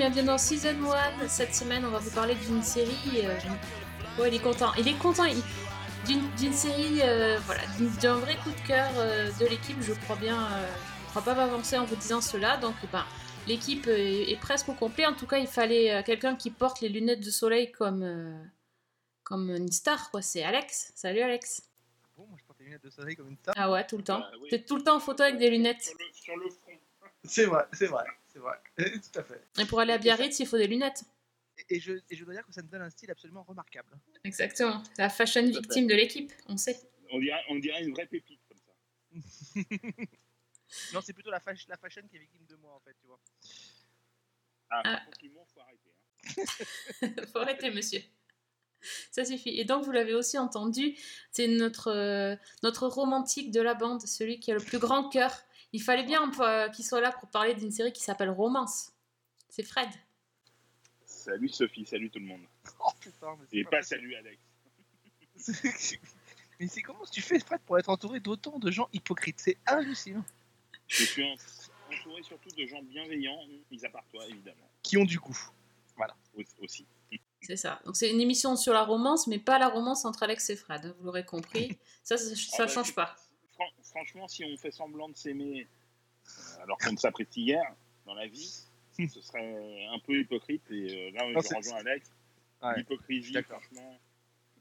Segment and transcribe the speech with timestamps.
[0.00, 0.74] bienvenue dans Season
[1.20, 1.28] 1.
[1.28, 2.90] Cette semaine, on va vous parler d'une série.
[3.26, 3.36] euh,
[4.18, 4.72] Ouais, il est content.
[4.78, 5.24] Il est content.
[5.24, 5.42] il-
[6.38, 7.60] D'une série, euh, voilà,
[8.00, 9.76] d'un vrai coup de cœur euh, de l'équipe.
[9.82, 10.42] Je crois bien.
[10.52, 10.66] euh,
[11.02, 12.56] je ne crois pas m'avancer en vous disant cela.
[12.56, 13.04] Donc, ben,
[13.46, 15.04] l'équipe est, est presque au complet.
[15.04, 18.42] En tout cas, il fallait euh, quelqu'un qui porte les lunettes de soleil comme, euh,
[19.22, 20.10] comme une star.
[20.10, 20.22] quoi.
[20.22, 20.92] C'est Alex.
[20.96, 21.60] Salut Alex.
[22.16, 23.54] Bon, moi je porte les lunettes de soleil comme une star.
[23.58, 24.20] Ah ouais, tout le temps.
[24.20, 24.48] Bah oui.
[24.50, 25.82] T'es tout le temps en photo avec des lunettes.
[25.82, 26.72] Sur le, sur le front.
[27.24, 28.04] C'est vrai, c'est vrai,
[28.76, 29.00] c'est vrai.
[29.12, 29.42] Tout à fait.
[29.60, 31.04] Et pour aller à Biarritz, il faut des lunettes.
[31.68, 33.98] Et, je, et je dois dire que ça me donne un style absolument remarquable.
[34.24, 34.82] Exactement.
[34.96, 36.80] C'est la fashion victime de l'équipe, on sait.
[37.12, 39.60] On dirait, on dirait une vraie pépite comme ça.
[40.94, 43.06] Non, c'est plutôt la, fach- la fashion qui est victime de moi en fait, tu
[43.08, 43.18] vois.
[44.70, 44.96] Ah, Ah.
[44.98, 45.92] par contre, l'humour, faut arrêter.
[47.02, 47.26] Hein.
[47.32, 48.00] Faut arrêter, monsieur.
[49.10, 49.58] Ça suffit.
[49.58, 50.96] Et donc, vous l'avez aussi entendu,
[51.32, 55.42] c'est notre, euh, notre romantique de la bande, celui qui a le plus grand cœur.
[55.72, 58.92] Il fallait bien euh, qu'il soit là pour parler d'une série qui s'appelle Romance.
[59.48, 59.88] C'est Fred.
[61.04, 62.42] Salut Sophie, salut tout le monde.
[62.80, 64.38] Oh putain, mais c'est Et pas salut Alex.
[66.60, 69.38] mais c'est comment tu fais, Fred, pour être entouré d'autant de gens hypocrites?
[69.40, 70.24] C'est hallucinant.
[70.88, 71.36] Je suis en-
[71.94, 73.38] entouré surtout de gens bienveillants,
[73.70, 74.68] mis à part toi évidemment.
[74.82, 75.38] Qui ont du goût.
[76.36, 76.86] Au- Aussi.
[77.42, 77.80] C'est ça.
[77.84, 80.94] Donc, c'est une émission sur la romance, mais pas la romance entre Alex et Fred.
[80.98, 81.78] Vous l'aurez compris.
[82.04, 83.14] Ça, ça, ça Ah bah, change pas.
[83.60, 85.66] Fran- franchement, si on fait semblant de s'aimer
[86.26, 87.62] euh, alors qu'on ne s'apprécie hier
[88.06, 88.64] dans la vie,
[88.98, 90.62] ce serait un peu hypocrite.
[90.70, 92.10] Et euh, là, Non, je rejoins Alex.
[92.62, 93.98] Ouais, L'hypocrisie, franchement,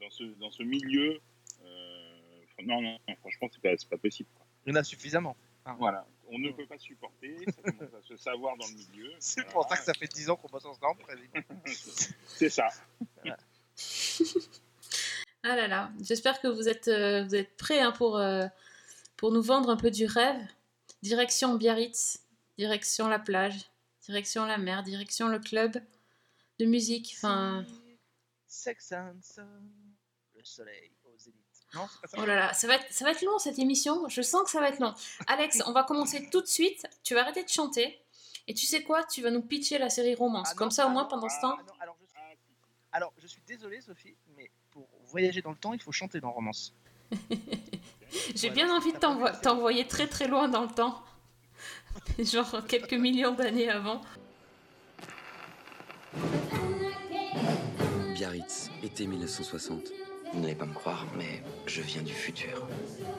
[0.01, 1.19] dans ce, dans ce milieu,
[1.63, 2.15] euh,
[2.63, 4.29] non, non, non, franchement, c'est pas, c'est pas possible.
[4.35, 4.45] quoi.
[4.65, 5.35] Il y en a suffisamment.
[5.77, 9.13] Voilà, on ne peut pas supporter, ça commence à se savoir dans le milieu.
[9.19, 11.03] C'est pour ça que ça fait 10 ans qu'on bosse ensemble.
[12.27, 12.69] C'est ça.
[15.43, 18.45] Ah là là, j'espère que vous êtes, euh, vous êtes prêts hein, pour, euh,
[19.19, 20.41] pour nous vendre un peu du rêve.
[21.01, 22.23] Direction Biarritz,
[22.57, 23.69] direction la plage,
[24.01, 25.77] direction la mer, direction le club
[26.57, 27.15] de musique.
[27.17, 27.65] Enfin,
[28.47, 29.19] Sex and
[30.35, 31.35] le soleil au zénith.
[31.73, 31.85] Non,
[32.17, 34.07] oh là là, ça va, être, ça va être long cette émission.
[34.07, 34.93] Je sens que ça va être long.
[35.27, 36.87] Alex, on va commencer tout de suite.
[37.03, 37.99] Tu vas arrêter de chanter.
[38.47, 39.03] Et tu sais quoi?
[39.03, 40.47] Tu vas nous pitcher la série Romance.
[40.49, 41.57] Ah non, Comme ça, au ah moins, pendant ce ah temps.
[41.81, 42.17] alors, je suis...
[42.93, 46.31] Alors, je suis désolé, Sophie, mais pour voyager dans le temps, il faut chanter dans
[46.31, 46.73] Romance.
[48.35, 48.97] J'ai Ouais, bien envie de
[49.41, 51.03] t'envoyer très très loin dans le temps.
[52.19, 54.01] Genre quelques millions d'années avant.
[58.13, 59.91] Biarritz, été 1960.
[60.33, 62.67] Vous n'allez pas me croire, mais je viens du futur.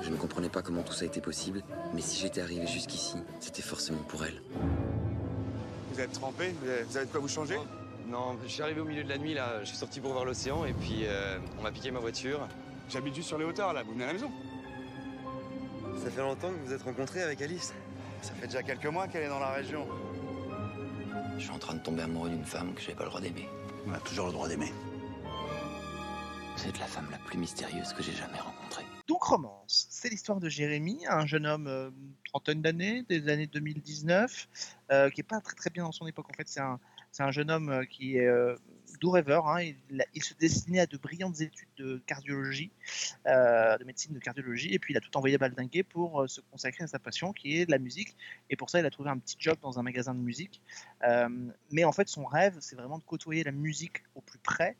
[0.02, 1.62] Je ne comprenais pas comment tout ça était possible,
[1.92, 4.40] mais si j'étais arrivé jusqu'ici, c'était forcément pour elle.
[5.92, 7.58] Vous êtes trempé vous avez, vous avez de quoi vous changer?
[8.08, 10.24] Non, je suis arrivé au milieu de la nuit là, je suis sorti pour voir
[10.24, 12.46] l'océan et puis euh, on m'a piqué ma voiture.
[12.88, 14.30] J'habite juste sur les hauteurs là, vous venez à la maison
[16.02, 17.74] Ça fait longtemps que vous vous êtes rencontrés avec Alice.
[18.22, 19.86] Ça fait déjà quelques mois qu'elle est dans la région.
[21.36, 23.46] Je suis en train de tomber amoureux d'une femme que j'ai pas le droit d'aimer.
[23.86, 24.72] On a toujours le droit d'aimer.
[26.56, 28.84] Vous êtes la femme la plus mystérieuse que j'ai jamais rencontrée.
[29.08, 31.90] Donc Romance, c'est l'histoire de Jérémy, un jeune homme euh,
[32.24, 34.48] trentaine d'années, des années 2019,
[34.92, 36.26] euh, qui est pas très très bien dans son époque.
[36.30, 36.80] En fait, c'est un,
[37.12, 38.56] c'est un jeune homme euh, qui est euh,
[39.00, 39.48] doux rêveur.
[39.48, 39.62] hein.
[40.14, 42.70] il, se destinait à de brillantes études de cardiologie,
[43.26, 46.40] euh, de médecine de cardiologie, et puis il a tout envoyé baldinguer pour euh, se
[46.52, 48.14] consacrer à sa passion, qui est la musique.
[48.50, 50.60] Et pour ça, il a trouvé un petit job dans un magasin de musique.
[51.02, 51.28] Euh,
[51.70, 54.76] mais en fait, son rêve, c'est vraiment de côtoyer la musique au plus près.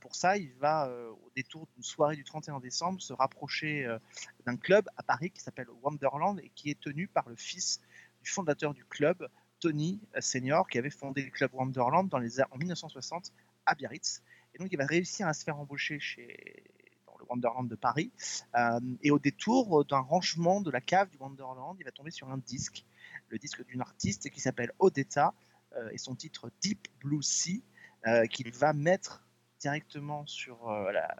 [0.00, 3.86] Pour ça, il va, au détour d'une soirée du 31 décembre, se rapprocher
[4.46, 7.80] d'un club à Paris qui s'appelle Wonderland et qui est tenu par le fils
[8.22, 9.28] du fondateur du club,
[9.60, 13.32] Tony Senior, qui avait fondé le club Wonderland dans les, en 1960
[13.66, 14.22] à Biarritz.
[14.54, 16.64] Et donc, il va réussir à se faire embaucher chez,
[17.06, 18.10] dans le Wonderland de Paris.
[18.56, 22.28] Euh, et au détour d'un rangement de la cave du Wonderland, il va tomber sur
[22.30, 22.84] un disque,
[23.28, 25.34] le disque d'une artiste qui s'appelle Odetta
[25.76, 27.62] euh, et son titre Deep Blue Sea,
[28.06, 29.24] euh, qu'il va mettre
[29.60, 31.16] directement sur euh, la-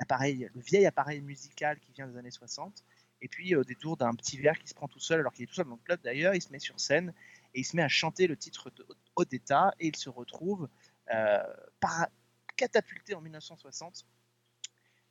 [0.00, 2.84] l'appareil, le vieil appareil musical qui vient des années 60.
[3.22, 5.46] Et puis, au détour d'un petit verre qui se prend tout seul, alors qu'il est
[5.46, 7.14] tout seul dans le club d'ailleurs, il se met sur scène
[7.54, 10.68] et il se met à chanter le titre de Odetta et il se retrouve
[11.12, 11.42] euh,
[11.80, 12.10] para-
[12.56, 14.06] catapulté en 1960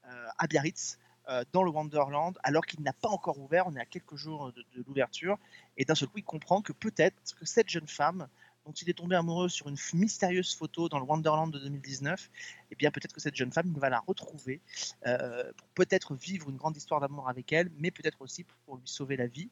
[0.06, 0.97] euh, à Biarritz,
[1.30, 4.51] euh, dans le Wonderland, alors qu'il n'a pas encore ouvert, on est à quelques jours
[4.51, 5.38] de, l'ouverture,
[5.77, 8.27] et d'un seul coup il comprend que peut-être que cette jeune femme
[8.65, 12.31] dont il est tombé amoureux sur une mystérieuse photo dans le Wonderland de 2019,
[12.71, 14.59] eh bien peut-être que cette jeune femme, il va la retrouver
[15.03, 19.18] pour peut-être vivre une grande histoire d'amour avec elle, mais peut-être aussi pour lui sauver
[19.18, 19.51] la vie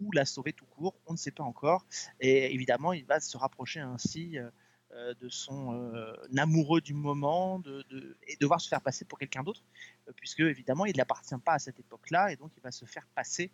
[0.00, 1.86] ou la sauver tout court, on ne sait pas encore.
[2.18, 4.36] Et évidemment, il va se rapprocher ainsi
[5.20, 9.42] de son euh, amoureux du moment, de, de- et devoir se faire passer pour quelqu'un
[9.42, 9.62] d'autre,
[10.08, 13.06] euh, puisque évidemment il n'appartient pas à cette époque-là, et donc il va se faire
[13.14, 13.50] passer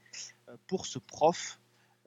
[0.49, 1.61] euh, pour ce prof,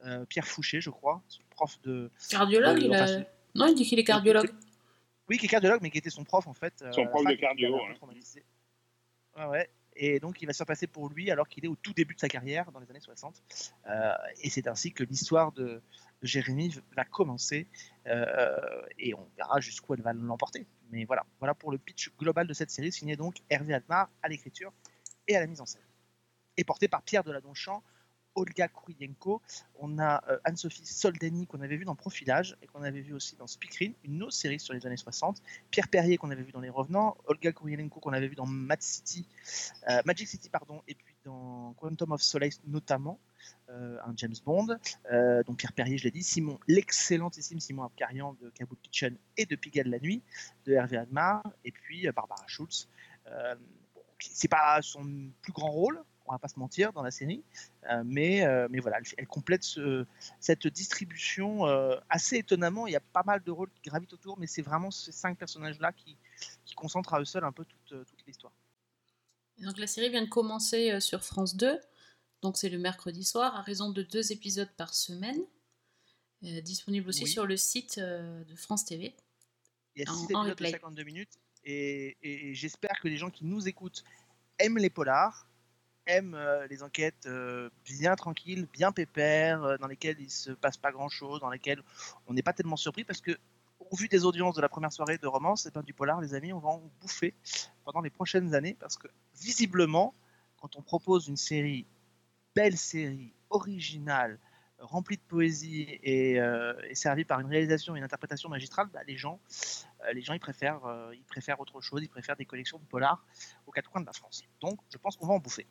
[0.05, 2.09] euh, Pierre Fouché, je crois, ce prof de.
[2.29, 3.19] Cardiologue, de- il a...
[3.55, 4.49] Non, il dit qu'il est cardiologue.
[5.27, 6.73] Oui, qui est cardiologue, mais qui était son prof en fait.
[6.81, 7.93] euh, Son prof de cardio, peu
[9.49, 9.69] ouais.
[9.95, 12.15] Et donc il va se faire passer pour lui alors qu'il est au tout début
[12.15, 13.43] de sa carrière, dans les années 60.
[13.89, 14.11] Euh,
[14.41, 15.81] et c'est ainsi que l'histoire de
[16.21, 17.67] Jérémy va commencer.
[18.07, 20.65] euh, et on verra jusqu'où elle va l'emporter.
[20.91, 24.27] Mais voilà, voilà pour le pitch global de cette série, signé donc Hervé Admar à
[24.27, 24.73] l'écriture
[25.27, 25.81] et à la mise en scène.
[26.57, 27.83] Et porté par Pierre Deladonchamp,
[28.35, 29.41] Olga Kurienko,
[29.75, 33.35] on a euh, Anne-Sophie Soldani qu'on avait vu dans Profilage et qu'on avait vu aussi
[33.35, 35.41] dans Speakerine, une autre série sur les années 60.
[35.71, 40.01] Pierre Perrier qu'on avait vu dans Les Revenants, Olga Kurienko qu'on avait vu dans euh,
[40.05, 43.19] Magic City pardon, et puis dans Quantum of Solace notamment,
[43.69, 44.67] euh, un James Bond,
[45.11, 49.45] euh, dont Pierre Perrier je l'ai dit, Simon, l'excellentissime Simon Abkarian de Kaboul Kitchen et
[49.45, 50.21] de Pigalle la nuit
[50.65, 52.87] de Hervé Admar, et puis euh, Barbara Schultz.
[53.27, 53.55] Euh,
[54.19, 55.03] c'est pas son
[55.41, 57.41] plus grand rôle, on va pas se mentir dans la série,
[58.03, 60.05] mais, mais voilà, elle, complète ce-
[60.41, 61.63] cette distribution
[62.09, 62.85] assez étonnamment.
[62.85, 65.37] Il y a pas mal de rôles qui gravitent autour, mais c'est vraiment ces cinq
[65.37, 66.17] personnages-là qui,
[66.75, 68.51] concentrent à eux seuls un peu toute l'histoire.
[69.59, 71.79] Donc la série vient de commencer euh, sur France 2,
[72.41, 75.41] donc c'est le mercredi soir, à raison de deux épisodes par semaine,
[76.45, 77.29] euh, disponible aussi Oui.
[77.29, 79.15] sur le site euh, de France TV.
[79.95, 80.71] Il y a En- six épisodes de replay.
[80.71, 81.33] 52 minutes,
[81.65, 84.03] et, et- et j'espère que les gens qui nous écoutent
[84.59, 85.45] aiment les polars,
[86.05, 87.27] aiment euh, les enquêtes
[87.85, 91.83] bien tranquilles, bien pépères, dans lesquelles il se passe pas grand-chose, dans lesquelles
[92.27, 93.37] on n'est pas tellement surpris, parce que
[93.79, 96.33] au vu des audiences de la première soirée de romance, et ben, du polar, les
[96.33, 97.33] amis, on va en bouffer
[97.83, 100.13] pendant les prochaines années, parce que visiblement,
[100.57, 101.87] quand on propose une série,
[102.55, 104.39] belle série, originale,
[104.79, 109.17] remplie de poésie et, euh, servie par une réalisation et une interprétation magistrale, bah, les
[109.17, 109.39] gens,
[110.05, 112.85] euh, les gens ils préfèrent, euh, ils préfèrent autre chose, ils préfèrent des collections de
[112.85, 113.25] polars
[113.67, 114.43] aux quatre coins de la France.
[114.61, 115.67] Donc, je pense qu'on va en bouffer.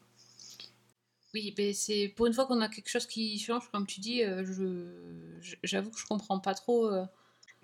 [1.35, 4.23] Oui, c'est pour une fois qu'on a quelque chose qui change, comme tu dis,
[5.63, 6.91] j'avoue que je comprends pas trop.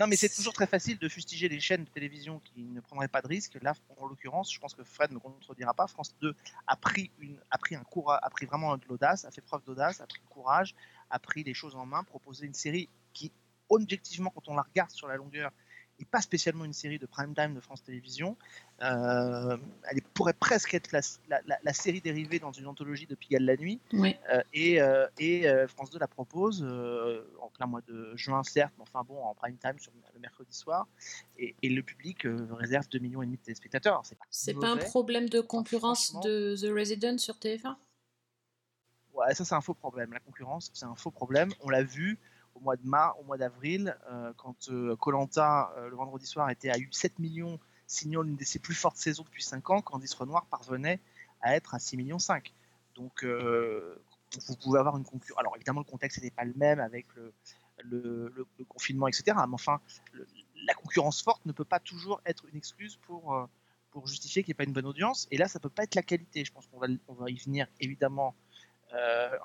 [0.01, 3.07] Non, mais c'est toujours très facile de fustiger les chaînes de télévision qui ne prendraient
[3.07, 3.57] pas de risques.
[3.63, 5.87] Là, en l'occurrence, je pense que Fred ne contredira pas.
[5.87, 6.35] France 2
[6.67, 10.01] a pris, une, a pris, un a pris vraiment de l'audace, a fait preuve d'audace,
[10.01, 10.75] a pris du courage,
[11.11, 13.31] a pris les choses en main, proposé une série qui,
[13.69, 15.53] objectivement, quand on la regarde sur la longueur,
[15.99, 18.37] n'est pas spécialement une série de prime time de France Télévisions.
[18.83, 19.57] Euh,
[19.91, 23.45] elle pourrait presque être la, la- la- la série dérivée dans une anthologie de Pigalle
[23.45, 23.81] la nuit.
[23.93, 24.17] Oui.
[24.33, 26.63] Euh, et euh, et, France 2 la propose
[27.41, 30.53] en plein mois de juin, certes, mais enfin bon, en prime time sur le mercredi
[30.57, 30.87] soir.
[31.39, 34.01] Et, et le public réserve 2 millions et de téléspectateurs.
[34.05, 37.77] C'est pas, C'est pas un problème de concurrence de The Resident sur TF1
[39.13, 40.13] Ouais, ça c'est un faux problème.
[40.13, 41.51] La concurrence, c'est un faux problème.
[41.61, 42.19] On l'a vu
[42.65, 47.19] mois de mars, au mois d'avril, euh, quand Colanta le vendredi soir était à 7
[47.19, 51.01] millions, signant l'une de ses plus fortes saisons depuis 5 ans, Candice Renoir parvenait
[51.41, 52.53] à être à 6 millions 5.
[52.97, 53.97] Donc euh,
[54.47, 55.39] vous pouvez avoir une concurrence.
[55.39, 59.37] Alors évidemment le contexte n'était pas le même avec le, confinement, etc.
[59.47, 59.81] Mais enfin,
[60.67, 63.47] la concurrence forte ne peut pas toujours être une excuse pour, euh,
[63.91, 65.29] pour justifier qu'il n'y ait pas une bonne audience.
[65.31, 66.45] Et là, ça peut pas être la qualité.
[66.45, 68.44] Je pense qu'on va, on va y venir évidemment euh,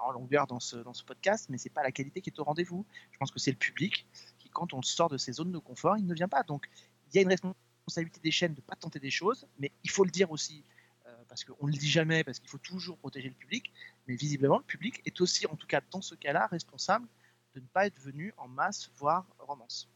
[0.03, 2.43] en longueur dans ce, dans ce podcast, mais c'est pas la qualité qui est au
[2.43, 2.85] rendez-vous.
[3.11, 4.05] Je pense que c'est le public
[4.37, 6.43] qui, quand on sort de ses zones de confort, il ne vient pas.
[6.43, 6.69] Donc,
[7.07, 9.89] il y a une responsabilité des chaînes de ne pas tenter des choses, mais il
[9.89, 10.63] faut le dire aussi,
[11.07, 13.71] euh, parce qu'on ne le dit jamais, parce qu'il faut toujours protéger le public,
[14.07, 17.07] mais visiblement, le public est aussi, en tout cas dans ce cas-là, responsable
[17.55, 19.89] de ne pas être venu en masse voir romance.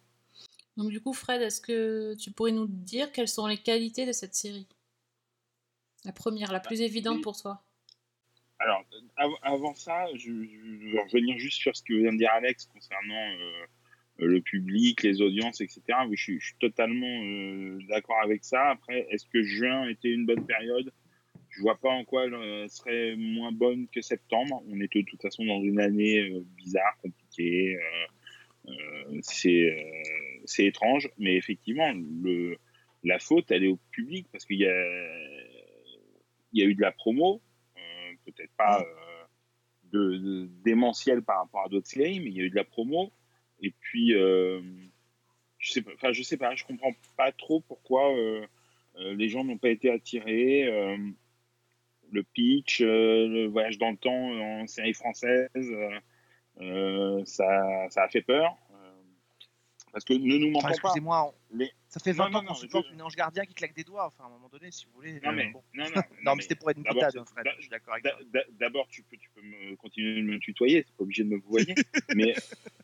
[0.76, 4.12] Donc du coup, Fred, est-ce que tu pourrais nous dire quelles sont les qualités de
[4.12, 4.68] cette série?
[6.04, 7.64] La première, la plus évidente pour toi.
[8.60, 8.84] Alors,
[9.18, 13.32] av- avant ça, je, je revenir juste sur ce que vient de dire Alex concernant
[13.32, 13.66] euh,
[14.26, 15.82] le public, les audiences, etc.
[16.08, 18.70] Oui, je, suis- totalement euh, d'accord avec ça.
[18.70, 20.92] Après, est-ce que juin était une bonne période?
[21.50, 24.64] Je vois pas en quoi elle euh, serait moins bonne que septembre.
[24.70, 27.78] On est de toute façon dans une année bizarre, compliquée.
[29.22, 29.76] c'est
[30.46, 31.92] c'est étrange, mais effectivement,
[33.04, 35.18] la faute, elle est au public parce qu'il y a,
[36.54, 37.42] y a eu de la promo,
[38.26, 39.24] peut-être pas euh,
[39.92, 42.64] de, de- démentiel par rapport à d'autres séries, mais il y a eu de la
[42.64, 43.12] promo.
[43.62, 44.62] Et puis, euh,
[45.58, 48.46] je sais pas, enfin, je sais pas, je comprends pas trop pourquoi euh,
[48.98, 50.64] euh, les gens n'ont pas été attirés.
[52.12, 55.50] le pitch, le voyage dans le temps en série française,
[57.26, 58.56] ça, ça a fait peur.
[59.92, 60.94] parce que ne nous Enfin, mentons pas.
[61.52, 61.72] Les...
[61.94, 63.84] ça fait Non, 20 non, ans qu'on supporte je- une ange gardien qui claque des
[63.84, 64.08] doigts.
[64.08, 65.14] Enfin, à un moment donné, si vous voulez.
[65.22, 65.62] Non, euh, mais, bon.
[65.76, 67.46] non, non, Non, mais c'était pour être boutade, Fred.
[67.58, 68.18] Je suis d'accord avec toi.
[68.34, 71.30] d'a- D'abord, tu peux, tu peux me continuer de me tutoyer, c'est pas obligé de
[71.30, 71.76] me vouvoyer.
[72.16, 72.34] mais,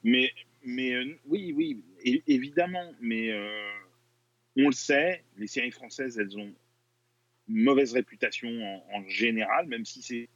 [0.04, 0.32] mais,
[0.64, 1.84] mais euh, oui, oui,
[2.28, 3.72] évidemment, mais euh,
[4.58, 6.54] on le sait, les séries françaises, elles ont
[7.48, 10.30] une mauvaise réputation en, en général, même si c'est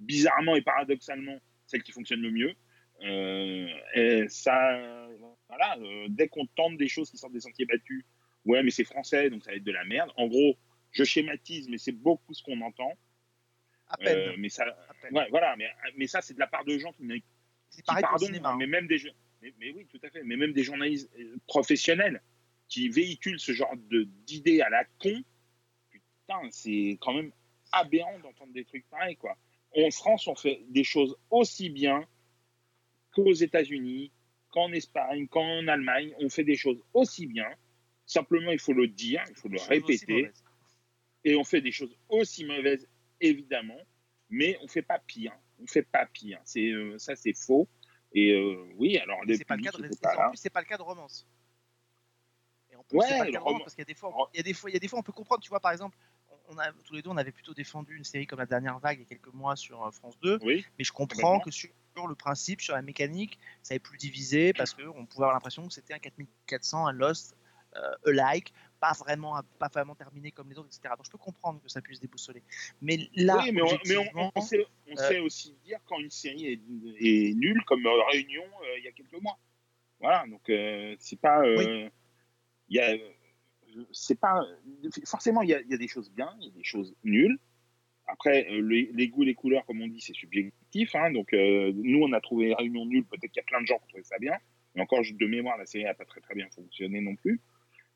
[0.00, 2.54] bizarrement et paradoxalement celle qui fonctionne le mieux.
[3.02, 5.08] Euh, et ça,
[5.48, 8.04] voilà, euh, dès qu'on tente des choses qui sortent des sentiers battus,
[8.44, 10.10] ouais, mais c'est français, donc ça va être de la merde.
[10.16, 10.56] En gros,
[10.90, 12.92] je schématise, mais c'est beaucoup ce qu'on entend.
[13.88, 14.18] À peine.
[14.18, 15.16] Euh, mais ça, à peine.
[15.16, 17.06] ouais, voilà, mais, mais ça, c'est de la part de gens qui
[17.70, 18.50] qui, pardon, cinéma.
[18.50, 18.56] hein.
[18.58, 19.00] mais même des
[19.40, 21.10] mais, mais oui, tout à fait, mais même des journalistes
[21.46, 22.20] professionnels
[22.68, 23.74] qui véhiculent ce genre
[24.26, 25.22] d'idées à la con,
[25.90, 27.32] putain, c'est quand même
[27.72, 29.36] aberrant d'entendre des trucs pareils, quoi.
[29.76, 32.06] En France, on fait des choses aussi bien
[33.24, 34.12] qu'aux États-Unis,
[34.50, 37.48] qu'en Espagne, qu'en Allemagne, on fait des choses aussi bien.
[38.06, 40.30] Simplement, il faut le dire, il faut le répéter
[41.24, 42.88] et on fait des choses aussi mauvaises,
[43.20, 43.78] évidemment,
[44.30, 45.32] mais on fait pas pire.
[45.62, 46.40] On fait pas pire.
[46.44, 47.68] C'est euh, ça, c'est faux.
[48.12, 50.28] Et euh, oui, alors C'est pas le cas de était pas en là.
[50.30, 51.26] plus c'est pas le cas de romance.
[52.72, 53.92] Et en plus Ouais, c'est pas le cas de romance roman- parce qu'il y a
[53.92, 55.42] des fois il y a des fois il y a des fois on peut comprendre,
[55.42, 55.96] tu vois par exemple
[56.48, 58.98] on a tous les deux on avait plutôt défendu une série comme la dernière vague
[58.98, 61.40] il y a quelques mois sur euh, France 2 Oui, mais je comprends Complètement.
[61.40, 61.70] que sur
[62.08, 65.66] le principe sur la mécanique ça est plus divisé parce que on pouvait avoir l'impression
[65.66, 67.36] que c'était un 4400 un Lost
[67.76, 70.94] euh, alike pas vraiment pas vraiment terminé comme les autres etc.
[70.96, 72.42] Donc je peux comprendre que ça puisse déboussoler.
[72.80, 75.78] Mais là oui, mais on, mais on- objectivement, on sait, on euh, sait aussi dire
[75.86, 76.60] quand une série est,
[77.00, 79.38] est nulle, comme euh, Réunion euh, il y a quelques mois.
[80.00, 81.46] Voilà, donc euh, c'est pas.
[81.46, 81.90] il
[82.70, 82.96] y a,
[83.92, 84.42] c'est pas.
[85.04, 86.94] Forcément, il y, a, il y a des choses bien, il y a des choses
[87.04, 87.38] nulles.
[88.06, 90.54] Après, les, les goûts, les couleurs, comme on dit, c'est subjectif.
[90.94, 93.04] Hein, donc, euh, nous, on a trouvé Réunion nulle.
[93.04, 94.36] Peut-être qu'il y a plein de gens qui trouvé ça bien.
[94.74, 97.40] Mais encore, de mémoire, la série n'a pas très très bien fonctionné non plus.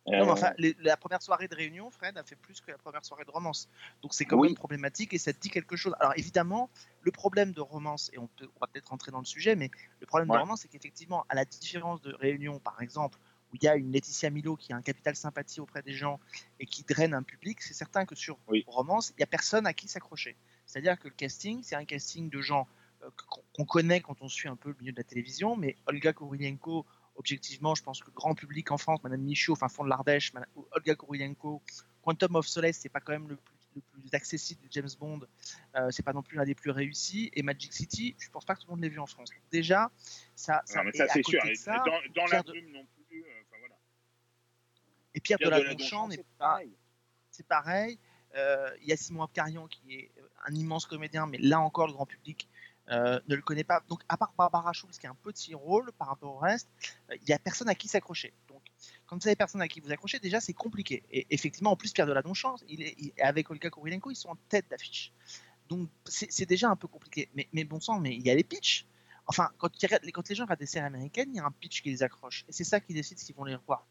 [0.06, 2.76] Non, Euh, enfin, les- la première soirée de réunion, Fred, a fait plus que la
[2.76, 3.70] première soirée de romance.
[4.02, 4.48] Donc c'est quand Oui.
[4.48, 5.94] même problématique et ça te dit quelque chose.
[5.98, 6.68] Alors évidemment,
[7.00, 9.70] le problème de romance, et on, peut, on va peut-être rentrer dans le sujet, mais
[10.00, 10.36] le problème Ouais.
[10.36, 13.18] de romance, c'est qu'effectivement, à la différence de réunion, par exemple,
[13.50, 16.20] où il y a une Laetitia Milo qui a un capital sympathie auprès des gens
[16.60, 18.62] et qui draine un public, c'est certain que sur Oui.
[18.66, 20.36] romance, il n'y a personne à qui s'accrocher.
[20.74, 22.66] C'est-à-dire que le casting, c'est un casting de gens
[23.04, 23.10] euh,
[23.52, 26.84] qu'on connaît quand on suit un peu le milieu de la télévision, mais Olga Kurylenko,
[27.14, 30.32] objectivement, je pense que le grand public en France, Madame Michaud, enfin fond de l'Ardèche,
[30.72, 31.62] Olga Kurylenko,
[32.02, 35.20] Quantum of Solace, c'est pas quand même le plus, le plus accessible de James Bond,
[35.76, 38.56] euh, c'est pas non plus l'un des plus réussis, et Magic City, je pense pas
[38.56, 39.30] que tout le monde l'ait vu en France.
[39.52, 39.92] Déjà,
[40.34, 41.56] ça, ça, non, mais ça, à c'est côté sûr.
[41.56, 43.22] ça, dans dans la de- non plus.
[43.22, 43.76] euh, Enfin, voilà.
[45.14, 46.72] et Pierre, Pierre de la Donchamp n'est c'est pas, pareil.
[47.30, 47.98] c'est pareil.
[48.36, 50.10] Euh, Il y a Simon Abkarian qui est
[50.44, 52.48] un immense comédien, mais là encore, le grand public
[52.90, 53.82] euh, ne le connaît pas.
[53.88, 56.68] Donc, à part Barbara Schulz, qui a un petit rôle par rapport au reste,
[57.10, 58.34] euh, il n'y a personne à qui s'accrocher.
[58.48, 58.62] Donc,
[59.06, 61.02] quand vous avez personne à qui vous accrocher, déjà, c'est compliqué.
[61.10, 64.66] Et effectivement, en plus, Pierre Deladonchamp, il est, avec Olga Kurylenko, ils sont en tête
[64.68, 65.12] d'affiche.
[65.68, 67.30] Donc, c'est déjà un peu compliqué.
[67.34, 68.86] Mais, bon sang, mais il y a les pitchs.
[69.26, 72.02] Enfin, quand, les gens regardent des séries américaines, il y a un pitch qui les
[72.02, 72.44] accroche.
[72.48, 73.86] Et c'est ça qui décide s'ils vont les revoir.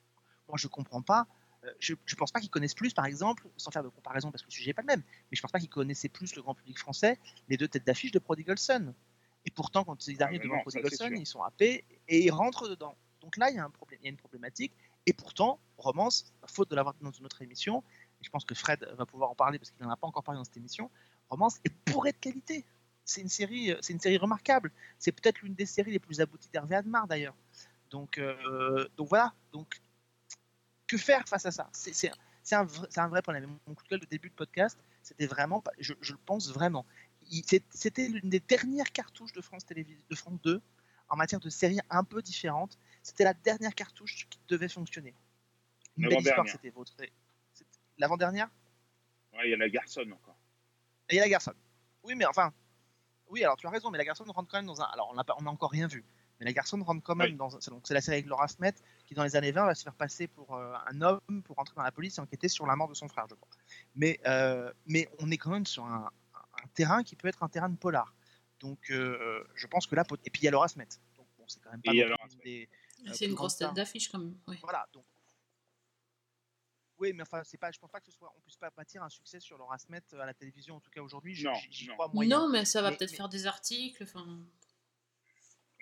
[0.48, 1.26] Moi, je comprends pas.
[1.80, 4.48] Je ne pense pas qu'ils connaissent plus, par exemple, sans faire de comparaison parce que
[4.48, 5.02] le sujet n'est pas le même,
[5.32, 8.12] mais je pense pas qu'ils connaissaient plus le grand public français, les deux têtes d'affiche
[8.12, 8.94] de Prodigal Son.
[9.46, 12.32] Et pourtant, quand ils arrivent mais devant non, Prodigal Son, ils sont happés et ils
[12.32, 12.96] rentrent dedans.
[13.22, 14.74] Donc là, il y a, un problème, il y a une problématique.
[15.06, 17.84] Et pourtant, Romance, faute de l'avoir dans une autre émission,
[18.22, 20.24] et je pense que Fred va pouvoir en parler parce qu'il n'en a pas encore
[20.24, 20.90] parlé dans cette émission,
[21.30, 22.66] Romance est bourrée de qualité.
[23.06, 24.72] C'est une série, euh, c'est une série remarquable.
[24.98, 27.36] C'est peut-être l'une des séries les plus abouties d'Hervé Admar d'ailleurs.
[27.90, 29.34] Donc, euh, donc voilà.
[29.52, 29.82] Donc,
[30.88, 31.70] que faire face à ça?
[31.74, 33.58] C'est un, vrai- c'est un vrai problème.
[33.68, 36.50] Mon coup de gueule de début de podcast, c'était vraiment, pas- je, je le pense
[36.52, 36.86] vraiment.
[37.72, 40.62] C'était l'une des dernières cartouches de France, Télévis- de France 2
[41.10, 42.78] en matière de séries un peu différentes.
[43.02, 45.14] C'était la dernière cartouche qui devait fonctionner.
[45.96, 46.52] Une belle histoire, L'avant-dernière.
[46.54, 46.94] c'était votre.
[47.98, 48.50] L'avant-dernière?
[49.34, 50.36] Ouais, il y a la garçonne encore.
[51.10, 51.56] Et il y a la garçonne.
[52.04, 52.54] Oui, mais enfin.
[53.30, 54.86] Oui, alors tu as raison, mais la garçonne rentre quand même dans un.
[54.86, 56.04] Alors, on n'a pas- on n'a encore rien vu.
[56.44, 57.38] Mais la garçonne rentre quand même Oui.
[57.38, 57.50] dans.
[57.62, 58.74] c'est- Donc, c'est la série avec Laura Smet
[59.06, 61.74] qui, dans les années 20, va se faire passer pour euh, un homme pour rentrer
[61.76, 63.50] dans la police et enquêter sur la mort de son frère, je crois.
[63.96, 67.50] Mais, euh, mais on est quand même sur un, un terrain qui peut être un
[67.50, 68.14] terrain de polar.
[68.60, 70.04] Donc, euh, je pense que là.
[70.26, 70.88] Et puis, il y a Laura Smet.
[71.16, 71.94] Donc, bon, c'est quand même pas.
[71.94, 74.36] Une euh, C'est une grosse tête d'affiche quand même.
[74.62, 75.06] voilà, donc.
[77.00, 79.04] Oui, mais enfin, c'est pas, je pense pas que ce soit, on puisse pas bâtir
[79.04, 82.50] un succès sur Laura Smet à la télévision, en tout cas aujourd'hui, Non, non.
[82.50, 84.04] mais ça va peut-être mais- faire des articles.
[84.04, 84.40] Enfin,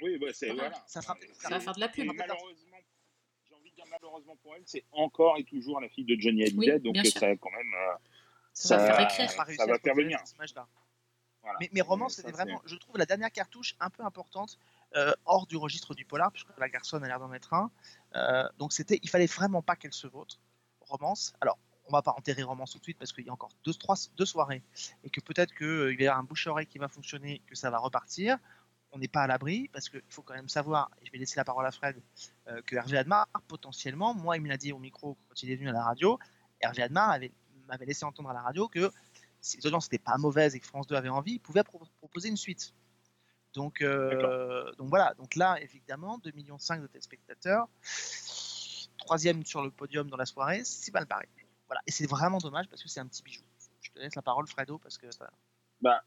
[0.01, 0.69] Oui, bah, c'est Voilà.
[0.69, 0.83] voilà.
[0.87, 2.05] Ça fera- Et- ça va faire de la pub.
[2.13, 2.77] malheureusement,
[3.47, 6.43] j'ai envie de dire malheureusement pour elle, c'est encore et toujours la fille de Johnny
[6.43, 7.19] Hallyday, Oui, donc bien euh, sûr.
[7.19, 7.73] ça quand même.
[7.73, 7.93] euh,
[8.53, 9.29] Ça va faire écrire.
[9.31, 10.19] ça va faire venir.
[10.25, 10.67] cette image-là.
[11.43, 11.57] Voilà.
[11.59, 14.59] Mais, mais Roman, Et c'était vraiment, je trouve, la dernière cartouche un peu importante,
[14.95, 17.71] euh, hors du registre du polar, puisque la garçonne a l'air d'en être un.
[18.15, 20.39] Euh, donc c'était, il fallait vraiment pas qu'elle se vautre.
[20.81, 21.33] Romance.
[21.41, 23.73] Alors, on va pas enterrer Romance tout de suite parce qu'il y a encore deux,
[23.73, 24.61] trois, deux soirées
[25.03, 27.55] et que peut-être qu'il va y avoir un bouche à oreille qui va fonctionner, que
[27.55, 28.37] ça va repartir.
[28.91, 31.37] On n'est pas à l'abri, parce qu'il faut quand même savoir, et je vais laisser
[31.37, 32.01] la parole à Fred,
[32.47, 35.55] euh, que Hervé Admar, potentiellement, moi, il me l'a dit au micro quand il est
[35.55, 36.19] venu à la radio,
[36.59, 37.31] Hervé Admar avait-
[37.67, 38.91] m'avait laissé entendre à la radio que
[39.39, 41.81] si les audiences n'étaient pas mauvaises et que France 2 avait envie, il pouvait pro-
[41.99, 42.73] proposer une suite.
[43.53, 47.67] Donc, euh, donc voilà, donc là, évidemment, 2,5 millions de téléspectateurs,
[48.97, 51.27] troisième sur le podium dans la soirée, c'est mal pareil.
[51.67, 53.41] Voilà, et c'est vraiment dommage parce que c'est un petit bijou.
[53.81, 55.07] Je te laisse la parole, Fredo, parce que
[55.81, 56.03] Bah,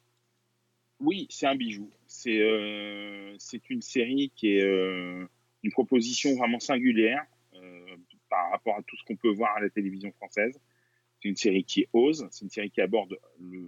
[1.01, 1.91] oui, c'est un bijou.
[2.07, 3.37] C'est euh,
[3.69, 5.27] une série qui est euh,
[5.63, 7.25] une proposition vraiment singulière
[7.55, 7.97] euh,
[8.29, 10.59] par rapport à tout ce qu'on peut voir à la télévision française.
[11.21, 13.67] C'est une série qui ose, c'est une série qui aborde le.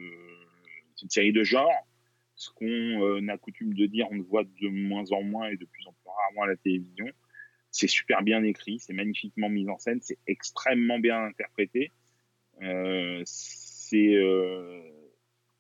[0.95, 1.87] C'est une série de genre.
[2.37, 5.65] Ce qu'on a coutume de dire, on le voit de moins en moins et de
[5.65, 7.07] plus en plus rarement à la télévision.
[7.71, 11.93] C'est super bien écrit, c'est magnifiquement mis en scène, c'est extrêmement bien interprété.
[13.25, 14.15] C'est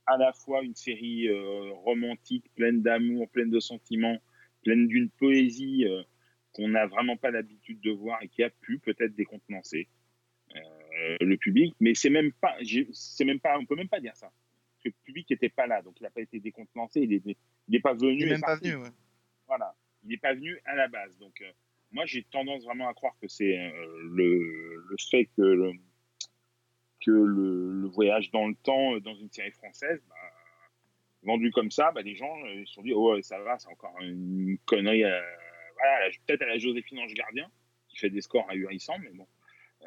[0.06, 4.18] à la fois une série euh, romantique, pleine d'amour, pleine de sentiments,
[4.64, 6.02] pleine d'une poésie euh,
[6.52, 9.88] qu'on n'a vraiment pas l'habitude de voir et qui a pu peut-être décontenancer
[10.54, 11.74] euh, le public.
[11.80, 12.56] Mais c'est même pas,
[12.92, 14.26] c'est même pas, on peut même pas dire ça.
[14.28, 17.36] Parce que le public n'était pas là, donc il n'a pas été décontenancé, il n'est
[17.68, 18.14] il est pas venu.
[18.14, 18.76] il est et même pas venu.
[18.76, 18.90] ouais.
[19.46, 21.16] Voilà, il n'est pas venu à la base.
[21.18, 21.42] Donc,
[21.92, 25.72] moi, j'ai tendance vraiment à croire que c'est le, le fait que le,
[27.06, 30.16] que le, le voyage dans le temps euh, dans une série française, bah,
[31.22, 33.94] vendu comme ça, bah, les gens euh, se sont dit, oh, ça va, c'est encore
[34.00, 35.04] une connerie.
[35.04, 35.20] euh,
[35.76, 37.50] voilà, peut-être à la Joséphine Ange Gardien,
[37.88, 39.26] qui fait des scores ahurissants, mais bon.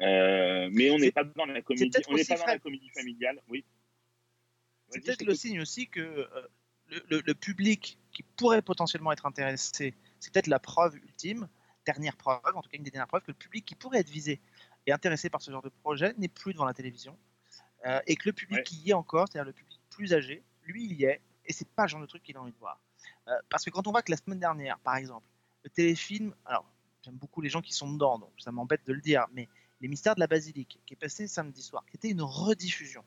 [0.00, 3.40] Euh, mais on n'est pas dans la comédie, on n'est pas dans la comédie familiale.
[3.48, 3.64] Oui.
[4.88, 6.26] C'est peut-être le signe aussi que
[6.88, 11.48] le, le- le public qui pourrait potentiellement être intéressé, c'est peut-être la preuve ultime,
[11.86, 14.08] dernière preuve, en tout cas une des dernières preuves, que le public qui pourrait être
[14.10, 14.40] visé
[14.92, 17.18] intéressé par ce genre de projet n'est plus devant la télévision.
[17.86, 18.62] Euh, et que le public Ouais.
[18.64, 21.68] qui y est encore, c'est-à-dire le public plus âgé, lui il y est, et c'est
[21.68, 22.78] pas le genre de truc qu'il a envie de voir.
[23.28, 25.26] Euh, parce que quand on voit que la semaine dernière, par exemple,
[25.64, 26.70] le téléfilm, alors
[27.02, 29.48] j'aime beaucoup les gens qui sont dedans, donc ça m'embête de le dire, mais
[29.80, 33.02] Les Mystères de la Basilique, qui est passé samedi soir, qui était une rediffusion,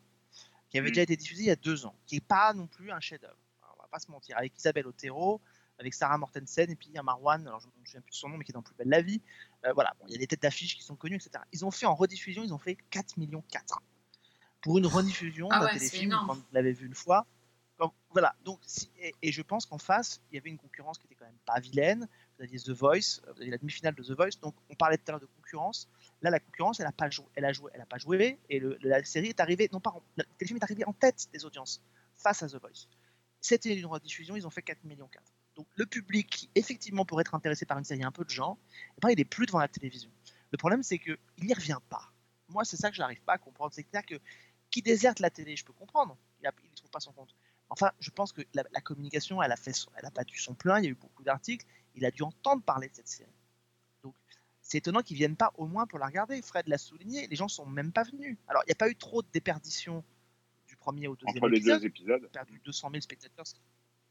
[0.71, 0.93] qui avait Mhm.
[0.93, 3.37] déjà été diffusée il y a deux ans, qui n'est pas non plus un chef-d'œuvre,
[3.61, 5.39] on va pas se mentir, avec Isabelle Otero,
[5.83, 8.29] avec Sarah Mortensen, et puis a Marwan, alors je ne me souviens plus de son
[8.29, 9.21] nom, mais qui est dans Plus belle la vie.
[9.65, 11.43] Euh, voilà, bon, il y a des têtes d'affiche qui sont connues, etc.
[11.51, 13.79] Ils ont fait en rediffusion, ils ont fait 4 millions 4
[14.61, 17.25] pour une rediffusion Ah d'un ouais, téléfilm quand vous l'avez vu une fois.
[17.77, 20.97] Quand- voilà, donc si- et, et je pense qu'en face, il y avait une concurrence
[20.99, 22.07] qui était quand même pas vilaine.
[22.37, 24.97] Vous aviez The Voice, euh, vous aviez la demi-finale de The Voice, donc on parlait
[24.97, 25.89] tout à l'heure de concurrence.
[26.21, 28.59] Là, la concurrence, elle a pas joué, elle a joué, elle a pas joué, et
[28.59, 31.43] le- la série est arrivée, non pas, en- le téléfilm est arrivé en tête des
[31.45, 31.81] audiences
[32.15, 32.87] face à The Voice.
[33.41, 35.23] C'était une rediffusion, ils ont fait 4 millions 4.
[35.55, 38.57] Donc le public qui effectivement pourrait être intéressé par une série un peu de genre,
[38.97, 40.09] eh ben, il est plus devant la télévision.
[40.51, 42.11] Le problème c'est que il n'y revient pas.
[42.49, 44.21] Moi c'est ça que je n'arrive pas à comprendre, c'est-à-dire que
[44.71, 47.35] qui déserte la télé, je peux comprendre, il ne trouve pas son compte.
[47.69, 50.53] Enfin, je pense que la, la communication, elle a fait, son- elle a battu son
[50.55, 53.31] plein, il y a eu beaucoup d'articles, il a dû entendre parler de cette série.
[54.03, 54.15] Donc
[54.61, 56.41] c'est étonnant qu'ils viennent pas au moins pour la regarder.
[56.41, 58.37] Fred l'a souligné, les gens sont même pas venus.
[58.47, 60.03] Alors il n'y a pas eu trop de déperdition
[60.67, 62.29] du premier au deuxième Entre les épisode deux épisodes.
[62.31, 63.55] perdu 200 000 spectateurs, ce-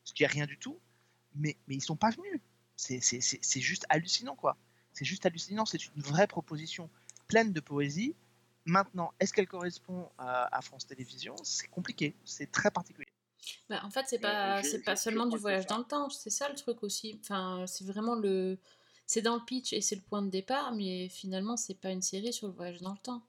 [0.05, 0.79] ce qui est rien du tout,
[1.35, 2.41] mais, mais ils sont pas venus.
[2.77, 4.57] C'est- juste hallucinant, quoi.
[4.93, 6.91] C'est juste hallucinant, c'est une vraie proposition
[7.29, 8.15] pleine de poésie.
[8.65, 11.37] Maintenant, est-ce qu'elle correspond à, à France Télévisions?
[11.43, 13.07] C'est compliqué, c'est très particulier.
[13.69, 15.85] Bah, en fait, c'est Euh, pas, c'est je- pas je seulement du voyage dans le
[15.85, 17.19] temps, c'est ça le truc aussi.
[17.21, 18.59] Enfin, c'est vraiment le.
[19.07, 22.03] C'est dans le pitch et c'est le point de départ, mais finalement, c'est pas une
[22.03, 23.23] série sur le voyage dans le temps.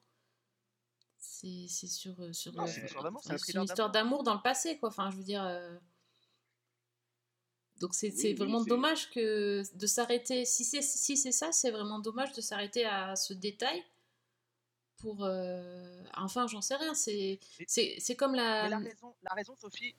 [1.20, 3.92] C'est sur, euh, sur, Non, le- c'est une histoire d'amour, c'est une histoire d'amour.
[3.92, 4.90] d'amour dans le passé, quoi.
[4.90, 5.44] Enfin, je veux dire.
[5.44, 5.78] euh,
[7.84, 10.46] Donc, c'est Oui, c'est oui, vraiment dommage que de s'arrêter.
[10.46, 13.84] Si c'est si c'est ça, c'est vraiment dommage de s'arrêter à ce détail
[14.98, 15.26] pour.
[15.26, 16.94] euh, Enfin, j'en sais rien.
[16.94, 18.64] C'est Mais- c'est c'est comme la.
[18.64, 19.94] Mais la raison, la raison, Sophie,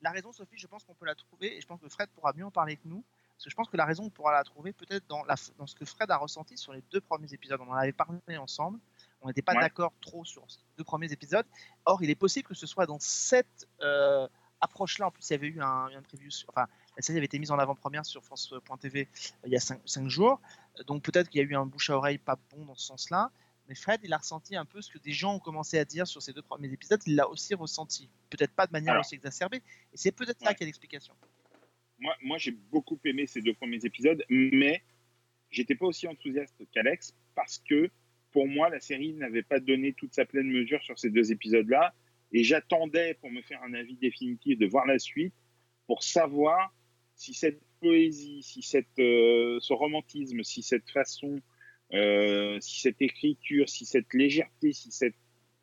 [0.00, 2.32] la raison, Sophie, je pense qu'on peut la trouver, et je pense que Fred pourra
[2.32, 3.04] mieux en parler que nous,
[3.36, 5.66] parce que je pense que la raison, on pourra la trouver peut-être dans, la, dans
[5.68, 7.60] ce que Fred a ressenti sur les deux premiers épisodes.
[7.60, 8.80] On en avait parlé ensemble,
[9.20, 9.60] on n'était pas Ouais.
[9.60, 11.46] d'accord trop sur ces deux premiers épisodes.
[11.84, 14.26] Or, il est possible que ce soit dans cette euh,
[14.60, 16.66] approche-là, en plus, il y avait eu un, un preview, sur- enfin,
[16.96, 20.08] la série avait été mise en avant-première sur France.tv euh, il y a cinq, cinq
[20.08, 20.40] jours,
[20.86, 23.30] donc peut-être qu'il y a eu un bouche à oreille pas bon dans ce sens-là.
[23.68, 26.06] Mais Fred, il a ressenti un peu ce que des gens ont commencé à dire
[26.06, 27.00] sur ces deux premiers épisodes.
[27.06, 28.08] Il l'a aussi ressenti.
[28.30, 29.04] Peut-être pas de manière Alors.
[29.04, 29.58] aussi exacerbée.
[29.92, 31.12] Et c'est peut-être là qu'il y a l'explication.
[31.98, 34.82] moi, moi j'ai beaucoup aimé ces deux premiers épisodes, mais
[35.50, 37.90] j'étais pas aussi enthousiaste qu'Alex parce que
[38.32, 41.94] pour moi, la série n'avait pas donné toute sa pleine mesure sur ces deux épisodes-là.
[42.32, 45.34] Et j'attendais pour me faire un avis définitif de voir la suite
[45.86, 46.74] pour savoir
[47.14, 51.40] si cette poésie, si cette, euh, ce romantisme, si cette façon,
[51.94, 55.16] euh, si cette écriture, si cette légèreté, si cette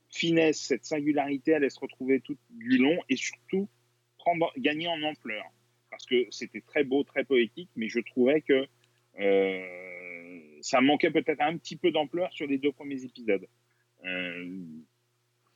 [0.10, 3.70] finesse, cette singularité allait se retrouver tout du long et surtout
[4.18, 5.44] prendre, gagner en ampleur
[5.90, 8.68] parce que c'était très beau, très poétique, mais je trouvais que
[9.20, 13.48] euh, ça manquait peut-être un petit peu d'ampleur sur les deux premiers épisodes.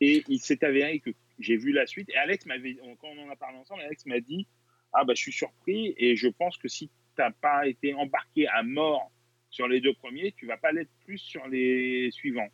[0.02, 2.10] Et il s'est avéré que j'ai vu la suite.
[2.10, 4.48] Et Alex m'avait, quand on en a parlé ensemble, Alex m'a dit
[4.94, 5.94] Ah, bah, je suis surpris.
[5.98, 9.12] Et je pense que si tu n'as pas été embarqué à mort
[9.50, 12.50] sur les deux premiers, tu vas pas l'être plus sur les suivants.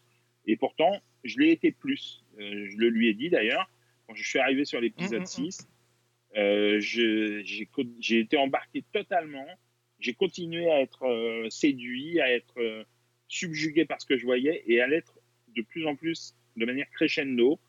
[0.46, 2.24] Et pourtant, je l'ai été plus.
[2.40, 3.70] Euh, je le lui ai dit d'ailleurs.
[4.08, 5.50] Quand je suis arrivé sur l'épisode Mm, mm, mm.
[5.52, 5.68] 6,
[6.38, 9.48] euh, j'ai été embarqué totalement.
[10.00, 12.86] J'ai continué à être euh, séduit, à être
[13.28, 15.20] subjugué par ce que je voyais et à l'être
[15.56, 17.60] de plus en plus de manière crescendo.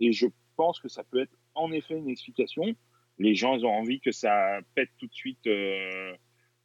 [0.00, 2.74] Et je pense que ça peut être en effet une explication.
[3.18, 6.14] Les gens, ils ont envie que ça pète tout de suite euh,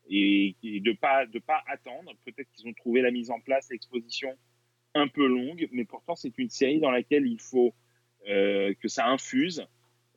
[0.09, 2.13] et, de pas de pas attendre.
[2.25, 4.37] Peut-être qu'ils ont trouvé la mise en place, l'exposition
[4.95, 7.73] un peu longue, mais pourtant c'est une série dans laquelle il faut
[8.27, 9.65] euh, que ça infuse.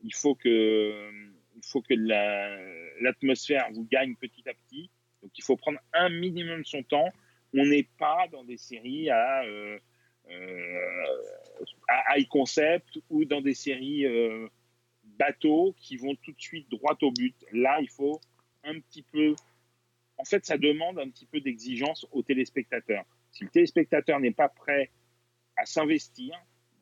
[0.02, 1.10] Il faut que
[1.54, 2.58] il faut que la-
[3.00, 4.90] l'atmosphère vous gagne petit à petit.
[5.22, 7.08] Donc il faut prendre un minimum son temps.
[7.54, 9.78] On n'est pas dans des séries à, euh,
[11.88, 14.48] à high concept ou dans des séries euh,
[15.18, 17.34] bateaux qui vont tout de suite droit au but.
[17.52, 18.20] Là, il faut
[18.64, 19.34] un petit peu.
[20.18, 23.04] En fait, ça demande un petit peu d'exigence au téléspectateur.
[23.30, 24.90] Si le téléspectateur n'est pas prêt
[25.56, 26.34] à s'investir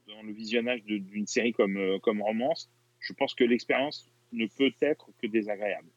[0.07, 4.73] dans le visionnage d'une série comme, euh, comme Romance, je pense que l'expérience ne peut
[4.81, 5.89] être que désagréable.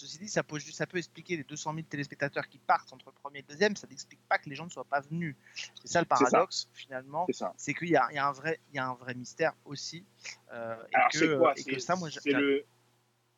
[0.00, 3.12] Ceci dit, ça peut, ça peut expliquer les 200 000 téléspectateurs qui partent entre le
[3.20, 3.76] premier et le deuxième.
[3.76, 5.36] Ça n'explique pas que les gens ne soient pas venus.
[5.54, 6.16] C'est ça le ça.
[6.16, 7.26] paradoxe, finalement.
[7.58, 9.52] C'est qu'il y, a il y a un vrai- il y a un vrai mystère
[9.66, 10.06] aussi.
[10.52, 11.52] euh, et Alors, que, c'est quoi?
[11.56, 12.64] et que C'est- ça, moi, j'ai- le.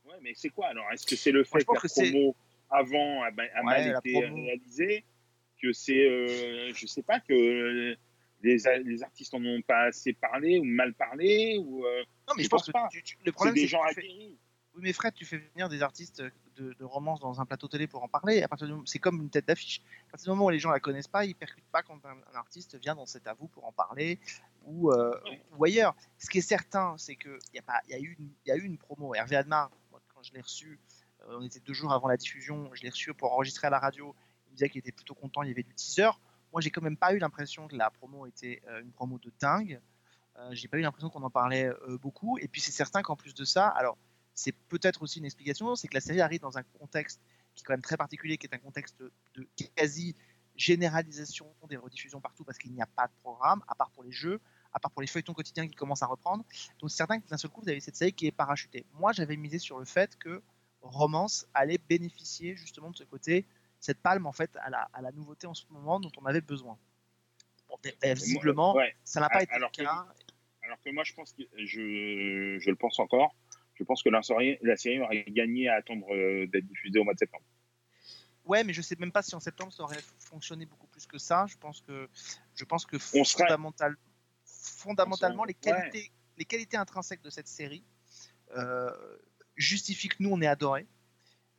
[0.04, 0.90] Ouais, mais c'est quoi alors?
[0.92, 2.36] Est-ce que c'est le Moi, je fait pense que que la promo
[2.70, 5.04] avant a, a mal été réalisée
[5.60, 6.08] Que c'est.
[6.08, 7.96] euh, je sais pas, que
[8.42, 12.34] les, a- les artistes en ont pas assez parlé ou mal parlé ou, euh, Non,
[12.36, 12.88] mais je pense pense que pas.
[12.90, 14.08] tu- tu- le C'est problème, des c'est gens que tu fais-.
[14.74, 16.22] Oui, mais Fred, tu fais venir des artistes
[16.56, 18.42] de, romance dans un plateau télé pour en parler.
[18.42, 19.82] À partir C'est comme une tête d'affiche.
[20.08, 22.16] À partir du moment où les gens la connaissent pas, ils percutent pas quand un,
[22.34, 24.18] artiste vient dans cet à vous pour en parler
[24.64, 25.12] ou, euh,
[25.56, 25.94] ou ailleurs.
[26.18, 28.50] Ce qui est certain, c'est qu'il y, a pas- il y, a eu une- y
[28.50, 29.14] a eu une promo.
[29.14, 29.70] Hervé Admar,
[30.08, 30.78] quand je l'ai reçu,
[31.22, 33.78] euh, on était deux jours avant la diffusion, je l'ai reçu pour enregistrer à la
[33.78, 34.14] radio.
[34.46, 36.10] Il me disait qu'il était plutôt content, il y avait du teaser.
[36.52, 39.32] Moi, j'ai quand même pas eu l'impression que la promo était euh, une promo de
[39.40, 39.80] dingue.
[40.52, 42.38] J'ai pas eu l'impression qu'on en parlait beaucoup.
[42.38, 43.98] Et puis c'est certain qu'en plus de ça, alors
[44.34, 47.20] c'est peut-être aussi une explication, c'est que la série arrive dans un contexte
[47.54, 50.16] qui est quand même très particulier, qui est un contexte de quasi
[50.56, 54.12] généralisation des rediffusions partout parce qu'il n'y a pas de programme, à part pour les
[54.12, 54.40] jeux,
[54.72, 56.44] à part pour les feuilletons quotidiens qui commencent à reprendre.
[56.78, 58.86] Donc c'est certain que d'un seul coup, vous avez cette série qui est parachutée.
[58.94, 60.42] Moi, j'avais misé sur le fait que
[60.80, 63.46] Romance allait bénéficier justement de ce côté,
[63.80, 66.40] cette palme en fait à la, à la nouveauté en ce moment dont on avait
[66.40, 66.78] besoin.
[67.68, 68.94] Bon, mais visiblement, Ouais.
[69.04, 70.06] ça n'a pas été le que- cas.
[70.64, 73.34] Alors que moi, je pense que je, je le pense encore.
[73.74, 77.04] Je pense que la série, la série aurait gagné à attendre euh, d'être diffusée au
[77.04, 77.44] mois de septembre.
[78.44, 81.16] Ouais, mais je sais même pas si en septembre ça aurait fonctionné beaucoup plus que
[81.18, 81.46] ça.
[81.48, 82.08] Je pense que,
[82.54, 83.96] je pense que fondamental-
[84.44, 87.84] fondamentalement, On les qualités, les qualités intrinsèques de cette série
[88.56, 88.90] euh,
[89.56, 90.86] justifient que nous on est adorés,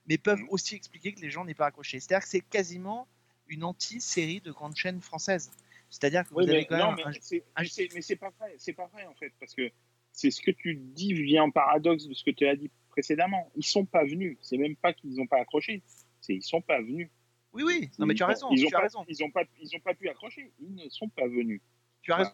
[0.08, 0.50] mais peuvent Mhm.
[0.50, 2.00] aussi expliquer que les gens n'aient pas accroché.
[2.00, 3.08] C'est-à-dire que c'est quasiment
[3.48, 5.52] une anti-série de grandes chaînes françaises.
[5.90, 8.56] C'est-à-dire que Oui, vous avez mais quand non, même mais un- c'est, pas vrai.
[8.58, 9.72] C'est pas vrai en fait, parce que
[10.14, 13.52] c'est ce que tu dis vient en paradoxe de ce que tu as dit précédemment.
[13.58, 14.38] Ils sont pas venus.
[14.42, 15.82] C'est même pas qu'ils n'ont pas accroché.
[16.22, 17.10] C'est ils sont pas venus.
[17.52, 17.92] Oui, oui.
[18.00, 18.48] Non, mais tu as raison.
[18.52, 19.06] Ils ont Tu as pas, raison.
[19.10, 20.52] Ils ont pas, ils ont pas pu accrocher.
[20.60, 21.62] Ils ne sont pas venus.
[22.02, 22.32] Tu as raison.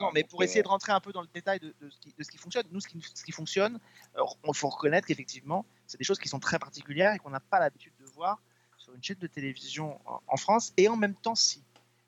[0.00, 1.98] Non, mais pour essayer euh, de rentrer un peu dans le détail de, de ce,
[1.98, 3.80] qui, de ce qui fonctionne, nous, ce qui, ce qui fonctionne,
[4.16, 7.58] il faut reconnaître qu'effectivement, c'est des choses qui sont très particulières et qu'on n'a pas
[7.58, 8.40] l'habitude de voir
[8.76, 10.72] sur une chaîne de télévision en, en France.
[10.76, 11.62] Et en même temps, si.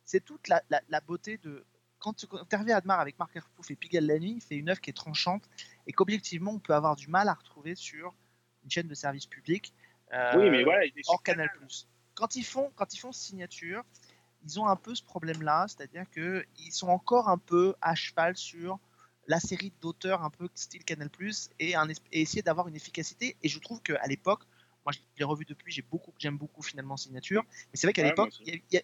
[0.05, 1.65] C'est toute la, la- la beauté de.
[2.01, 4.81] Quand, quand Hervé Admar avec Marc Herpouf et Pigalle la nuit, il fait une œuvre
[4.81, 5.45] qui est tranchante
[5.87, 8.15] et qu'objectivement, on peut avoir du mal à retrouver sur
[8.65, 9.73] une chaîne de service public.
[10.13, 11.49] euh, Oui, mais voilà, il hors Canal+.
[12.15, 13.85] Quand ils font, quand ils font signature,
[14.43, 18.37] ils ont un peu ce problème-là, c'est-à-dire que ils sont encore un peu à cheval
[18.37, 18.79] sur
[19.27, 21.09] la série d'auteurs un peu style Canal+,
[21.61, 23.37] et, un, et essayer d'avoir une efficacité.
[23.43, 24.43] Et je trouve qu'à l'époque,
[24.91, 28.03] moi je l'ai revu depuis, j'ai beaucoup, j'aime beaucoup finalement Signature, mais c'est vrai qu'à
[28.03, 28.33] Ouais, l'époque,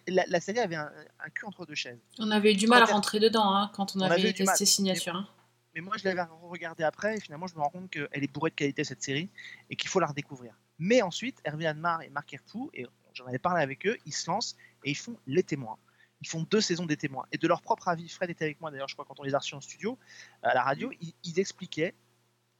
[0.07, 1.99] la, la série avait un, un cul entre deux chaises.
[2.19, 4.65] On avait eu du mal à rentrer dedans hein, quand on, On avait, avait testé
[4.65, 5.15] Signature.
[5.15, 5.27] hein.
[5.75, 8.49] Mais moi, je l'avais regardé après et finalement, je me rends compte qu'elle est bourrée
[8.49, 9.29] de qualité cette série
[9.69, 10.53] et qu'il faut la redécouvrir.
[10.79, 14.29] Mais ensuite, Hervé Admar et Marc Herpoux, et j'en avais parlé avec eux, ils se
[14.29, 15.77] lancent et ils font Les Témoins.
[16.21, 17.25] Ils font deux saisons des Témoins.
[17.31, 19.35] Et de leur propre avis, Fred était avec moi d'ailleurs, je crois, quand on les
[19.35, 19.99] a reçus en studio,
[20.41, 21.93] à la radio, ils, ils expliquaient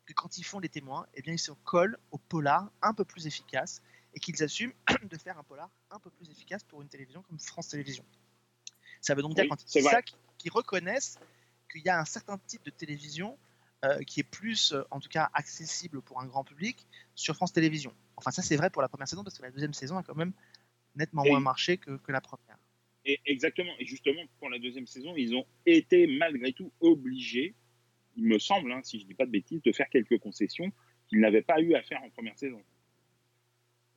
[0.08, 3.06] que quand ils font Les Témoins, eh bien, ils se collent au polar un peu
[3.06, 3.82] plus efficace
[4.14, 7.40] et qu'ils assument de faire un polar un peu plus efficace pour une télévision comme
[7.40, 8.06] France Télévisions.
[9.02, 9.92] Ça veut donc dire Oui, quand c'est ils vrai.
[9.92, 11.20] ça qu'ils reconnaissent
[11.72, 13.38] qu'il y a un certain type de télévision
[13.86, 17.54] euh, qui est plus, euh, en tout cas, accessible pour un grand public sur France
[17.54, 17.94] Télévisions.
[18.16, 20.16] Enfin, ça, c'est vrai pour la première saison, parce que la deuxième saison a quand
[20.16, 20.34] même
[20.96, 22.58] nettement Et- moins marché que, que la première.
[23.06, 23.72] Et exactement.
[23.80, 27.54] Et justement, pour la deuxième saison, ils ont été malgré tout obligés,
[28.18, 30.70] il me semble, hein, si je dis pas de bêtises, de faire quelques concessions
[31.08, 32.62] qu'ils n'avaient pas eu à faire en première saison.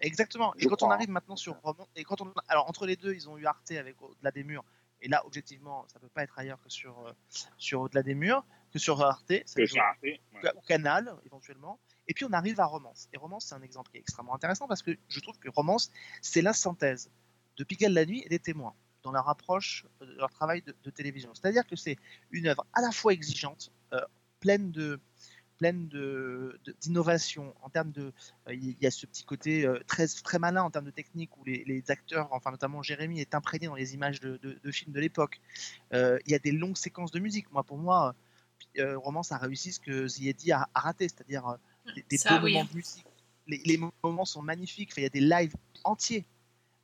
[0.00, 0.54] Exactement.
[0.56, 1.60] Et Je quand on arrive maintenant sur
[1.96, 4.64] et quand on, alors entre les deux, ils ont eu Arte avec Au-delà des murs.
[5.02, 7.12] Et là, objectivement, ça peut pas être ailleurs que sur euh,
[7.58, 10.20] sur Au-delà des murs, que sur Arte, Que joue- ça a raté.
[10.34, 10.50] ouais.
[10.56, 11.78] ou Canal éventuellement.
[12.08, 13.08] Et puis on arrive à Romance.
[13.12, 15.90] Et Romance, c'est un exemple qui est extrêmement intéressant parce que je trouve que Romance,
[16.22, 17.10] c'est la synthèse
[17.56, 20.74] de Pigalle la nuit et des témoins dans leur approche euh, de leur travail de,
[20.82, 21.32] de télévision.
[21.34, 21.96] C'est-à-dire que c'est
[22.30, 23.70] une œuvre à la fois exigeante,
[24.40, 25.00] pleine de
[25.58, 28.12] pleine de- de- d'innovation en termes de
[28.48, 31.36] euh, il y a ce petit côté euh, très très malin en termes de technique
[31.36, 34.70] où les, les acteurs enfin notamment Jérémy est imprégné dans les images de, de- de
[34.70, 35.38] films de l'époque
[35.92, 38.14] Euh, il y a des longues séquences de musique moi pour moi
[38.78, 41.56] euh, Romance a réussi ce que Ziedi a, a raté, c'est-à-dire euh,
[41.94, 42.52] des, des Ça, beaux oui.
[42.52, 43.06] moments de musique.
[43.46, 46.24] Les, les moments sont magnifiques, Enfin, il y a des lives entiers.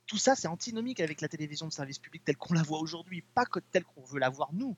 [0.07, 3.21] Tout ça, c'est antinomique avec la télévision de service public telle qu'on la voit aujourd'hui,
[3.21, 4.75] pas que telle qu'on veut la voir nous,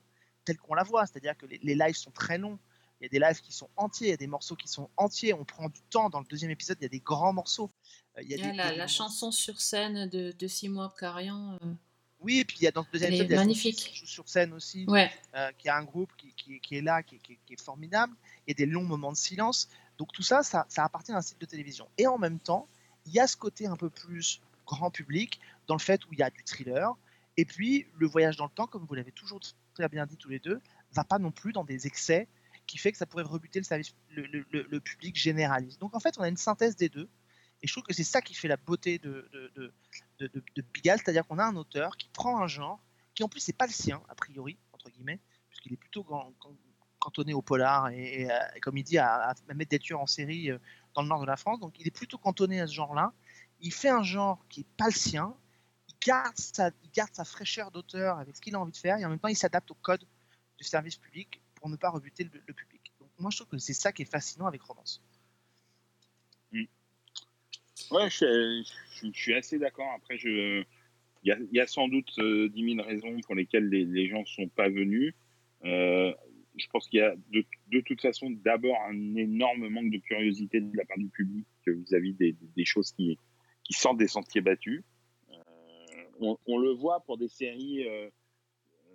[0.50, 1.06] telle qu'on la voit.
[1.06, 2.58] C'est-à-dire que les, les lives sont très longs,
[3.00, 4.90] il y a des lives qui sont entiers, il y a des morceaux qui sont
[4.96, 6.10] entiers, on prend du temps.
[6.10, 7.70] Dans le deuxième épisode, il y a des grands morceaux.
[8.18, 10.46] Euh, il y a Ah, des- la, des la moments- chanson sur scène de, de
[10.48, 11.54] Simoa Carian.
[11.62, 11.72] euh,
[12.20, 13.76] Oui, et puis il y a dans le deuxième épisode, il y a magnifique.
[13.78, 14.84] Qui joue sur scène aussi.
[14.88, 17.18] Ouais, euh, qui a un groupe qui, qui- qui est là, qui,
[17.50, 18.12] est formidable,
[18.48, 19.68] et des longs moments de silence.
[19.96, 21.88] Donc tout ça, ça, ça appartient à un site de télévision.
[21.96, 22.66] Et en même temps,
[23.06, 26.18] il y a ce côté un peu plus grand public, dans le fait où il
[26.18, 26.92] y a du thriller,
[27.38, 29.40] et puis le voyage dans le temps, comme vous l'avez toujours
[29.74, 30.60] très bien dit tous les deux,
[30.92, 32.28] va pas non plus dans des excès
[32.66, 35.80] qui fait que ça pourrait rebuter le, service, le, le- le- public généraliste.
[35.80, 37.08] Donc en fait, on a une synthèse des deux,
[37.62, 39.72] et je trouve que c'est ça qui fait la beauté de, de, de,
[40.20, 42.80] de, de- c'est-à-dire qu'on a un auteur qui prend un genre,
[43.14, 46.32] qui en plus n'est pas le sien, a priori, entre guillemets, puisqu'il est plutôt can-
[46.38, 46.56] can-
[47.00, 50.06] cantonné au polar et, et, euh, comme il dit, à, à mettre des tueurs en
[50.06, 50.58] série euh,
[50.94, 51.58] dans le nord de la France.
[51.60, 53.12] Donc il est plutôt cantonné à ce genre-là.
[53.60, 55.34] Il fait un genre qui n'est pas le sien.
[56.04, 59.04] Garde sa, il garde sa fraîcheur d'auteur avec ce qu'il a envie de faire et
[59.04, 60.04] en même temps il s'adapte au code
[60.56, 62.92] du service public pour ne pas rebuter le, public.
[62.98, 65.02] Donc moi je trouve que c'est ça qui est fascinant avec Romance.
[67.90, 68.62] Ouais, je,
[69.12, 69.90] suis- assez d'accord.
[69.96, 70.64] Après, il
[71.24, 74.26] y y a sans doute euh, 10 000 raisons pour lesquelles les, les gens ne
[74.26, 75.14] sont pas venus.
[75.64, 76.12] Euh,
[76.56, 80.60] je pense qu'il y a de, de toute façon d'abord un énorme manque de curiosité
[80.60, 83.18] de la part du public vis-à-vis des, des choses qui,
[83.64, 84.82] qui sortent des sentiers battus.
[86.20, 88.08] On, on le voit pour des séries euh,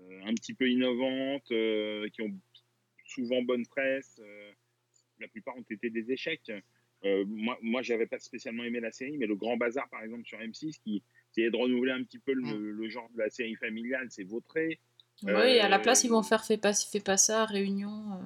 [0.01, 2.33] euh, un petit peu innovantes, euh, qui ont
[3.05, 4.21] souvent bonne presse.
[5.19, 6.51] la plupart ont été des échecs.
[7.03, 10.39] Moi, moi j'avais pas spécialement aimé la série, mais le Grand Bazar, par exemple, sur
[10.39, 14.07] M6, qui essayait de renouveler un petit peu le, le genre de la série familiale,
[14.09, 14.79] c'est vautré.
[15.23, 18.11] Oui, à la place, ils vont faire Fais pas, fais pas ça, Réunion.
[18.13, 18.25] euh,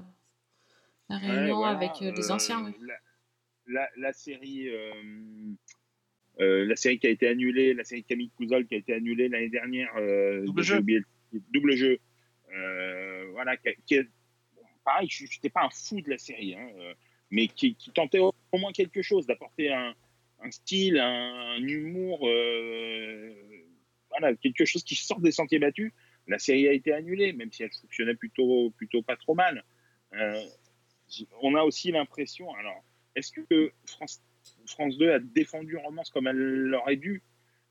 [1.09, 2.71] La Ouais, réunion voilà, avec euh, les euh, anciens, oui.
[2.81, 2.95] La,
[3.67, 4.69] la, la série,
[6.39, 9.28] euh, la série qui a été annulée, la série Camille Couzol qui a été annulée
[9.30, 10.78] l'année dernière, euh, Double jeu.
[10.80, 11.02] oublié
[11.52, 11.99] double jeu,
[12.56, 14.08] euh, voilà, qui, est-
[14.56, 16.93] bon, pareil, je n'étais pas un fou de la série, hein, euh,
[17.30, 19.93] mais qui, qui tentait au, au moins quelque chose, d'apporter un,
[20.41, 22.19] un style, un, un humour,
[24.10, 25.91] voilà, quelque chose qui sort des sentiers battus.
[26.28, 29.63] La série a été annulée, même si elle fonctionnait plutôt, plutôt pas trop mal.
[31.41, 32.84] On a aussi l'impression, alors,
[33.15, 34.21] est-ce que France,
[34.67, 37.21] France 2 a défendu Romance comme elle l'aurait dû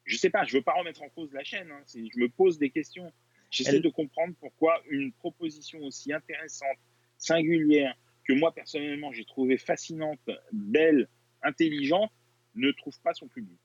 [0.05, 2.59] Je sais pas, je veux pas remettre en cause la chaîne, hein, je me pose
[2.59, 3.13] des questions.
[3.51, 6.77] J'essaie Elle- de comprendre pourquoi une proposition aussi intéressante,
[7.19, 10.21] singulière, que moi personnellement j'ai trouvé fascinante,
[10.53, 11.09] belle,
[11.43, 12.11] intelligente,
[12.55, 13.59] ne trouve pas son public.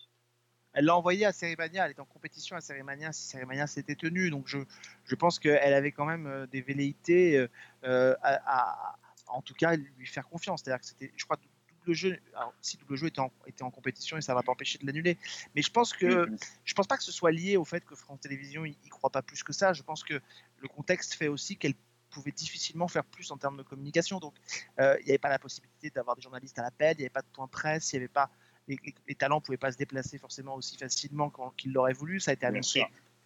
[0.74, 4.30] Elle l'a envoyé à Cérémania, elle était en compétition à Cérémania si Cérémania s'était tenu.
[4.32, 4.58] Donc je,
[5.06, 7.48] je pense qu'elle avait quand même euh, des velléités euh,
[7.84, 10.62] euh, à, à- en tout cas, lui faire confiance.
[10.64, 11.38] C'est-à-dire que c'était, je crois,
[11.84, 12.20] double jeu.
[12.36, 14.78] Alors, si double jeu était en, était en compétition et ça ne va pas empêcher
[14.80, 15.18] de l'annuler.
[15.56, 16.26] Mais je pense que
[16.66, 19.10] je pense pas que ce soit lié au fait que France Télévisions y, y croit
[19.10, 19.74] pas plus que ça.
[19.74, 20.20] Je pense que
[20.60, 21.76] le contexte fait aussi qu'elle
[22.10, 24.20] pouvait difficilement faire plus en termes de communication.
[24.20, 24.36] Donc,
[24.80, 27.10] euh, il n'y avait pas la possibilité d'avoir des journalistes à l'appel, il n'y avait
[27.10, 28.30] pas de point presse, il y avait pas
[28.68, 32.20] les, les- les talents ne pouvaient pas se déplacer forcément aussi facilement qu'ils l'auraient voulu.
[32.20, 32.80] Ça a été annoncé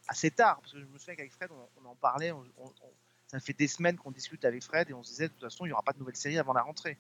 [0.08, 2.32] assez tard, parce que je me souviens qu'avec Fred, on, on en parlait.
[2.32, 2.94] on- on- on-
[3.28, 5.66] ça fait des semaines qu'on discute avec Fred et on se disait de toute façon,
[5.66, 6.98] il n'y aura pas de nouvelle série avant la rentrée.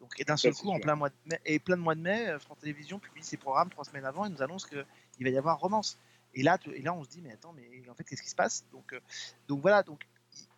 [0.00, 2.00] Donc, et d'un seul coup, en plein mois de mai, et plein de mois de
[2.00, 4.84] mai, euh, France Télévisions publie ses programmes trois semaines avant et nous annonce qu'il
[5.20, 5.98] va y avoir romance.
[6.34, 8.36] Et là, et là, on se dit, mais attends, mais en fait, qu'est-ce qui se
[8.36, 8.64] passe?
[8.72, 9.00] Donc, euh,
[9.48, 10.06] donc voilà, donc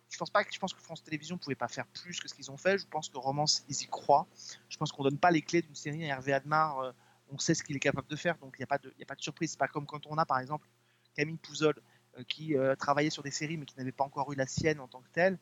[0.09, 2.33] je pense pas que je pense que France Télévisions pouvait pas faire plus que ce
[2.33, 2.77] qu'ils ont fait.
[2.77, 4.27] Je pense que Romance, ils y croient.
[4.69, 6.79] Je pense qu'on donne pas les clés d'une série à Hervé Admar.
[6.79, 6.91] euh,
[7.33, 9.03] on sait ce qu'il est capable de faire, donc il n'y a pas de, y
[9.03, 9.51] a pas de surprise.
[9.51, 10.67] C'est pas comme quand on a par exemple
[11.15, 11.81] Camille Pouzol
[12.17, 14.89] euh, qui travaillait sur des séries mais qui n'avait pas encore eu la sienne en
[14.89, 15.39] tant que telle.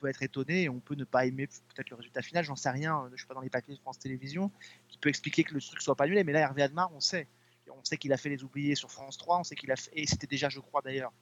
[0.00, 2.70] Peut être étonné et on peut ne pas aimer peut-être le résultat final, j'en sais
[2.70, 4.50] rien, je suis pas dans les papiers de France Télévisions,
[4.88, 7.28] qui peut expliquer que le truc soit pas annulé, mais là Hervé Admar, on sait.
[7.72, 9.90] On sait qu'il a fait les oubliés sur France 3, on sait qu'il a fait,
[9.94, 11.12] et c'était déjà, je crois d'ailleurs,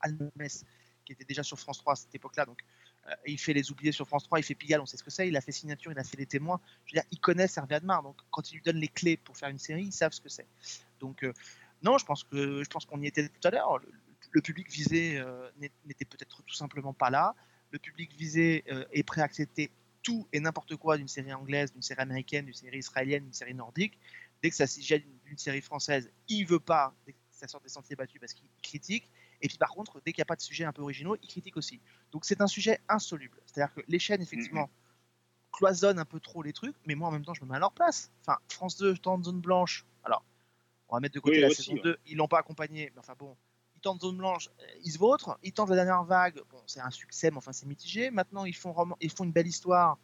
[0.00, 0.64] Almès,
[1.04, 2.58] qui était déjà sur France 3 à cette époque-là, donc
[3.06, 5.10] euh, il fait les oubliés sur France 3, il fait Pigalle, on sait ce que
[5.10, 7.56] c'est, il a fait Signature, il a fait les témoins, je veux dire, ils connaissent
[7.56, 10.12] Hervé Admar, donc quand ils lui donnent les clés pour faire une série, ils savent
[10.12, 10.46] ce que c'est.
[11.00, 11.32] Donc euh,
[11.82, 13.78] non, je pense que je pense qu'on y était tout à l'heure.
[14.32, 15.48] Le, public visé euh,
[15.86, 17.34] n'était peut-être tout simplement pas là.
[17.70, 19.70] Le public visé euh, est prêt à accepter
[20.02, 23.54] tout et n'importe quoi d'une série anglaise, d'une série américaine, d'une série israélienne, d'une série
[23.54, 23.98] nordique.
[24.42, 27.60] Dès que ça s'agit d'une- d'une série française, il veut pas dès que ça sort
[27.60, 29.10] des sentiers battus parce qu'il critique.
[29.42, 31.28] Et puis par contre, dès qu'il n'y a pas de sujet un peu originaux, il
[31.28, 31.80] critique aussi.
[32.12, 33.38] Donc c'est un sujet insoluble.
[33.46, 34.70] C'est-à-dire que les chaînes, effectivement,
[35.52, 37.58] cloisonnent un peu trop les trucs, mais moi en même temps, je me mets à
[37.60, 38.10] leur place.
[38.22, 39.84] Enfin, France 2 tente zone blanche.
[40.04, 40.24] Alors,
[40.88, 41.82] on va mettre de côté Oui, la aussi, saison ouais.
[41.82, 43.36] 2, ils l'ont pas accompagné, mais enfin bon,
[43.78, 46.80] ils tentent zone blanche, euh, ils se vautrent, ils tentent la dernière vague, bon, c'est
[46.80, 48.10] un succès, mais enfin c'est mitigé.
[48.10, 49.98] Maintenant, ils font, roman- ils font une belle histoire,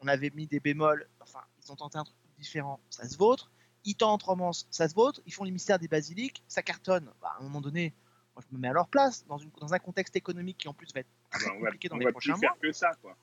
[0.00, 3.50] on avait mis des bémols, enfin, ils ont tenté un truc différent, ça se vautre.
[3.84, 5.22] Ils tentent romance, ça se vautre.
[5.26, 7.10] Ils font les mystères des basiliques, ça cartonne.
[7.22, 7.94] Bah, à un moment donné,
[8.34, 10.74] moi je me mets à leur place, dans, une, dans un contexte économique qui en
[10.74, 12.50] plus va être très Ben, on va, compliqué dans on les va prochains plus mois
[12.50, 13.16] faire que ça, quoi.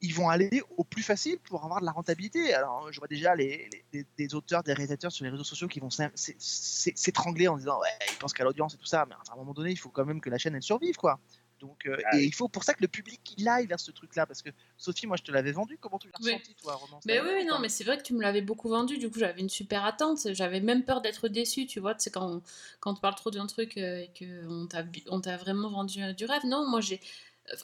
[0.00, 2.54] Ils vont aller au plus facile pour avoir de la rentabilité.
[2.54, 5.90] Alors, je vois déjà les, les- auteurs, des réalisateurs sur les réseaux sociaux qui vont
[5.90, 9.14] s'é- s'é- s'é- s'étrangler en disant ouais, ils pensent qu'à l'audience et tout ça, mais
[9.14, 11.18] à un moment donné, il faut quand même que la chaîne elle survive, quoi.
[11.58, 12.26] Donc, euh, Ah et oui.
[12.26, 15.08] il faut pour ça que le public il aille vers ce truc-là, parce que Sophie,
[15.08, 15.76] moi, je te l'avais vendu.
[15.80, 16.32] Comment tu l'as Oui.
[16.32, 18.96] ressenti, toi, Romance Mais oui, non, mais c'est vrai que tu me l'avais beaucoup vendu,
[18.98, 22.30] du coup j'avais une super attente, j'avais même peur d'être déçue, tu vois, c'est quand,
[22.36, 22.42] on-
[22.78, 26.00] quand on parle trop d'un truc euh, et qu'on t'a bi- on t'a vraiment vendu
[26.00, 26.42] euh, du rêve.
[26.44, 27.00] Non, moi j'ai...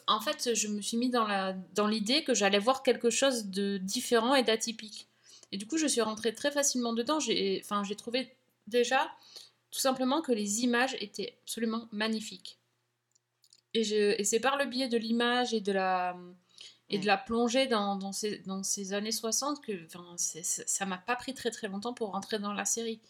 [0.07, 3.45] En fait, je me suis mis dans la dans l'idée que j'allais voir quelque chose
[3.47, 5.07] de différent et d'atypique.
[5.51, 7.19] Et du coup, je suis rentrée très facilement dedans.
[7.19, 8.35] J'ai enfin, j'ai trouvé
[8.67, 9.09] déjà
[9.71, 12.57] tout simplement que les images étaient absolument magnifiques.
[13.73, 16.15] Et, je, et c'est par le biais de l'image et de la
[16.89, 20.97] et de la plongée dans, dans, ces, dans ces années 60 que enfin, ça m'a
[20.97, 23.01] pas pris très très longtemps pour rentrer dans la série.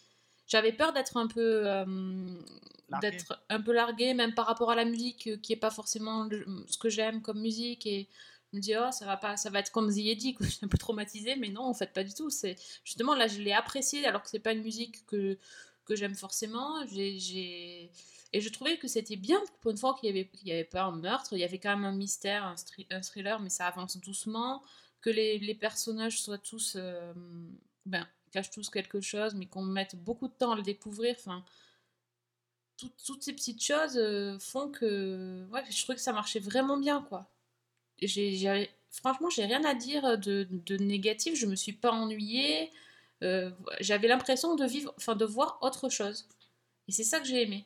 [0.47, 1.85] J'avais peur d'être un peu euh,
[2.89, 3.01] Larguée.
[3.01, 6.25] d'être un peu larguée, même par rapport à la musique, euh, qui est pas forcément
[6.25, 7.85] le- ce que j'aime comme musique.
[7.85, 8.07] Et
[8.51, 10.65] je me dis, oh, ça va pas, ça va être comme The que je suis
[10.65, 12.29] un peu traumatisée, mais non, en fait, pas du tout.
[12.29, 15.37] C'est justement là, je l'ai apprécié alors que c'est pas une musique que
[15.85, 16.83] que j'aime forcément.
[16.87, 17.91] J'ai,
[18.33, 20.63] Et je trouvais que c'était bien pour une fois qu'il n'y avait, qu'il y avait
[20.63, 22.55] pas un meurtre, il y avait quand même un mystère, un,
[22.91, 24.63] un thriller, mais ça avance doucement,
[25.01, 26.75] que les, les personnages soient tous.
[26.77, 27.13] euh,
[27.85, 31.15] ben, cachent tous quelque chose, mais qu'on mette beaucoup de temps à le découvrir.
[31.17, 31.43] Enfin,
[32.77, 35.45] tout- toutes ces petites choses euh, font que.
[35.51, 37.21] Ouais, je trouvais que ça marchait vraiment bien, quoi.
[38.01, 42.69] J'ai, franchement, j'ai rien à dire de, de négatif, je me suis pas ennuyée.
[43.23, 46.27] Euh, j'avais l'impression de vivre, enfin de voir autre chose.
[46.87, 47.65] Et c'est ça que j'ai aimé.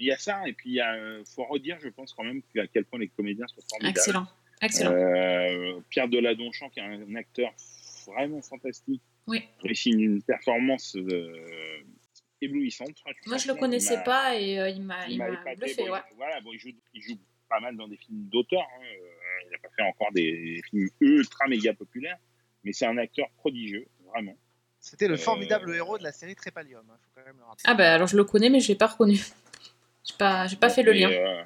[0.00, 2.22] Il y a ça, et puis il y a, euh, faut redire, je pense quand
[2.22, 3.98] même, à quel point les comédiens sont formidables.
[3.98, 4.26] Excellent,
[4.62, 4.92] excellent.
[4.92, 7.50] Euh, Pierre Deladonchamp, qui est un acteur
[8.12, 9.44] vraiment fantastique, Oui.
[9.60, 11.82] réussit une performance euh,
[12.40, 12.96] éblouissante.
[13.26, 15.98] Moi, je le connaissais il pas et euh, il m'a, il il bluffé, Bon, ouais.
[16.16, 17.18] Voilà, bon, il, joue, il joue
[17.48, 18.62] pas mal dans des films d'auteur.
[18.62, 22.18] hein, euh, il n'a pas fait encore des films ultra méga populaires,
[22.64, 24.36] mais c'est un acteur prodigieux, vraiment.
[24.80, 27.64] C'était le Euh, formidable héros de la série Trépalium, il faut quand même le rappeler.
[27.66, 29.16] Ah bah alors je le connais, mais je l'ai pas reconnu.
[30.04, 31.10] J'ai pas, j'ai pas fait le lien.
[31.10, 31.42] euh,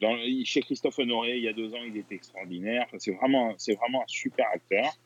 [0.00, 2.86] dans- chez Christophe Honoré, il y a deux ans, il était extraordinaire.
[2.98, 4.96] C'est vraiment, c'est vraiment un super acteur.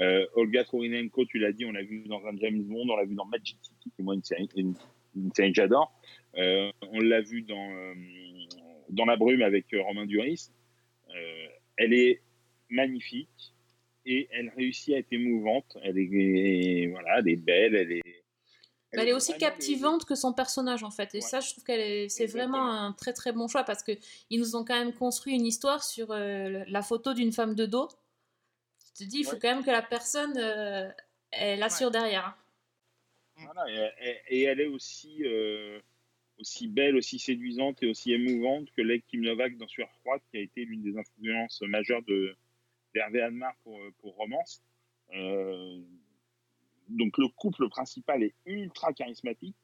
[0.00, 3.04] Euh, Olga Kurinenko, tu l'as dit, on l'a vu dans un James Bond, on l'a
[3.04, 4.74] vu dans Magic City, qui est moi une série, une,
[5.14, 5.92] une série que j'adore.
[6.36, 7.94] Euh, on l'a vu dans, euh,
[8.88, 10.50] dans La Brume avec Romain Duris.
[11.76, 12.22] Elle est
[12.68, 13.54] magnifique
[14.06, 15.76] et elle réussit à être émouvante.
[15.82, 18.02] Elle est, voilà, elle est belle, elle est.
[18.92, 21.14] Elle est aussi captivante que son personnage en fait.
[21.14, 21.20] Et Ouais.
[21.22, 23.92] ça, je trouve qu'elle est, c'est vraiment un très très bon choix parce que
[24.30, 27.88] ils nous ont quand même construit une histoire sur la photo d'une femme de dos.
[29.00, 29.38] Te dis, il faut Ouais.
[29.40, 30.90] quand même que la personne, euh,
[31.30, 32.26] elle assure derrière.
[32.26, 32.34] hein.
[33.46, 33.64] Voilà,
[34.28, 35.80] et, elle est aussi, euh,
[36.38, 40.36] aussi belle, aussi séduisante et aussi émouvante que Lake Kim Novak dans Sueur froide, qui
[40.36, 42.36] a été l'une des influences majeures de
[42.92, 44.60] d'Hervé Admar pour, pour Romance.
[45.14, 45.80] Euh,
[46.88, 49.56] donc le couple principal est ultra charismatique.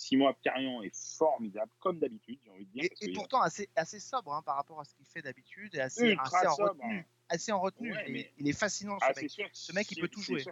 [0.00, 2.84] Simon Abkarian est formidable, comme d'habitude, j'ai envie de dire.
[2.84, 5.20] Et, parce et que- pourtant assez, assez sobre hein, par rapport à ce qu'il fait
[5.20, 6.98] d'habitude et assez, en retenue.
[7.00, 7.04] hein.
[7.28, 7.92] Assez en retenue.
[7.92, 9.18] Ouais, il, mais- est, il est fascinant ce Ah, mec.
[9.18, 10.42] c'est sûr, que Ce mec, il peut tout jouer.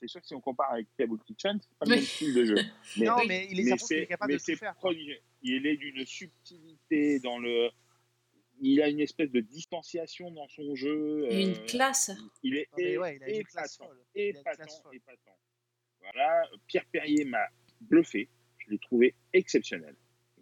[0.00, 2.44] C'est sûr que si on compare avec Cable Kitchen, c'est pas le même style de
[2.44, 2.54] jeu.
[2.98, 4.74] Mais, non, mais il est, mais est c'est capable mais de tout faire.
[5.42, 7.70] Il est d'une subtilité dans le.
[8.60, 11.26] Il a une espèce de distanciation dans son jeu.
[11.32, 12.10] Une euh, classe.
[12.42, 13.78] Il est Non, ouais, il a une épatant, classe
[14.14, 15.38] épatant, épatant.
[16.00, 17.46] Voilà, Pierre Perrier m'a
[17.80, 18.28] bluffé.
[18.68, 19.94] Je l'ai trouvé exceptionnel,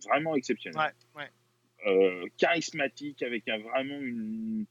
[0.05, 0.93] vraiment exceptionnel.
[1.15, 1.31] Ouais, ouais.
[1.87, 4.67] euh, charismatique, avec un- vraiment une,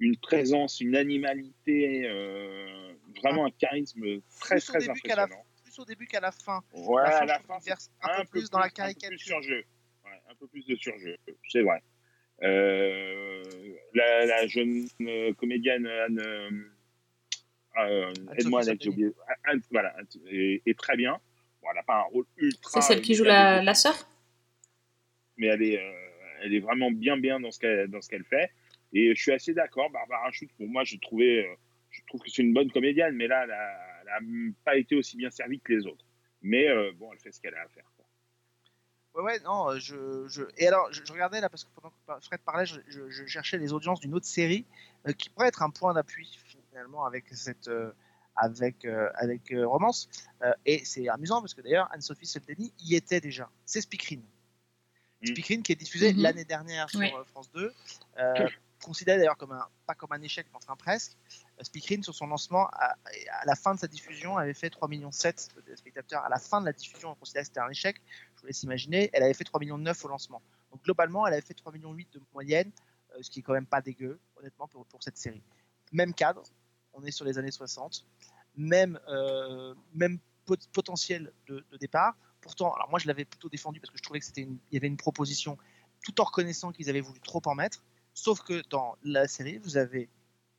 [0.00, 2.92] une présence, une animalité, euh,
[3.22, 5.44] vraiment un charisme très Plus très la, impressionnant.
[5.64, 6.60] plus au début qu'à la fin.
[6.74, 7.58] Ouais, À la fin,
[8.02, 9.18] un, peu plus dans la un peu plus caricature.
[9.18, 9.64] surjeu.
[10.04, 11.16] Ouais, un peu plus de surjeu,
[11.48, 11.82] c'est vrai.
[12.42, 13.42] Euh,
[13.94, 14.86] la, la jeune
[15.38, 16.70] comédienne Anne,
[18.36, 19.10] aide-moi, j'ai oublié.
[19.44, 19.94] Anne- voilà,
[20.30, 21.18] est, est très bien.
[21.70, 22.80] Bon, elle n'a pas un rôle ultra.
[22.80, 23.94] C'est celle qui joue la, la sœur?
[25.36, 25.92] Mais elle est, euh,
[26.42, 28.50] elle est vraiment bien bien dans ce qu'elle dans ce qu'elle fait.
[28.92, 29.88] Et je suis assez d'accord.
[29.90, 31.54] Barbara Schultz, pour moi, j'ai trouvé, euh,
[31.90, 34.18] je trouve que c'est une bonne comédienne, mais là, elle a, elle a
[34.64, 36.04] pas été aussi bien servie que les autres.
[36.42, 37.84] Mais euh, bon, elle fait ce qu'elle a à faire.
[37.96, 38.06] quoi.
[39.14, 40.42] Ouais, ouais, non, je, je...
[40.58, 43.26] Et alors, je, je regardais là, parce que pendant que Fred parlait, je, je- je
[43.26, 44.66] cherchais les audiences d'une autre série
[45.06, 46.28] euh, qui pourrait être un point d'appui
[46.70, 47.68] finalement avec cette.
[47.68, 47.92] euh,
[48.40, 50.08] avec, euh, avec euh, Romance.
[50.42, 53.48] Euh, et c'est amusant parce que d'ailleurs, Anne-Sophie Soldeni y était déjà.
[53.66, 54.22] C'est Speakerine.
[55.22, 55.26] Mm.
[55.26, 56.22] Speakerine qui est diffusée Mhm.
[56.22, 57.10] l'année dernière sur Oui.
[57.26, 57.72] France 2.
[58.18, 58.48] Euh,
[58.82, 61.12] considéré d'ailleurs comme un, pas comme un échec, mais enfin presque.
[61.60, 62.96] Speakerine, sur son lancement, à,
[63.40, 66.24] à la fin de sa diffusion, avait fait 3,7 millions de téléspectateurs.
[66.24, 68.00] À la fin de la diffusion, on considérait que c'était un échec.
[68.36, 70.40] Je vous laisse imaginer, elle avait fait 3,9 millions au lancement.
[70.70, 72.70] Donc globalement, elle avait fait 3,8 millions de moyenne,
[73.20, 75.42] ce qui est quand même pas dégueu, honnêtement, pour, pour cette série.
[75.92, 76.44] Même cadre,
[76.94, 78.06] on est sur les années 60,
[78.56, 82.16] même, euh, même pot- potentiel de, de départ.
[82.40, 84.74] Pourtant, alors moi je l'avais plutôt défendu parce que je trouvais que c'était une- il
[84.74, 85.58] y avait une proposition,
[86.04, 87.84] tout en reconnaissant qu'ils avaient voulu trop en mettre.
[88.14, 90.08] Sauf que dans la série, vous avez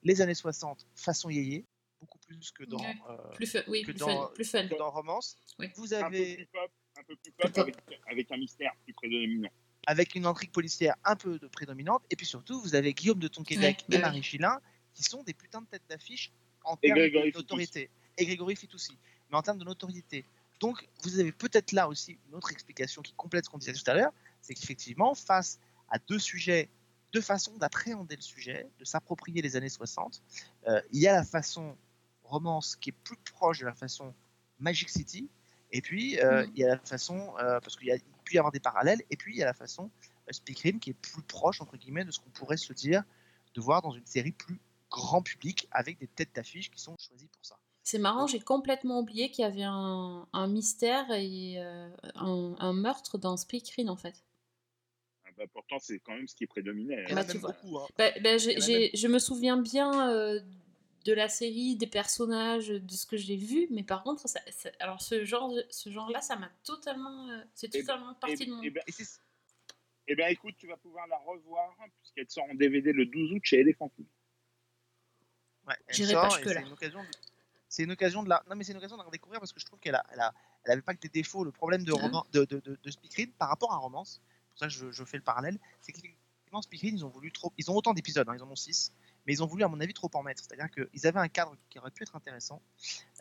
[0.04, 1.66] les années 60 façon yéyé,
[2.00, 2.96] beaucoup plus que dans, Ouais.
[3.10, 4.32] euh, Plus fun, oui, que plus dans- fun.
[4.34, 4.68] Plus fun.
[4.68, 5.38] que dans Romance.
[5.60, 5.68] Oui.
[5.76, 7.58] Vous Un peu avez plus pop, un peu plus pop.
[7.58, 7.76] Avec,
[8.10, 9.50] avec un mystère plus prédominant.
[9.88, 13.28] avec une intrigue policière un peu de prédominante, et puis surtout, vous avez Guillaume de
[13.28, 14.00] Tonquédec Ouais, et.
[14.00, 14.60] Marie Chilin,
[14.94, 16.32] qui sont des putains de têtes d'affiche
[16.64, 17.90] en termes de notoriété.
[18.18, 18.98] Et Grégory Fitoussi,
[19.30, 20.26] mais en termes de notoriété.
[20.60, 23.90] Donc, vous avez peut-être là aussi une autre explication qui complète ce qu'on disait tout
[23.90, 25.60] à l'heure, c'est qu'effectivement, face
[25.90, 26.70] à deux sujets,
[27.14, 30.22] deux façons d'appréhender le sujet, de s'approprier les années 60,
[30.68, 31.76] euh, il y a la façon
[32.24, 34.14] romance qui est plus proche de la façon
[34.60, 35.28] Magic City,
[35.72, 36.52] et puis euh, Mhm.
[36.56, 38.60] il y a la façon, euh, parce qu'il y a- il peut y avoir des
[38.60, 39.90] parallèles, et puis il y a la façon
[40.30, 43.04] euh, Speakerine qui est plus proche, entre guillemets, de ce qu'on pourrait se dire
[43.56, 44.60] de voir dans une série plus
[44.92, 47.58] grand public avec des têtes d'affiche qui sont choisies pour ça.
[47.84, 52.74] C'est marrant, j'ai complètement oublié qu'il y avait un, un mystère et euh, un, un
[52.74, 54.24] meurtre dans Speakerine en fait.
[55.26, 57.12] Ah bah, pourtant, c'est quand même ce qui prédominait.
[57.12, 57.54] En Bah, tu vois.
[57.54, 57.80] beaucoup.
[57.80, 57.88] hein.
[57.98, 60.40] Bah, bah, je me souviens bien euh,
[61.06, 64.70] de la série, des personnages, de ce que j'ai vu, mais par contre, ça, ça-
[64.80, 68.46] alors ce genre, de- ce genre-là, ça m'a totalement, euh, c'est Et- totalement partie Et,
[68.46, 68.62] de mon.
[68.62, 69.20] et ben, Et c'est-
[70.08, 73.42] eh ben, écoute, tu vas pouvoir la revoir puisqu'elle sort en DVD le 12 août
[73.44, 74.08] chez Elephant Film.
[75.68, 76.62] Ouais, elle J'irai sort pas et jusque-là.
[76.62, 77.02] C'est une occasion.
[77.02, 77.08] De...
[77.70, 78.44] C'est une occasion de la.
[78.50, 80.20] Non, mais c'est une occasion de la redécouvrir parce que je trouve qu'elle a, elle
[80.20, 80.34] a,
[80.66, 81.44] elle avait pas que des défauts.
[81.44, 82.02] Le problème de Ah.
[82.02, 85.04] roman, de, de, de, de Speakerine par rapport à Romance, pour ça que je, je
[85.06, 87.54] fais le parallèle, c'est qu'effectivement Speakerine, ils ont voulu trop.
[87.58, 88.92] Ils ont autant d'épisodes, hein, ils en ont 6
[89.26, 90.44] mais ils ont voulu, à mon avis, trop en mettre.
[90.44, 92.62] C'est-à-dire qu'ils avaient un cadre qui aurait pu être intéressant.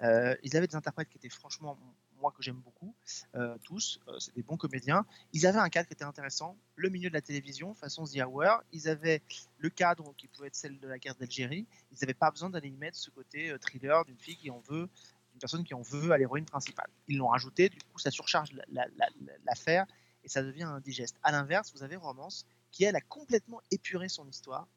[0.03, 1.79] Euh, ils avaient des interprètes qui étaient franchement,
[2.21, 2.95] moi que j'aime beaucoup,
[3.35, 5.05] euh, tous, euh, c'est des bons comédiens.
[5.33, 8.63] Ils avaient un cadre qui était intéressant, le milieu de la télévision, façon The Hour.
[8.73, 9.23] Ils avaient
[9.59, 11.67] le cadre qui pouvait être celle de la guerre d'Algérie.
[11.93, 14.61] Ils n'avaient pas besoin d'aller y mettre ce côté euh, thriller d'une fille qui en
[14.61, 14.89] veut,
[15.31, 16.91] d'une personne qui en veut à l'héroïne principale.
[17.09, 19.87] Ils l'ont rajouté, du coup ça surcharge la- la- la- la- l'affaire
[20.25, 21.17] et ça devient indigeste.
[21.23, 24.69] À l'inverse, vous avez Romance qui elle a complètement épuré son histoire,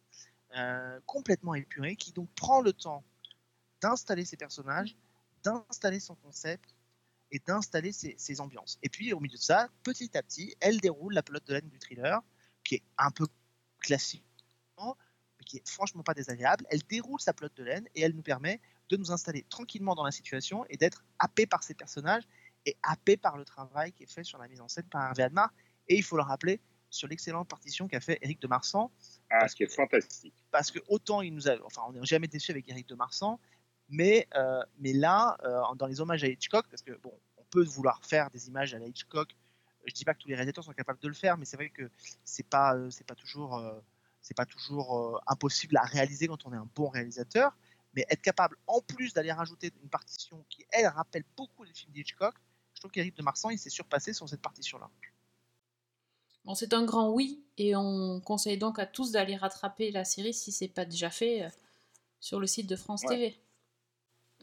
[1.06, 3.04] complètement épuré, qui donc prend le temps
[3.82, 4.96] d'installer ses personnages,
[5.44, 6.73] d'installer son concept
[7.34, 8.78] et d'installer ses ambiances.
[8.84, 11.68] Et puis au milieu de ça, petit à petit, elle déroule la pelote de laine
[11.68, 12.22] du thriller,
[12.64, 13.26] qui est un peu
[13.80, 14.24] classique,
[14.78, 16.66] mais qui est franchement pas désagréable.
[16.70, 20.04] Elle déroule sa pelote de laine et elle nous permet de nous installer tranquillement dans
[20.04, 22.24] la situation et d'être happé par ses personnages
[22.68, 25.24] et happé par le travail qui est fait sur la mise en scène par Hervé
[25.24, 25.52] Admar.
[25.88, 26.62] Et il faut le rappeler
[26.92, 28.92] sur l'excellente partition qu'a fait Eric de Marsan,
[29.32, 30.36] Ah, ce qui est fantastique.
[30.52, 33.40] parce que autant il nous a, enfin on n'est jamais déçu avec Eric de Marsan,
[33.94, 37.64] mais, euh, mais là, euh, dans les hommages à Hitchcock, parce que bon, on peut
[37.64, 39.36] vouloir faire des images à la Hitchcock,
[39.86, 41.70] je dis pas que tous les réalisateurs sont capables de le faire, mais c'est vrai
[41.70, 41.90] que
[42.24, 43.62] c'est pas, euh, c'est pas toujours,
[44.22, 47.56] c'est pas toujours impossible à réaliser quand on est un bon réalisateur,
[47.94, 51.92] mais être capable, en plus d'aller rajouter une partition qui elle rappelle beaucoup les films
[51.94, 52.36] d'Hitchcock,
[52.74, 54.90] je trouve qu'Eric de Marsan il s'est surpassé sur cette partition-là.
[56.46, 60.34] Bon, c'est un grand oui, et on conseille donc à tous d'aller rattraper la série
[60.34, 61.50] si c'est pas déjà fait euh,
[62.20, 63.08] sur le site de France Ouais.
[63.08, 63.43] TV.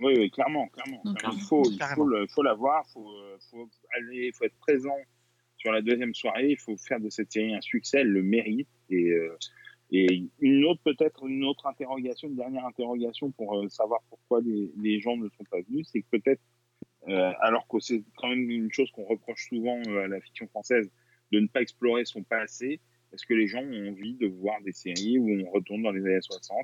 [0.01, 1.03] Oui, oui, clairement, clairement.
[1.05, 1.39] Il clairement.
[1.41, 4.97] faut, il faut, le- faut la voir, il faut, euh, faut aller, faut être présent
[5.57, 8.69] sur la deuxième soirée, il faut faire de cette série un succès, elle le mérite.
[8.89, 9.37] Et, euh,
[9.91, 14.71] et une autre, peut-être, une autre interrogation, une dernière interrogation pour euh, savoir pourquoi les,
[14.81, 16.41] les gens ne sont pas venus, c'est que peut-être,
[17.09, 20.91] euh, alors que c'est quand même une chose qu'on reproche souvent à la fiction française,
[21.33, 22.81] de ne pas explorer son passé,
[23.13, 26.01] Est-ce que les gens ont envie de voir des séries où on retourne dans les
[26.07, 26.57] années 60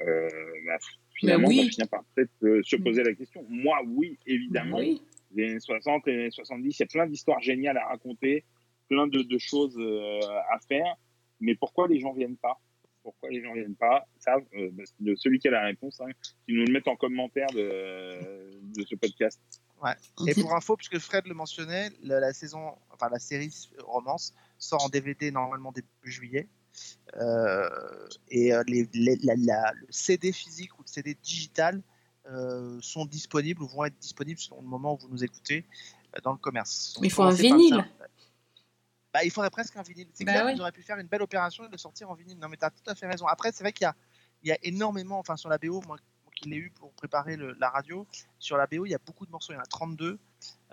[0.00, 0.28] euh,
[0.66, 0.78] bah,
[1.16, 1.60] Finalement, oui.
[1.60, 3.44] on va finir par peut-être euh, se poser la question.
[3.48, 4.78] Moi, oui, évidemment.
[4.78, 5.02] Oui.
[5.34, 8.44] Les années 60 et les années 70, il y a plein d'histoires géniales à raconter,
[8.88, 10.20] plein de, de choses euh,
[10.52, 10.94] à faire.
[11.40, 12.60] Mais pourquoi les gens viennent pas?
[13.02, 14.06] Pourquoi les gens viennent pas?
[14.18, 16.10] Ça, euh, bah, c'est de celui qui a la réponse, hein,
[16.46, 19.40] qui nous le mette en commentaire de, de ce podcast.
[19.82, 19.92] Ouais.
[20.28, 24.84] Et pour info, puisque Fred le mentionnait, la, la saison, enfin la série romance sort
[24.84, 26.48] en DVD normalement début juillet.
[27.16, 31.82] Euh, et euh, les, les- la- la- le CD physique ou le CD digital
[32.26, 35.64] euh, sont disponibles ou vont être disponibles selon le moment où vous nous écoutez
[36.16, 36.94] euh, dans le commerce.
[36.94, 37.84] Donc, Mais il faut un vinyle.
[39.14, 40.08] Bah, il faudrait presque un vinyle.
[40.12, 40.52] C'est Bah clair oui.
[40.52, 42.38] qu'ils auraient pu faire une belle opération et le sortir en vinyle.
[42.38, 43.26] Non, mais tu as tout à fait raison.
[43.26, 43.94] Après, c'est vrai qu'il y a,
[44.42, 47.36] il y a énormément, enfin sur la BO, moi, moi qui l'ai eu pour préparer
[47.36, 48.06] le- la radio,
[48.38, 50.18] sur la BO, il y a beaucoup de morceaux, il y en a 32.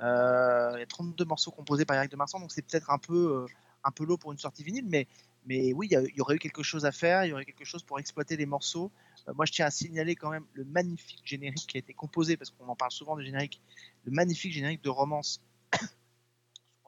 [0.01, 2.97] Euh, il y a 32 morceaux composés par Eric de Marsan, donc c'est peut-être un
[2.97, 3.53] peu, euh,
[3.85, 5.07] un peu lourd pour une sortie vinyle, mais,
[5.45, 7.83] mais oui, il y, aurait eu quelque chose à faire, il y aurait quelque chose
[7.83, 8.91] pour exploiter les morceaux.
[9.27, 12.37] Euh, moi, je tiens à signaler quand même le magnifique générique qui a été composé,
[12.37, 13.61] parce qu'on en parle souvent du générique,
[14.05, 15.41] le magnifique générique de romance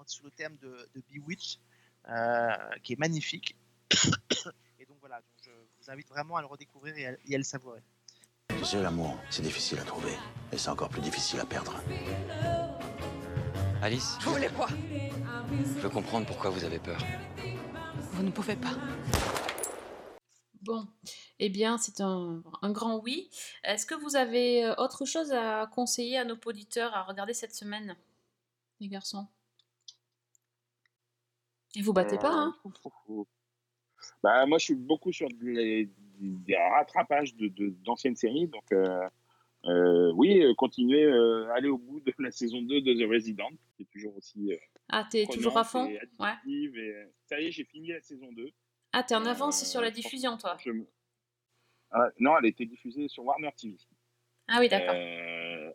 [0.08, 1.60] sous le thème de, de Bewitch,
[2.10, 3.56] euh, qui est magnifique.
[4.80, 7.38] Et donc voilà, donc je vous invite vraiment à le redécouvrir et à, et à
[7.38, 7.82] le savourer.
[8.50, 10.14] Tu sais, l'amour, c'est difficile à trouver.
[10.52, 11.82] Et c'est encore plus difficile à perdre.
[13.82, 14.68] Alice, Vous voulez quoi?
[14.70, 17.00] Je veux comprendre pourquoi vous avez peur.
[18.16, 18.72] Vous ne pouvez pas.
[20.62, 20.88] Bon,
[21.40, 23.30] eh bien, c'est un, un grand oui.
[23.66, 27.54] Est-ce que vous avez euh, autre chose à conseiller à nos auditeurs à regarder cette
[27.54, 27.96] semaine,
[28.80, 29.28] les garçons?
[31.76, 32.56] Et vous battez pas, hein?
[34.24, 35.90] Bah, moi, je suis beaucoup sur des,
[36.20, 38.48] des rattrapages de- de- d'anciennes séries.
[38.48, 39.08] Donc, euh,
[39.66, 43.52] euh, oui, euh, continuez, euh, aller au bout de la saison 2 de The Resident,
[43.76, 44.54] qui est toujours aussi.
[44.90, 45.88] Ah, t'es toujours à fond?
[45.88, 46.30] et Ouais.
[46.48, 48.50] et, euh, Ça y est, j'ai fini la saison 2.
[48.94, 50.58] Ah, t'es en avance Euh, sur la diffusion, toi?
[50.64, 50.72] Je
[51.92, 53.76] Ah, non, elle a été diffusée sur Warner TV.
[54.48, 54.94] Ah oui, d'accord.
[54.96, 55.72] Euh,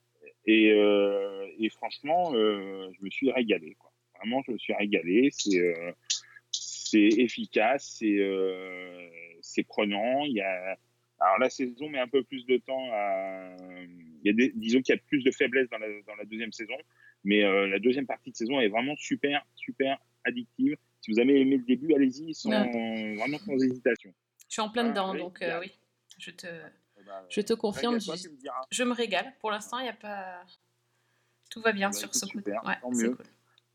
[0.47, 3.75] et, euh, et franchement, je me suis régalé.
[3.75, 3.93] Quoi.
[4.19, 5.29] Vraiment, je me suis régalé.
[5.33, 5.75] C'est
[6.53, 8.03] c'est efficace,
[9.41, 10.25] c'est prenant.
[10.25, 10.77] Il y a,
[11.21, 13.55] alors la saison met un peu plus de temps à.
[14.23, 16.25] Il y a des, disons qu'il y a plus de faiblesse dans la, dans la
[16.25, 16.75] deuxième saison,
[17.25, 20.77] mais euh, la deuxième partie de saison est vraiment super, super addictive.
[21.01, 24.13] Si vous avez aimé le début, allez-y, sans, vraiment sans hésitation.
[24.49, 25.71] Je suis en plein Ah, dedans, donc euh, oui,
[26.19, 26.47] je te,
[26.99, 27.99] Eh ben, je te confirme.
[28.01, 28.61] je- me diras.
[28.71, 29.33] Je me régale.
[29.41, 30.43] Pour l'instant, il n'y a pas.
[31.51, 32.39] Tout va bien Bah, sur ce coup.
[32.39, 33.11] super, Ouais, tant mieux.
[33.15, 33.25] cool.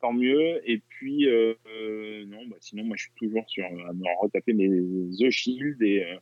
[0.02, 0.62] tant mieux.
[0.70, 4.54] Et puis, euh, euh, non, bah, sinon, moi, je suis toujours sur, à me retaper
[4.54, 4.70] mes
[5.18, 6.18] The Shield et euh,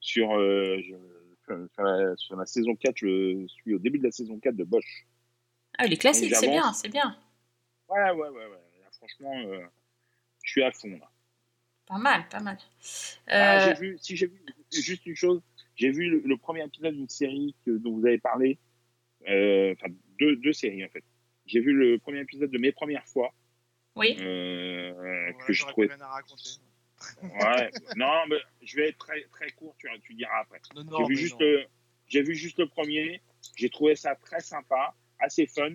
[0.00, 4.10] sur, euh, je- sur, la, sur la saison 4, je suis au début de la
[4.10, 5.06] saison 4 de Bosch.
[5.78, 7.16] Ah, les classiques, c'est bien, c'est bien.
[7.88, 8.60] Ouais, ouais, ouais, ouais.
[8.80, 9.64] Là, franchement, euh,
[10.42, 11.10] je suis à fond, là.
[11.86, 12.58] Pas mal, pas mal.
[13.28, 15.40] Ah, Euh, j'ai vu, si j'ai vu, juste une chose,
[15.76, 18.58] j'ai vu le, le premier épisode d'une série que- dont vous avez parlé,
[19.28, 19.86] euh, enfin,
[20.18, 21.04] deux, deux séries, en fait.
[21.46, 23.32] J'ai vu le premier épisode de Mes Premières Fois.
[23.96, 24.16] Oui.
[24.20, 26.50] Euh, Voilà, que je trouvais à raconter.
[27.22, 30.60] Ouais, non, mais je vais être très, très court, tu, tu diras après.
[30.98, 31.40] J'ai vu, juste
[32.08, 33.22] j'ai vu juste le premier,
[33.56, 35.74] j'ai trouvé ça très sympa, assez fun.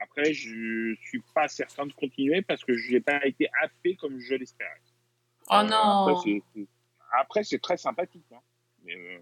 [0.00, 4.18] Après, je suis pas certain de continuer parce que je n'ai pas été happé comme
[4.18, 4.70] je l'espérais.
[5.50, 6.06] Oh Euh, non
[7.18, 8.24] Après, c'est- très sympathique.
[8.32, 8.40] hein.
[8.84, 9.18] Mais, euh,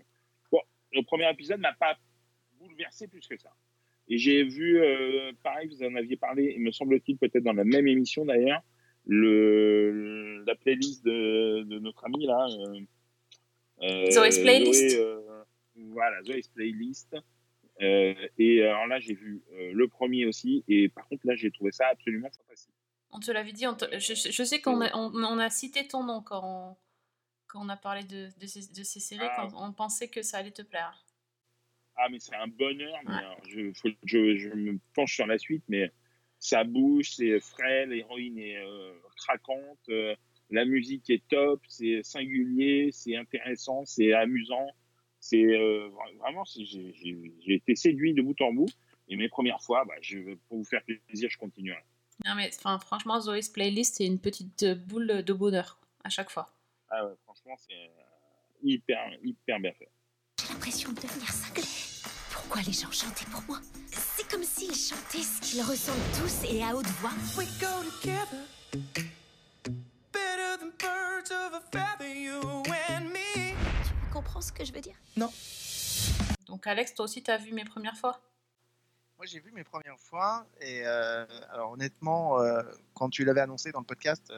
[0.51, 0.61] bon,
[0.93, 1.97] le premier épisode m'a pas
[2.59, 3.53] bouleversé plus que ça.
[4.09, 7.64] Et j'ai vu, euh, pareil, vous en aviez parlé, il me semble-t-il, peut-être dans la
[7.64, 8.62] même émission d'ailleurs,
[9.07, 12.47] le, la playlist de, de notre ami là.
[12.49, 12.80] Euh,
[13.82, 14.90] euh, Zoé's Playlist.
[14.90, 15.45] Zoé, euh,
[15.76, 17.16] voilà, Zoé's Playlist.
[17.81, 20.62] Euh, et alors là, j'ai vu euh, le premier aussi.
[20.68, 22.75] Et par contre, là, j'ai trouvé ça absolument fantastique.
[23.11, 26.05] On te l'avait dit, on te- je, sais qu'on a, on, on a cité ton
[26.05, 26.77] nom quand on,
[27.47, 29.49] quand on a parlé de, de, ces, de ces séries, Ah.
[29.51, 31.05] quand on pensait que ça allait te plaire.
[31.97, 32.95] Ah, mais c'est un bonheur.
[33.05, 33.18] Mais Ouais.
[33.18, 35.91] alors, je, faut- je, je me penche sur la suite, mais
[36.39, 40.14] ça bouge, c'est frais, l'héroïne est euh, craquante, euh,
[40.51, 44.66] la musique est top, c'est singulier, c'est intéressant, c'est amusant.
[45.33, 46.95] C'est euh, vra- vraiment, j'ai
[47.47, 48.68] été séduit de bout en bout.
[49.09, 51.80] Et mes premières fois, bah, je, pour vous faire plaisir, je continuerai.
[52.26, 56.30] Non mais enfin, franchement, Zoé's Playlist, c'est une petite euh, boule de bonheur à chaque
[56.30, 56.55] fois.
[56.91, 57.89] Ah ouais, franchement, c'est euh,
[58.62, 59.89] hyper, hyper bien fait.
[60.41, 61.62] J'ai l'impression de devenir cinglée.
[62.33, 63.59] Pourquoi les gens chantaient pour moi?
[63.87, 67.12] C'est comme s'ils chantaient ce qu'ils ressentent tous et à haute voix.
[67.39, 67.66] We go
[68.03, 68.45] together.
[70.12, 72.41] Better than birds of a feather, you
[72.91, 73.12] and me.
[74.23, 75.33] Tu comprends ce que je veux dire Non.
[76.47, 78.20] Donc Alex, toi aussi, t'as vu mes premières fois?
[79.16, 80.47] Moi, j'ai vu mes premières fois.
[80.61, 82.62] Et euh, alors, honnêtement, euh,
[82.95, 84.33] quand tu l'avais annoncé dans le podcast,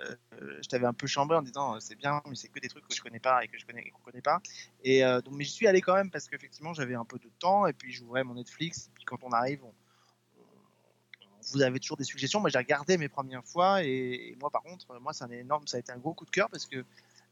[0.00, 0.16] euh,
[0.60, 2.94] je t'avais un peu chambré en disant c'est bien, mais c'est que des trucs que
[2.94, 4.40] je connais pas et que je connais qu'on connaît pas.
[4.82, 7.30] Et euh, donc, mais j'y suis allé quand même parce qu'effectivement j'avais un peu de
[7.38, 8.86] temps et puis j'ouvrais mon Netflix.
[8.88, 9.68] Et puis quand on arrive, on,
[10.38, 12.40] on- vous avez toujours des suggestions.
[12.40, 15.66] Moi j'ai regardé mes premières fois et, et moi par contre, moi c'est un énorme,
[15.68, 16.84] ça a été un gros coup de cœur parce que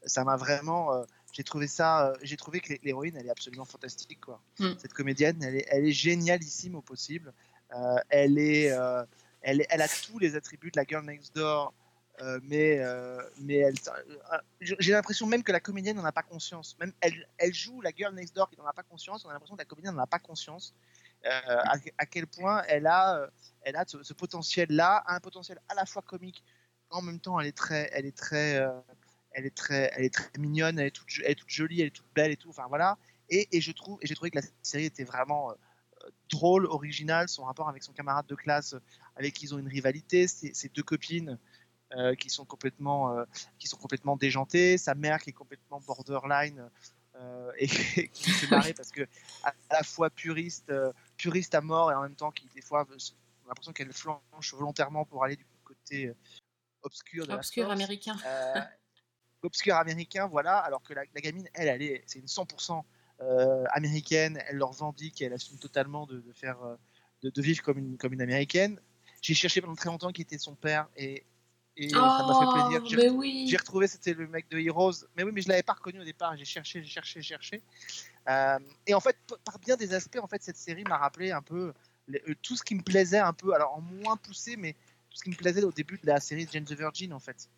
[0.05, 3.65] ça m'a vraiment, euh, j'ai trouvé ça, euh, j'ai trouvé que l'héroïne elle est absolument
[3.65, 4.41] fantastique quoi.
[4.59, 4.71] Mm.
[4.77, 7.33] Cette comédienne, elle est, elle est génialissime au possible.
[7.73, 9.05] Euh, elle est, euh,
[9.41, 11.73] elle, elle a tous les attributs de la girl next door,
[12.21, 12.79] euh, mais,
[13.39, 13.75] mais elle,
[14.59, 16.77] j'ai l'impression même que la comédienne n'en a pas conscience.
[16.79, 19.25] Même elle, elle joue la girl next door qui n'en a pas conscience.
[19.25, 20.73] On a l'impression que la comédienne n'en a pas conscience.
[21.23, 23.29] À, à quel point elle a,
[23.61, 26.43] elle a ce, ce potentiel-là, un potentiel à la fois comique,
[26.89, 28.59] en même temps elle est très, elle est très,
[29.33, 31.87] elle est très, elle est très mignonne, elle est toute, elle est toute jolie, elle
[31.87, 32.49] est toute belle et tout.
[32.49, 32.97] Enfin voilà.
[33.29, 37.29] Et, et je trouve, et j'ai trouvé que la série était vraiment euh, drôle, originale,
[37.29, 38.75] son rapport avec son camarade de classe,
[39.15, 41.37] avec qui ils ont une rivalité, ces, ces deux copines
[41.93, 43.25] euh, qui sont complètement, euh,
[43.57, 46.69] qui sont complètement déjantées, sa mère qui est complètement borderline.
[47.59, 49.05] et qui fait marrer parce que
[49.43, 50.73] à, la fois puriste,
[51.17, 53.11] puriste à mort et en même temps qui des fois se-
[53.43, 56.11] on a l'impression qu'elle flanche volontairement pour aller du côté
[56.81, 58.15] obscur de Obscur la américain.
[59.43, 62.83] Obscur américain, voilà, alors que la, la gamine, elle, elle est, c'est une 100%
[63.21, 66.75] euh, américaine, elle leur revendique, elle assume totalement de, de faire, euh,
[67.23, 68.79] de, de vivre comme une, comme une américaine.
[69.21, 71.23] J'ai cherché pendant très longtemps qui était son père et,
[71.77, 72.81] et ça m'a fait Oh, plaisir.
[72.85, 73.45] J'ai- mais oui.
[73.47, 76.03] J'ai retrouvé, c'était le mec de Heroes, mais oui, mais je l'avais pas reconnu au
[76.03, 76.35] départ.
[76.37, 77.61] J'ai cherché, j'ai cherché, j'ai cherché.
[78.29, 81.41] Euh, et en fait, par bien des aspects, en fait, cette série m'a rappelé un
[81.41, 81.73] peu
[82.07, 84.73] les- tout ce qui me plaisait un peu, alors en moins poussé, mais
[85.09, 87.49] tout ce qui me plaisait au début de la série Jane the Virgin, en fait.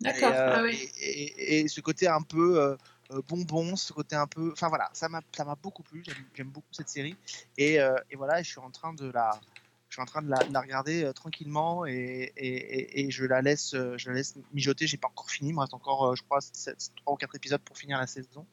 [0.00, 0.28] D'accord.
[0.28, 0.90] Et, euh, ah oui.
[1.00, 2.76] et, et- et ce côté un peu euh,
[3.12, 4.50] euh, bonbon, ce côté un peu.
[4.52, 6.02] Enfin voilà, ça m'a ça m'a beaucoup plu.
[6.06, 7.16] J'aime j'aime beaucoup cette série.
[7.56, 9.38] Et, euh, et voilà, je suis en train de la.
[9.88, 13.10] Je suis en train de la, de la regarder euh, tranquillement et, et, et- et
[13.10, 14.86] je la laisse, euh, je la laisse mijoter.
[14.86, 16.40] J'ai pas encore fini, il me reste encore, euh, je crois,
[16.96, 18.44] 3 ou 4 épisodes pour finir la saison.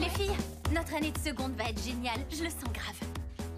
[0.00, 0.34] Les filles,
[0.72, 2.96] notre année de seconde va être géniale, je le sens grave.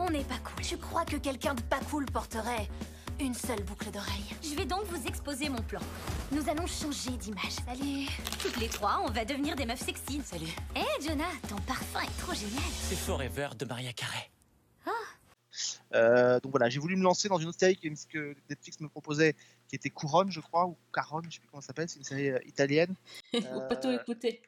[0.01, 0.63] On n'est pas cool.
[0.65, 2.69] Tu crois que quelqu'un de pas cool porterait
[3.21, 5.81] une seule boucle d'oreille Je vais donc vous exposer mon plan.
[6.33, 7.53] Nous allons changer d'image.
[7.67, 8.07] Salut.
[8.41, 10.21] Toutes les trois, on va devenir des meufs sexy.
[10.25, 10.53] Salut.
[10.75, 12.63] Hé, Jonah, ton parfum est trop génial.
[12.71, 14.31] C'est Forever de Maria Carey.
[15.95, 18.89] Euh, donc voilà, j'ai voulu me lancer dans une autre série que, que Netflix me
[18.89, 19.37] proposait,
[19.69, 21.89] qui était Couronne, je crois, ou Caronne, je sais plus comment ça s'appelle.
[21.89, 22.95] C'est une série euh, italienne.
[23.33, 24.43] Faut pas tout écouter.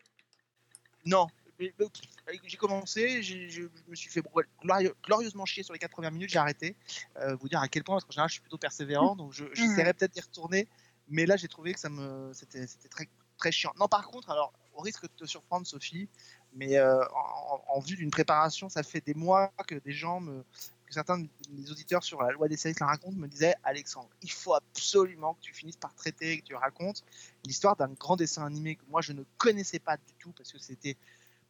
[1.05, 1.29] Non,
[1.59, 4.23] j'ai commencé, je, je me suis fait
[4.63, 6.77] glorieux- glorieusement chier sur les quatre premières minutes, j'ai arrêté.
[7.17, 9.45] Euh, vous dire à quel point, parce qu'en général, je suis plutôt persévérant, donc je-
[9.55, 10.69] j'essaierai peut-être d'y retourner.
[11.09, 13.73] Mais là, j'ai trouvé que ça me, c'était, très, très chiant.
[13.79, 16.09] Non, par contre, alors, au risque de te surprendre, Sophie,
[16.53, 20.45] mais euh, en, en vue d'une préparation, ça fait des mois que des gens me,
[20.87, 24.31] que certains des auditeurs sur la loi des séries la racontent me disaient Alexandre, il
[24.31, 27.05] faut absolument que tu finisses par traiter et que tu racontes
[27.45, 30.59] l'histoire d'un grand dessin animé que moi je ne connaissais pas du tout parce que
[30.59, 30.97] c'était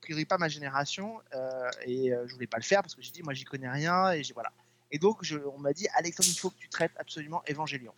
[0.06, 3.10] priori pas ma génération euh, et euh, je voulais pas le faire parce que j'ai
[3.10, 4.52] dit moi j'y connais rien et j'ai voilà
[4.92, 7.92] et donc je- on m'a dit Alexandre il faut que tu traites absolument Evangelion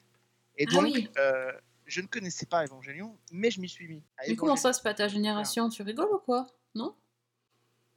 [0.56, 1.08] et Ah donc oui.
[1.18, 1.52] euh,
[1.84, 4.94] je ne connaissais pas Evangelion mais je m'y suis mis Mais comment ça, c'est pas
[4.94, 5.68] ta génération?
[5.68, 6.46] Tu rigoles ou quoi?
[6.74, 6.94] Non?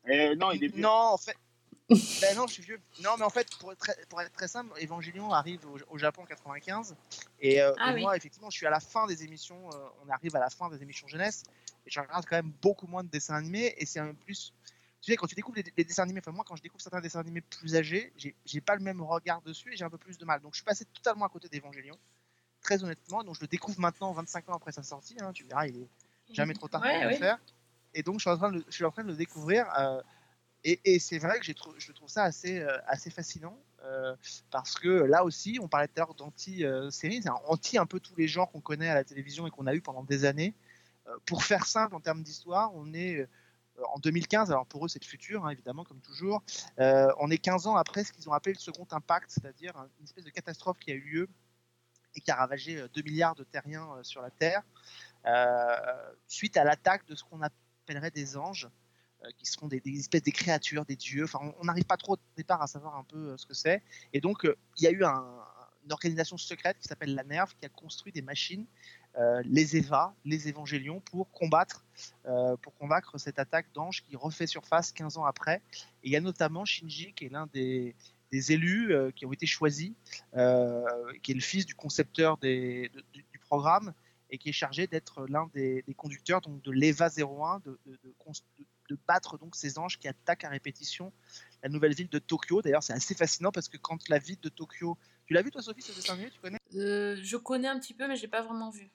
[0.09, 0.81] Euh, non, il est vieux.
[0.81, 1.35] Non, en fait.
[2.21, 2.79] Ben non, je suis vieux.
[2.99, 5.97] Non, mais en fait, pour être très, pour être très simple, Evangelion arrive au, au
[5.97, 6.95] Japon en 95.
[7.39, 8.01] Et, euh, Ah et oui.
[8.01, 9.69] moi, effectivement, je suis à la fin des émissions.
[9.73, 11.43] euh, on arrive à la fin des émissions jeunesse.
[11.85, 13.73] Et je regarde quand même beaucoup moins de dessins animés.
[13.77, 14.53] Et c'est un peu plus.
[15.01, 17.01] Tu sais, quand tu découvres les, les dessins animés, enfin, moi, quand je découvre certains
[17.01, 18.13] dessins animés plus âgés,
[18.45, 20.41] j'ai pas le même regard dessus et j'ai un peu plus de mal.
[20.41, 21.97] Donc, je suis passé totalement à côté d'Evangelion.
[22.61, 23.23] Très honnêtement.
[23.23, 25.15] Donc, je le découvre maintenant, 25 ans après sa sortie.
[25.19, 25.87] hein, tu verras, il est
[26.31, 27.39] jamais trop tard Ouais, pour le faire.
[27.95, 29.65] Et donc, je suis en train de, le- je suis en train de le découvrir.
[29.79, 29.99] euh,
[30.63, 32.77] et, c'est vrai que je trouve ça assez, euh,
[33.13, 33.57] fascinant.
[33.83, 34.15] euh,
[34.51, 37.99] parce que là aussi, on parlait tout à l'heure d'anti-série, c'est un- anti un peu
[37.99, 40.53] tous les genres qu'on connaît à la télévision et qu'on a eu pendant des années.
[41.07, 43.27] Euh, pour faire simple en termes d'histoire, on est euh,
[43.93, 46.43] en 2015, alors pour eux c'est le futur, hein, évidemment, comme toujours.
[46.79, 49.89] Euh, on est 15 ans après ce qu'ils ont appelé le second impact, c'est-à-dire un-
[49.99, 51.29] une espèce de catastrophe qui a eu lieu
[52.15, 54.61] et qui a ravagé euh, 2 milliards de terriens euh, sur la Terre,
[55.25, 58.69] euh, suite à l'attaque de ce qu'on appellerait des anges, euh,
[59.37, 61.23] qui seront des, espèces des créatures, des dieux.
[61.23, 63.81] Enfin, on- n'arrive pas trop au départ à savoir un peu euh, ce que c'est.
[64.13, 65.25] Et donc, euh, il y a eu un-
[65.85, 68.65] une organisation secrète qui s'appelle la NERV qui a construit des machines,
[69.17, 71.85] euh, les EVA, les évangélions, pour combattre,
[72.25, 75.61] euh, pour combattre cette attaque d'anges qui refait surface 15 ans après.
[76.03, 77.95] Et il y a notamment Shinji, qui est l'un des,
[78.31, 79.91] élus euh, qui ont été choisis,
[80.35, 80.83] euh,
[81.21, 82.89] qui est le fils du concepteur du,
[83.41, 83.93] programme
[84.29, 87.77] et qui est chargé d'être l'un des, conducteurs de l'EVA 01, de,
[88.91, 91.11] de- battre donc ces anges qui attaquent à répétition
[91.63, 92.61] la nouvelle ville de Tokyo.
[92.61, 95.61] D'ailleurs, c'est assez fascinant parce que quand la ville de Tokyo, tu l'as vu toi,
[95.61, 96.57] Sophie, ce dessin animé, tu connais?
[96.75, 98.91] Euh, je connais un petit peu, mais j'ai pas vraiment vu.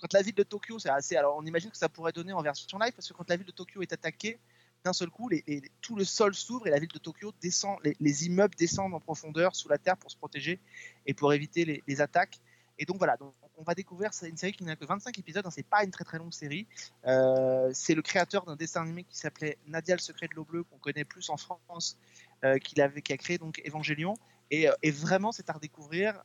[0.00, 1.16] Quand la ville de Tokyo, c'est assez.
[1.16, 3.46] Alors, on imagine que ça pourrait donner en version live, parce que quand la ville
[3.46, 4.38] de Tokyo est attaquée,
[4.84, 7.78] d'un seul coup, les, les- tout le sol s'ouvre et la ville de Tokyo descend,
[7.82, 10.60] les, les immeubles descendent en profondeur sous la terre pour se protéger
[11.06, 12.40] et pour éviter les attaques.
[12.78, 13.16] Et donc voilà,
[13.56, 16.04] on va découvrir, une série qui n'a que 25 épisodes, hein, c'est pas une très
[16.04, 16.66] très longue série.
[17.06, 20.64] Euh, c'est le créateur d'un dessin animé qui s'appelait Nadia le secret de l'eau bleue,
[20.64, 21.98] qu'on connaît plus en France,
[22.44, 24.14] euh, qu'il avait, qui a créé donc Evangelion.
[24.50, 26.22] Et, euh, vraiment, c'est à redécouvrir.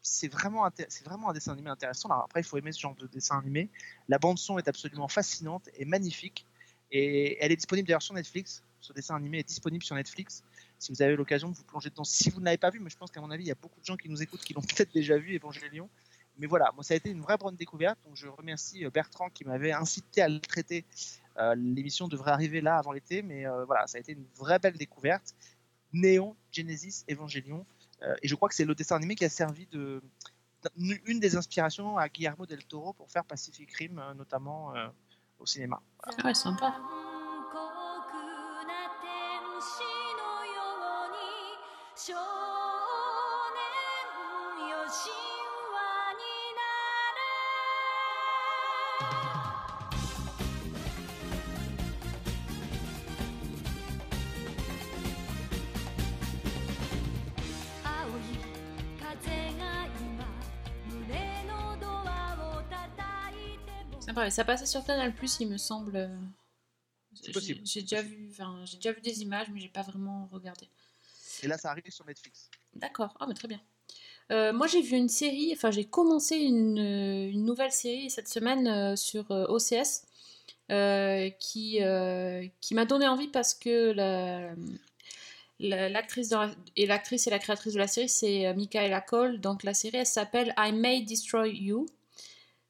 [0.00, 2.08] C'est vraiment, un dessin animé intéressant.
[2.10, 3.68] Après, il faut aimer ce genre de dessin animé.
[4.08, 6.46] La bande son est absolument fascinante et magnifique.
[6.92, 8.62] Et elle est disponible d'ailleurs sur Netflix.
[8.80, 10.44] Ce dessin animé est disponible sur Netflix.
[10.78, 12.90] Si vous avez l'occasion de vous plonger dedans, si vous ne l'avez pas vu, mais
[12.90, 14.54] je pense qu'à mon avis, il y a beaucoup de gens qui nous écoutent qui
[14.54, 15.88] l'ont peut-être déjà vu, Evangelion.
[16.38, 17.98] Mais voilà, moi ça a été une vraie bonne découverte.
[18.04, 20.84] Donc je remercie euh, Bertrand qui m'avait incité à le traiter.
[21.38, 24.58] Euh, L'émission devrait arriver là avant l'été, mais euh, voilà, ça a été une vraie
[24.58, 25.34] belle découverte.
[25.92, 27.64] Néon, Genesis, Evangelion.
[28.22, 30.02] Et je crois que c'est le dessin animé qui a servi de
[30.76, 34.74] une des inspirations à Guillermo del Toro pour faire Pacific Rim, notamment
[35.38, 35.80] au cinéma.
[36.04, 36.18] Voilà.
[36.20, 36.78] Ah ouais, sympa.
[64.30, 65.96] Ça passait sur Canal Plus, il me semble.
[65.96, 66.08] euh,
[67.14, 68.30] C'est possible, J'ai déjà vu,
[68.64, 70.68] j'ai déjà vu des images, mais j'ai pas vraiment regardé.
[71.42, 72.50] Et là, ça arrive sur Netflix.
[72.74, 73.60] D'accord, ah mais très bien.
[74.32, 78.26] Euh, moi j'ai vu une série, enfin j'ai commencé une, euh, une nouvelle série cette
[78.28, 80.02] semaine euh, sur euh, OCS
[81.38, 81.78] qui,
[82.60, 84.52] qui m'a donné envie parce que la-
[85.60, 89.40] la- l'actrice la- et l'actrice et la créatrice de la série c'est Michaela Cole.
[89.40, 91.86] Donc la série elle s'appelle I May Destroy You.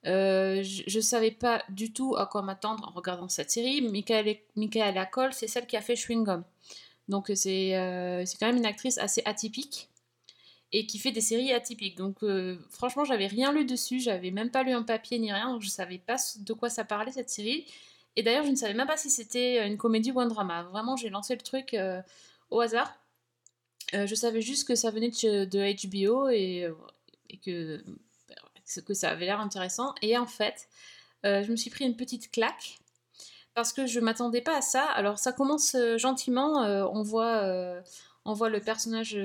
[0.06, 3.82] Euh, je, je savais pas du tout à quoi m'attendre en regardant cette série.
[3.82, 6.44] Michaela, Cole c'est celle qui a fait Chewing Gum.
[7.08, 9.88] Donc c'est euh, c'est quand même une actrice assez atypique
[10.72, 11.96] et qui fait des séries atypiques.
[11.96, 15.52] Donc euh, franchement, j'avais rien lu dessus, j'avais même pas lu un papier ni rien,
[15.52, 17.66] donc je savais pas de quoi ça parlait cette série.
[18.16, 20.62] Et d'ailleurs, je ne savais même pas si c'était une comédie ou un drama.
[20.64, 22.00] Vraiment, j'ai lancé le truc euh,
[22.50, 22.98] au hasard.
[23.94, 26.74] Euh, je savais juste que ça venait de, HBO euh,
[27.30, 27.84] et que,
[28.84, 29.94] que ça avait l'air intéressant.
[30.02, 30.68] Et en fait,
[31.24, 32.78] euh, je me suis pris une petite claque
[33.54, 34.84] parce que je m'attendais pas à ça.
[34.84, 37.42] Alors ça commence euh, gentiment, euh, on voit
[38.24, 39.16] on voit le personnage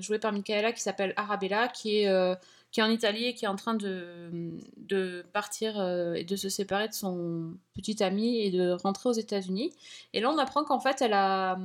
[0.00, 2.38] joué par Michaela qui s'appelle Arabella qui est
[2.70, 4.30] qui est en Italie et qui est en train de,
[4.76, 5.80] de partir
[6.16, 9.72] et de se séparer de son petit ami et de rentrer aux États-Unis.
[10.12, 11.56] Et là, on apprend qu'en fait, elle a,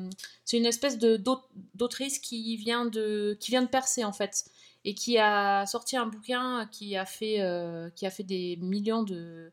[0.45, 4.45] c'est une espèce d'autrice qui vient de qui vient de percer en fait
[4.85, 9.03] et qui a sorti un bouquin qui a fait euh, qui a fait des millions
[9.03, 9.51] de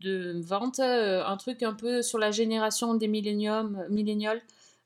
[0.00, 4.42] de ventes, euh, un truc un peu sur la génération des milléniums, millénials,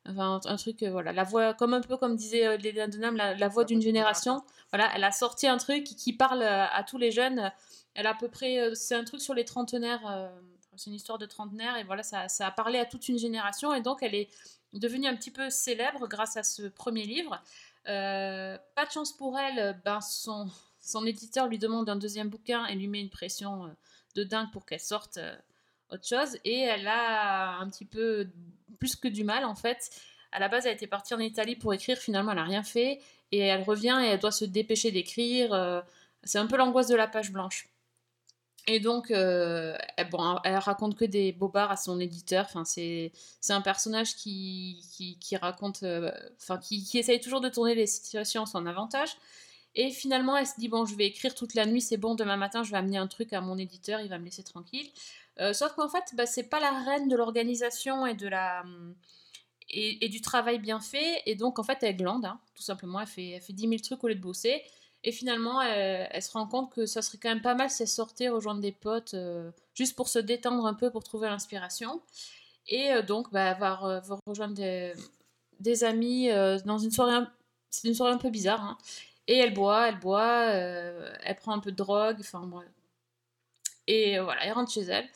[0.09, 2.89] enfin un, un truc euh, voilà, la voix comme un peu comme disait euh, Léna
[2.89, 4.43] Dunham, la, la voix d'une génération.
[4.73, 7.53] Voilà, elle a sorti un truc qui, parle euh, à tous les jeunes.
[7.95, 10.29] Elle a à peu près, euh, c'est un truc sur les trentenaires, euh,
[10.77, 13.75] c'est une histoire de trentenaires et voilà, ça, ça a parlé à toute une génération
[13.75, 14.29] et donc elle est
[14.73, 17.43] devenue un petit peu célèbre grâce à ce premier livre.
[17.89, 20.49] Euh, pas de chance pour elle, ben son,
[20.81, 23.69] son éditeur lui demande un deuxième bouquin et lui met une pression euh,
[24.17, 25.35] de dingue pour qu'elle sorte euh,
[25.91, 26.37] autre chose.
[26.45, 28.29] Et elle a un petit peu
[28.79, 29.91] plus que du mal en fait.
[30.33, 33.01] À la base, elle était partie en Italie pour écrire, finalement, elle n'a rien fait.
[33.33, 35.53] Et elle revient et elle doit se dépêcher d'écrire.
[35.53, 35.81] euh,
[36.23, 37.70] c'est un peu l'angoisse de la page blanche.
[38.67, 42.45] Et donc, euh, elle, bon, elle raconte que des bobards à son éditeur.
[42.45, 44.85] Enfin, c'est, c'est un personnage qui,
[45.21, 49.11] qui, raconte, euh, enfin, qui, qui essaye toujours de tourner les situations à son avantage.
[49.75, 52.15] Et finalement, elle se dit bon, je vais écrire toute la nuit, c'est bon.
[52.15, 54.89] Demain matin, je vais amener un truc à mon éditeur, il va me laisser tranquille.
[55.41, 58.65] Euh, sauf qu'en fait, bah, c'est pas la reine de l'organisation et de la
[59.73, 61.23] et du travail bien fait.
[61.27, 63.01] Et donc, en fait, elle glande, hein, tout simplement.
[63.01, 64.63] Elle fait, elle fait 10 000 trucs au lieu de bosser.
[65.03, 67.89] Et finalement, elle, se rend compte que ça serait quand même pas mal si elle
[67.89, 72.03] sortait rejoindre des potes, euh, juste pour se détendre un peu, pour trouver l'inspiration.
[72.69, 74.55] Et euh, donc, bah, va, va rejoindre
[75.59, 77.25] des, amis euh, dans une soirée.
[77.71, 78.63] C'est une soirée un peu bizarre.
[78.63, 78.79] hein.
[79.27, 82.69] Et elle boit, elle boit, euh, elle prend un peu de drogue, enfin bref.
[83.87, 85.09] Et euh, voilà, elle rentre chez elle.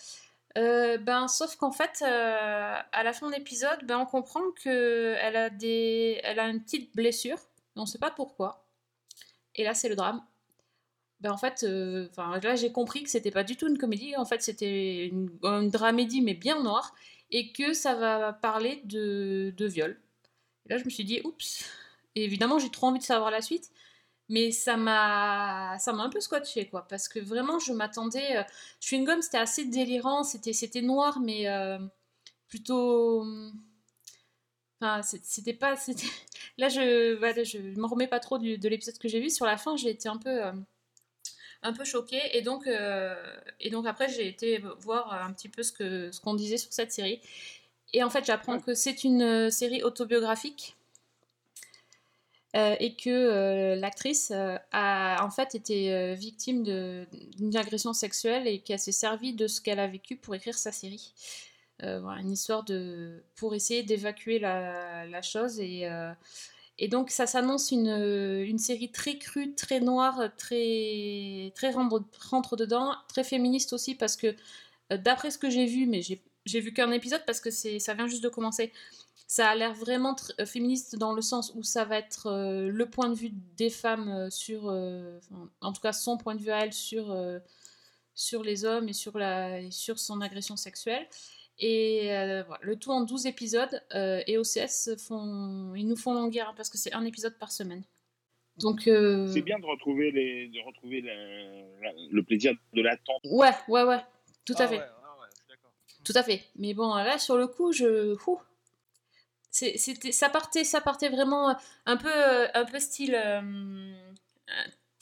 [0.56, 5.16] Euh, ben, sauf qu'en fait, euh, à la fin de l'épisode, ben, on comprend que
[5.20, 7.38] elle a des, a une petite blessure,
[7.76, 8.63] on sait pas pourquoi.
[9.54, 10.22] Et là, c'est le drame.
[11.20, 12.08] Ben, en fait, euh,
[12.42, 14.16] là, j'ai compris que c'était pas du tout une comédie.
[14.16, 16.94] En fait, c'était une, une dramédie, mais bien noire,
[17.30, 19.98] et que ça va parler de, de viol.
[20.66, 21.64] Et là, je me suis dit, oups.
[22.14, 23.70] Évidemment, j'ai trop envie de savoir la suite.
[24.28, 28.42] mais ça m'a ça m'a un peu scotché quoi parce que vraiment je m'attendais euh,
[28.80, 31.78] Chewing Gum c'était assez délirant c'était c'était noir mais euh,
[32.48, 33.24] plutôt
[34.80, 35.74] enfin c'était pas
[36.58, 39.30] là je voilà, je m'en remets pas trop du- de l'épisode que j'ai vu.
[39.30, 40.52] Sur la fin j'ai été un peu euh,
[41.62, 42.20] un peu choquée.
[42.36, 43.14] Et donc euh,
[43.60, 46.72] et donc après j'ai été voir un petit peu ce que ce qu'on disait sur
[46.72, 47.20] cette série.
[47.92, 50.76] Et en fait j'apprends que c'est une euh, série autobiographique
[52.56, 58.60] euh, et que euh, l'actrice euh, a en fait été victime d'une agression sexuelle et
[58.60, 61.12] qu'elle s'est servie de ce qu'elle a vécu pour écrire sa série.
[61.84, 66.12] Euh, une histoire de pour essayer d'évacuer la, la chose et euh,
[66.78, 72.94] et donc ça s'annonce une, une série très crue, très noire, très très rentre, dedans,
[73.08, 74.34] très féministe aussi parce que
[74.92, 78.06] euh, d'après ce que j'ai vu, mais j'ai vu qu'un épisode parce que ça vient
[78.06, 78.72] juste de commencer.
[79.26, 80.16] Ça a l'air vraiment
[80.46, 82.30] féministe dans le sens où ça va être
[82.68, 84.64] le point de vue des femmes sur,
[85.60, 87.16] en tout cas son point de vue à elle sur,
[88.14, 91.06] sur les hommes et sur, la, et sur son agression sexuelle.
[91.58, 93.80] Et euh, voilà, le tout en 12 épisodes.
[93.94, 97.52] euh, et OCS, font, ils nous font longueur hein, parce que c'est un épisode par
[97.52, 97.82] semaine.
[98.58, 101.12] Donc, euh, C'est bien de retrouver, les, de retrouver la-
[101.82, 103.20] la- le plaisir de l'attente.
[103.24, 104.00] Ouais, ouais, ouais,
[104.44, 104.78] tout à Ah fait.
[104.78, 105.56] ouais, ah ouais.
[106.04, 106.44] Tout à fait.
[106.56, 108.14] Mais bon, là, sur le coup, je.
[108.28, 108.40] Ouh.
[109.50, 112.10] C'est- C'était, ça partait, ça partait vraiment un peu,
[112.54, 113.92] un peu style euh,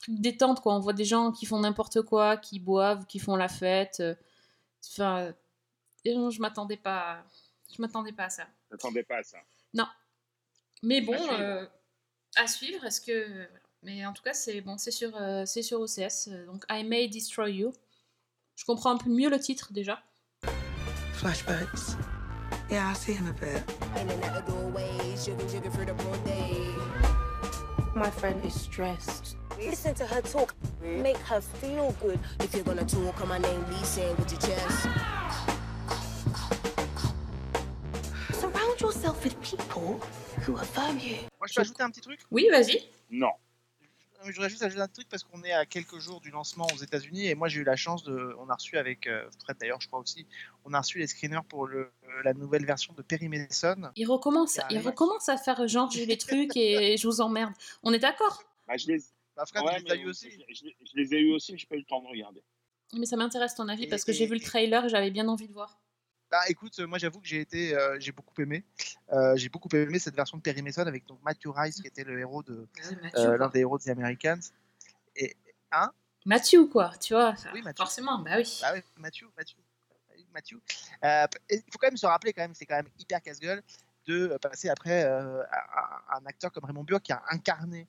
[0.08, 0.74] détente quoi.
[0.74, 4.02] On voit des gens qui font n'importe quoi, qui boivent, qui font la fête.
[4.86, 5.32] Enfin,
[6.04, 7.22] je m'attendais pas,
[7.74, 8.46] je m'attendais pas à ça.
[8.70, 9.38] J'attendais pas à ça.
[9.74, 9.86] Non.
[10.82, 11.40] Mais bon, À suivre.
[11.40, 11.66] euh,
[12.36, 12.84] à suivre.
[12.84, 13.48] Est-ce que,
[13.82, 16.28] mais en tout cas, c'est bon, c'est sur, euh, c'est sur OCS.
[16.28, 17.72] euh, Donc, I May Destroy You.
[18.56, 20.02] Je comprends un peu mieux le titre déjà.
[21.14, 21.96] Flashbacks.
[22.70, 23.62] Yeah, I see him a bit.
[23.96, 26.68] In and out the doorway, sugar, sugar for the broad day.
[27.94, 29.36] My friend is stressed.
[29.58, 32.18] Listen to her talk, make her feel good.
[32.40, 34.88] If you're gonna talk on my name, Lisa with your chest.
[38.92, 39.98] Yourself with people
[40.46, 41.16] who affirm you.
[41.38, 42.20] Moi, je peux ajouter un petit truc?
[42.30, 42.82] Oui, vas-y.
[43.10, 43.30] Non.
[44.24, 46.76] Je voudrais juste ajouter un truc parce qu'on est à quelques jours du lancement aux
[46.76, 48.36] États-Unis et moi j'ai eu la chance de.
[48.38, 50.28] On a reçu avec euh, Fred d'ailleurs, je crois aussi,
[50.64, 51.90] on a reçu les screeners pour le,
[52.22, 53.90] la nouvelle version de Perry Mason.
[53.96, 57.52] Il recommence, Il recommence à faire genre j'ai les trucs et je vous emmerde.
[57.82, 58.44] On est d'accord?
[58.68, 58.98] Bah, je les,
[59.36, 60.30] Bah, Fred, ouais, les eu aussi.
[60.30, 62.06] Je, je les- je les ai eu aussi, mais j'ai pas eu le temps de
[62.06, 62.44] regarder.
[62.94, 65.26] Mais ça m'intéresse ton avis Et- parce que j'ai vu le trailer et j'avais bien
[65.26, 65.80] envie de voir.
[66.32, 68.64] Bah écoute, euh, moi j'avoue que j'ai été, euh, j'ai beaucoup aimé.
[69.12, 72.04] Euh, j'ai beaucoup aimé cette version de Perry Mason avec donc Matthew Rice qui était
[72.04, 72.66] le héros de
[73.16, 74.40] euh, l'un des héros de The Americans.
[75.14, 75.36] Et
[75.72, 75.92] hein?
[76.24, 77.34] Mathieu quoi, tu vois.
[77.52, 77.62] Oui.
[77.76, 78.60] Forcément, bah oui.
[78.62, 78.80] Bah oui.
[78.96, 80.58] Oui, Mathieu.
[81.04, 83.62] Euh, Il faut quand même se rappeler quand même, c'est quand même hyper casse-gueule
[84.06, 87.86] de passer après à, un acteur comme Raymond Burr qui a incarné,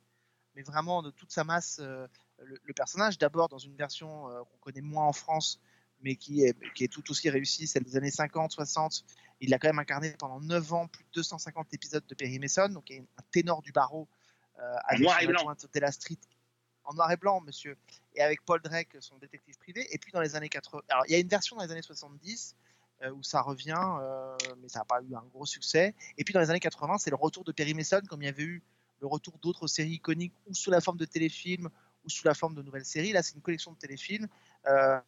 [0.53, 3.17] mais vraiment de toute sa masse, le, le personnage.
[3.17, 5.61] D'abord dans une version qu'on connaît moins en France,
[6.03, 9.03] mais qui est, qui est tout aussi réussie, celle des années 50, 60.
[9.39, 12.69] Il l'a quand même incarné pendant 9 ans, plus de 250 épisodes de Perry Mason,
[12.69, 14.07] donc il est un ténor du barreau
[14.59, 15.53] euh, avec noir et blanc.
[15.73, 16.19] Della Street
[16.85, 17.77] en noir et blanc, monsieur,
[18.15, 19.87] et avec Paul Drake, son détective privé.
[19.91, 21.81] Et puis dans les années 80, alors il y a une version dans les années
[21.81, 22.55] 70
[23.03, 25.95] euh, où ça revient, euh, mais ça n'a pas eu un gros succès.
[26.17, 28.29] Et puis dans les années 80, c'est le retour de Perry Mason, comme il y
[28.29, 28.63] avait eu
[29.01, 31.69] le retour d'autres séries iconiques, ou sous la forme de téléfilms,
[32.05, 33.11] ou sous la forme de nouvelles séries.
[33.11, 34.27] Là, c'est une collection de téléfilms.
[34.67, 34.99] Euh,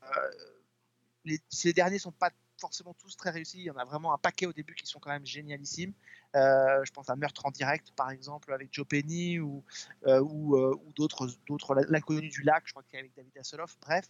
[1.26, 4.18] les, les derniers sont pas forcément tous très réussis, il y en a vraiment un
[4.18, 5.94] paquet au début qui sont quand même génialissimes.
[6.36, 9.64] Euh, je pense à Meurtre en direct, par exemple, avec Joe Penny, ou,
[10.08, 13.14] euh, ou, euh, ou d'autres, d'autres, L'inconnu du lac, je crois qu'il y a avec
[13.14, 13.78] David Hasselhoff.
[13.82, 14.06] Bref,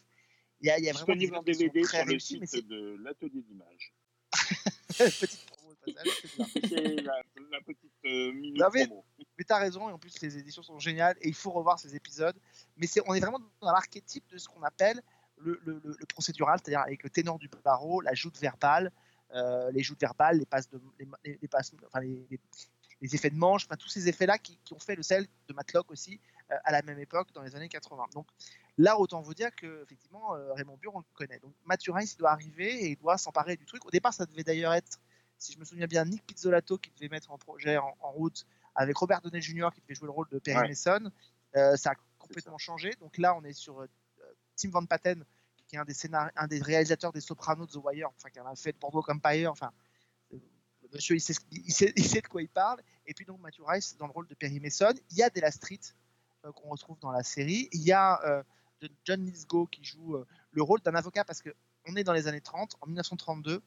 [0.61, 2.45] il y a, il y a vraiment des en DVD très sur le réussis, mais
[2.45, 3.93] site de l'atelier d'image.
[5.19, 9.05] petite promo c'est la, la petite minute Non, mais- promo.
[9.37, 11.95] Mais t'as raison, et en plus les éditions sont géniales, et il faut revoir ces
[11.95, 12.35] épisodes.
[12.77, 15.01] Mais c'est, on est vraiment dans l'archétype de ce qu'on appelle
[15.37, 18.91] le, le- le- le procédural, c'est-à-dire avec le ténor du barreau, la joute verbale,
[19.33, 22.39] euh, les joutes verbales, les passes de, les, les- les passes, enfin les, les-
[23.01, 25.53] les effets de manche, enfin tous ces effets-là qui, qui ont fait le sel de
[25.53, 26.19] Matlock aussi
[26.51, 28.05] euh, à la même époque, dans les années 80.
[28.13, 28.27] Donc
[28.77, 31.39] là, autant vous dire que effectivement euh, Raymond Burr, on le connaît.
[31.39, 33.85] Donc Mathieu Rice, il doit arriver et il doit s'emparer du truc.
[33.85, 34.99] Au départ, ça devait d'ailleurs être,
[35.37, 38.45] si je me souviens bien, Nick Pizzolato qui devait mettre en projet en, en route
[38.75, 39.69] avec Robert Downey Jr.
[39.73, 40.67] qui devait jouer le rôle de Perry Ouais.
[40.69, 41.11] Mason.
[41.77, 42.91] Ça a complètement changé.
[43.01, 43.85] Donc là, on est sur
[44.55, 45.23] Tim Van Patten,
[45.67, 45.95] qui est un des,
[46.35, 49.51] un des réalisateurs des Sopranos de The Wire, enfin, qui en a fait de Empire.
[49.51, 49.71] Enfin,
[50.33, 50.37] euh,
[50.83, 51.15] le monsieur,
[51.51, 52.81] il sait, de quoi il parle.
[53.05, 54.93] Et puis donc Matthew Rice dans le rôle de Perry Mason.
[55.11, 55.79] Il y a Della Street
[56.45, 57.69] euh, qu'on retrouve dans la série.
[57.71, 58.43] Il y a euh,
[59.03, 61.53] John Lithgow qui joue euh, le rôle d'un avocat parce que
[61.87, 63.61] on est dans les années 30, en 1932.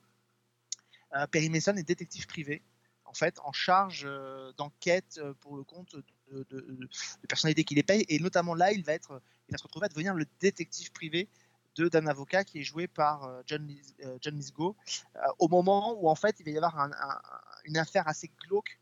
[1.14, 2.62] euh, Perry Mason est détective privé,
[3.04, 5.96] en fait, en charge euh, d'enquête euh, pour le compte
[6.32, 8.04] de, de- de personnalité qui les paye.
[8.08, 11.28] Et notamment là, il va, être, il va se retrouver à devenir le détective privé
[11.76, 13.72] d'un avocat qui est joué par euh, John,
[14.04, 14.74] euh, John Lithgow,
[15.14, 17.20] euh, au moment où en fait il va y avoir un- un-
[17.66, 18.80] une affaire assez glauque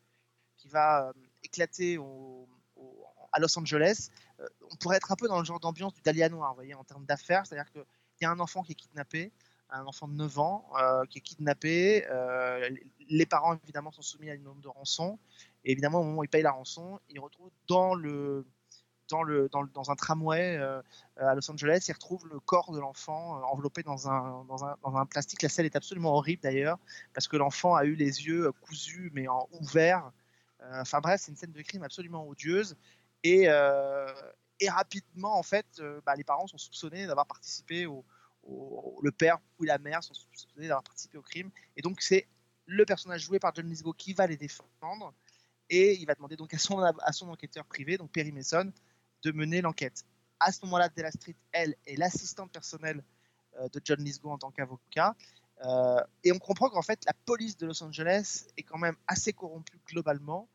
[0.57, 1.99] qui va éclater
[3.33, 4.09] à Los Angeles.
[4.71, 6.85] On pourrait être un peu dans le genre d'ambiance du Dahlia Noir, vous voyez, en
[6.85, 7.85] termes d'affaires, c'est-à-dire qu'il
[8.23, 9.31] y a un enfant qui est kidnappé,
[9.69, 10.67] un enfant de 9 ans
[11.11, 12.07] qui est kidnappé,
[13.09, 15.19] les parents évidemment sont soumis à une norme de rançon,
[15.67, 17.91] et évidemment au moment où ils payent la rançon, ils retrouvent dans
[19.91, 20.81] un tramway euh,
[21.17, 25.43] à Los Angeles, ils retrouvent le corps de l'enfant euh, enveloppé dans un, plastique.
[25.43, 26.79] La scène est absolument horrible d'ailleurs,
[27.14, 30.12] parce que l'enfant a eu les yeux euh, cousus mais en ouverts.
[30.62, 32.77] Euh, Enfin bref, c'est une scène de crime absolument odieuse.
[33.25, 33.49] Et,
[34.69, 35.67] rapidement, en fait,
[36.07, 38.05] bah, les parents sont soupçonnés d'avoir participé au,
[39.03, 41.51] Le père ou la mère sont soupçonnés d'avoir participé au crime.
[41.77, 42.27] Et donc, c'est
[42.67, 45.12] le personnage joué par John Lithgow qui va les défendre.
[45.71, 48.73] Et il va demander donc à son, à son enquêteur privé, donc Perry Mason,
[49.23, 50.05] de mener l'enquête.
[50.39, 53.03] À ce moment-là, Della Street, elle, est l'assistante personnelle
[53.61, 55.14] euh, de John Lithgow en tant qu'avocat.
[55.64, 59.33] Euh, et on comprend qu'en fait, la police de Los Angeles est quand même assez
[59.33, 60.49] corrompue globalement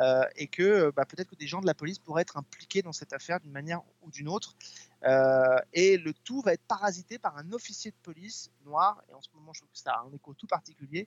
[0.00, 2.92] euh, et que bah, peut-être que des gens de la police pourraient être impliqués dans
[2.92, 4.56] cette affaire d'une manière ou d'une autre.
[5.72, 9.28] Et le tout va être parasité par un officier de police noir, et en ce
[9.32, 11.06] moment je trouve que ça a un écho tout particulier,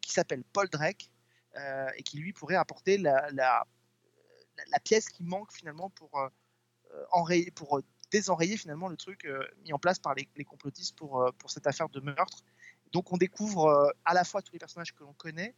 [0.00, 1.12] qui s'appelle Paul Drake,
[1.56, 3.66] euh, et qui lui pourrait apporter la,
[4.84, 6.28] pièce qui manque finalement pour, euh,
[6.92, 7.80] euh,
[8.10, 12.00] désenrayer finalement le truc euh, mis en place par les, complotistes pour, cette affaire de
[12.00, 12.44] meurtre.
[12.92, 15.54] Donc on découvre à la fois tous les personnages que l'on connaît,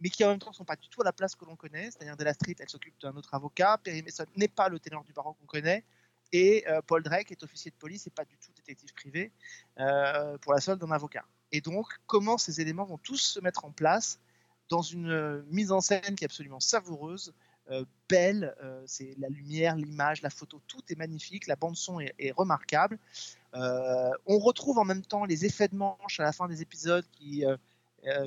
[0.00, 1.54] mais qui en même temps ne sont pas du tout à la place que l'on
[1.54, 1.90] connaît.
[1.90, 5.12] C'est-à-dire Della Street, elle s'occupe d'un autre avocat, Perry Mason n'est pas le ténor du
[5.12, 5.84] barreau qu'on connaît,
[6.32, 9.30] et Paul Drake est officier de police et pas du tout détective privé
[10.40, 11.26] pour la solde d'un avocat.
[11.52, 14.18] Et donc, comment ces éléments vont tous se mettre en place
[14.72, 17.34] dans une euh, mise en scène qui est absolument savoureuse,
[17.70, 22.00] euh, belle, euh, c'est la lumière, l'image, la photo, tout est magnifique, la bande son
[22.00, 22.98] est, remarquable.
[23.52, 27.44] On retrouve en même temps les effets de manche à la fin des épisodes qui,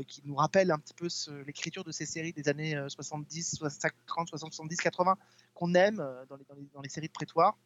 [0.07, 1.07] qui nous rappellent un petit peu
[1.47, 5.17] l'écriture de ces séries des années euh, 70, 50, 60, 70, 80
[5.55, 5.97] qu'on aime
[6.29, 7.57] dans les, dans les- séries de prétoire.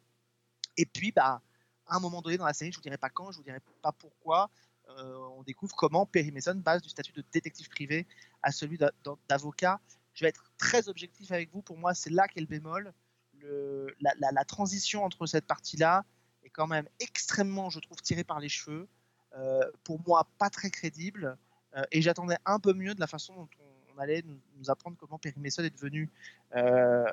[0.78, 1.42] Et puis, bah,
[1.86, 3.60] à un moment donné dans la série, je vous dirai pas quand, je vous dirai
[3.82, 4.48] pas pourquoi,
[4.98, 8.06] on découvre comment Perry Mason passe du statut de détective privé
[8.42, 9.80] à celui d'a- d'a- d'avocat.
[10.14, 11.62] Je vais être très objectif avec vous.
[11.62, 12.92] Pour moi, c'est là qu'est le bémol.
[14.00, 16.04] La, transition entre cette partie-là
[16.42, 18.88] est quand même extrêmement, je trouve, tirée par les cheveux.
[19.36, 21.36] Euh, pour moi, pas très crédible.
[21.76, 23.48] Euh, et j'attendais un peu mieux de la façon dont
[23.94, 24.22] on, allait
[24.56, 26.08] nous, apprendre comment Perry Mason est devenu,
[26.56, 27.04] euh,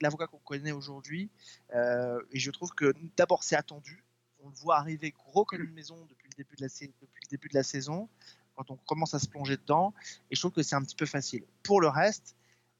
[0.00, 1.30] l'avocat qu'on connaît aujourd'hui.
[1.74, 4.04] Euh, et je trouve que d'abord, c'est attendu.
[4.42, 7.28] On le voit arriver gros comme une maison depuis le début de la, depuis le
[7.30, 8.08] début de la saison,
[8.56, 9.94] quand on commence à se plonger dedans.
[10.30, 11.44] Et je trouve que c'est un petit peu facile.
[11.62, 12.36] Pour le reste,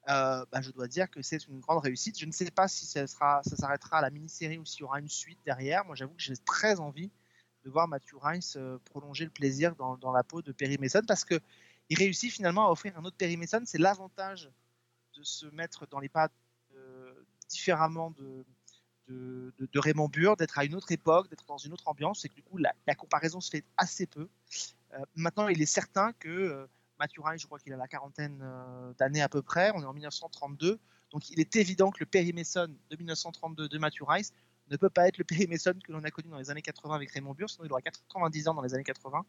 [0.09, 2.19] euh, bah, je dois dire que c'est une grande réussite.
[2.19, 4.83] Je ne sais pas si ça, sera, ça s'arrêtera à la mini-série ou s'il y
[4.83, 5.85] aura une suite derrière.
[5.85, 7.11] Moi, j'avoue que j'ai très envie
[7.63, 11.01] de voir Matthew Rice euh, prolonger le plaisir dans, dans la peau de Perry Mason
[11.07, 11.39] parce que
[11.89, 13.61] il réussit finalement à offrir un autre Perry Mason.
[13.65, 14.49] C'est l'avantage
[15.17, 16.29] de se mettre dans les pas
[16.75, 17.13] euh,
[17.49, 18.45] différemment de,
[19.07, 22.21] de, Raymond Burr, d'être à une autre époque, d'être dans une autre ambiance.
[22.21, 24.27] C'est que du coup, la, comparaison se fait assez peu.
[24.93, 26.67] Euh, maintenant, il est certain que euh,
[26.99, 29.71] Matthew Rice, je crois qu'il a la quarantaine euh, d'années à peu près.
[29.75, 30.79] On est en 1932.
[31.11, 34.03] Donc, il est évident que le Perry Mason de 1932 de Matthew
[34.71, 36.95] ne peut pas être le Perry Mason que l'on a connu dans les années 80
[36.95, 39.25] avec Raymond Burr, sinon il aura 90 ans dans les années 80.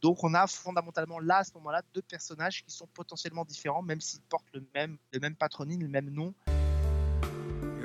[0.00, 4.00] Donc on a fondamentalement là, à ce moment-là, deux personnages qui sont potentiellement différents, même
[4.00, 6.34] s'ils portent le même, le même patronyme, le même nom.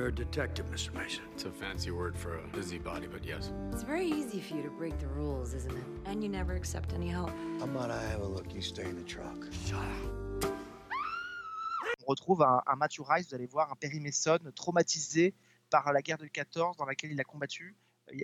[0.02, 0.92] You're a detective, Mr.
[0.96, 1.22] Mason.
[1.36, 3.52] It's a fancy word for a busybody, but yes.
[3.72, 5.84] It's very easy for you to break the rules, isn't it?
[6.06, 7.30] And you never accept any help.
[7.60, 8.52] How about I have a look?
[8.52, 9.46] You stay in the truck.
[9.68, 10.54] Shut up.
[12.02, 15.36] on retrouve un, un Matthew Rice, vous allez voir, un Perry Mason traumatisé
[15.70, 17.76] par la guerre de 14 dans laquelle il a combattu.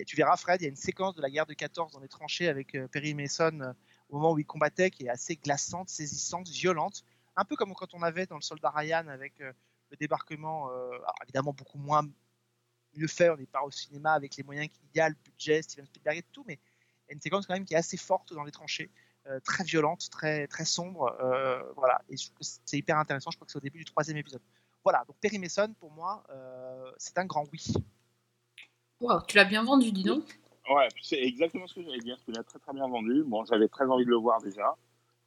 [0.04, 2.08] Tu verras, Fred, il y a une séquence de la guerre de 14 dans les
[2.08, 3.72] tranchées avec euh, Perry Mason euh,
[4.08, 7.04] au moment où il combattait qui est assez glaçante, saisissante, violente.
[7.36, 9.52] Un peu comme quand on avait dans le soldat Ryan avec euh,
[9.90, 12.02] le débarquement, euh, alors évidemment beaucoup moins
[12.96, 15.62] mieux fait, on n'est pas au cinéma avec les moyens qu'il y a, le budget,
[15.62, 17.96] Steven Spielberg et tout, mais il y a une séquence quand même qui est assez
[17.96, 18.90] forte dans les tranchées,
[19.26, 21.16] euh, très violente, très, très sombre.
[21.20, 23.30] euh, voilà, et je trouve que c'est hyper intéressant.
[23.30, 24.42] Je crois que c'est au début du troisième épisode.
[24.84, 27.64] Voilà, donc Perry Mason, pour moi, euh, c'est un grand oui.
[29.00, 30.40] Wow, tu l'as bien vendu, dis donc.
[30.70, 32.18] Ouais, c'est exactement ce que j'allais dire.
[32.24, 33.22] Tu l'as très très bien vendu.
[33.24, 34.74] Bon, j'avais très envie de le voir déjà,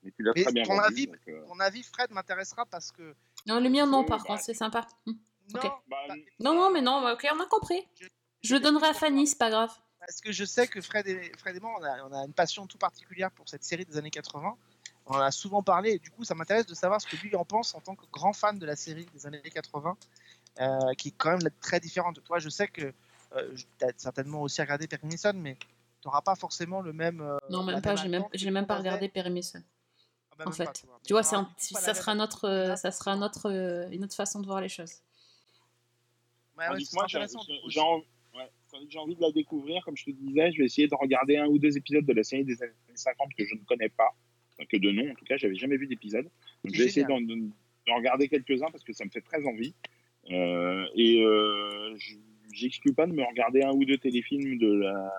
[0.04, 0.86] mais tu l'as très bien ton vendu.
[0.88, 3.16] avis, donc, euh, ton avis, Fred, m'intéressera parce que.
[3.48, 4.88] Non, le mien, non, par bah, contre, c'est sympa.
[5.06, 5.14] Hmm.
[5.54, 5.82] Bah,
[6.40, 7.86] Non, non, mais non, ok, on a compris.
[8.42, 9.72] Je le donnerai à Fanny, c'est pas grave.
[10.00, 12.34] Parce que je sais que Fred et, Fred et moi, on a, on a une
[12.34, 14.56] passion tout particulière pour cette série des années 80.
[15.08, 17.36] On en a souvent parlé et du coup, ça m'intéresse de savoir ce que lui
[17.36, 19.96] en pense en tant que grand fan de la série des années 80.
[20.60, 22.22] euh, qui est quand même très différente.
[22.24, 22.94] Toi, je sais que
[23.36, 27.22] euh, tu as certainement aussi regardé Perry Mason, mais tu n'auras pas forcément le même.
[27.22, 29.64] euh, Non, même pas, même, j'ai que même tu pas regardé Perry Mason.
[30.48, 31.00] En fait, pas, tu vois.
[31.06, 34.46] tu c'est un- ça sera notre, euh, ça sera notre, euh, une autre façon de
[34.46, 35.02] voir les choses.
[36.58, 37.36] Ouais, ouais, moi, j'ai envie,
[38.36, 41.58] ouais, de la découvrir, comme je te disais, je vais essayer de regarder un ou
[41.60, 44.10] deux épisodes de la série des années 50 que je ne connais pas,
[44.70, 46.26] que de nom en tout cas, j'avais jamais vu d'épisode.
[46.64, 47.06] Donc je vais essayer
[47.88, 49.74] d'en regarder quelques-uns parce que ça me fait très envie.
[50.30, 52.16] Euh, et euh, je-
[52.54, 55.12] j'exclus pas de me regarder un ou deux téléfilms de la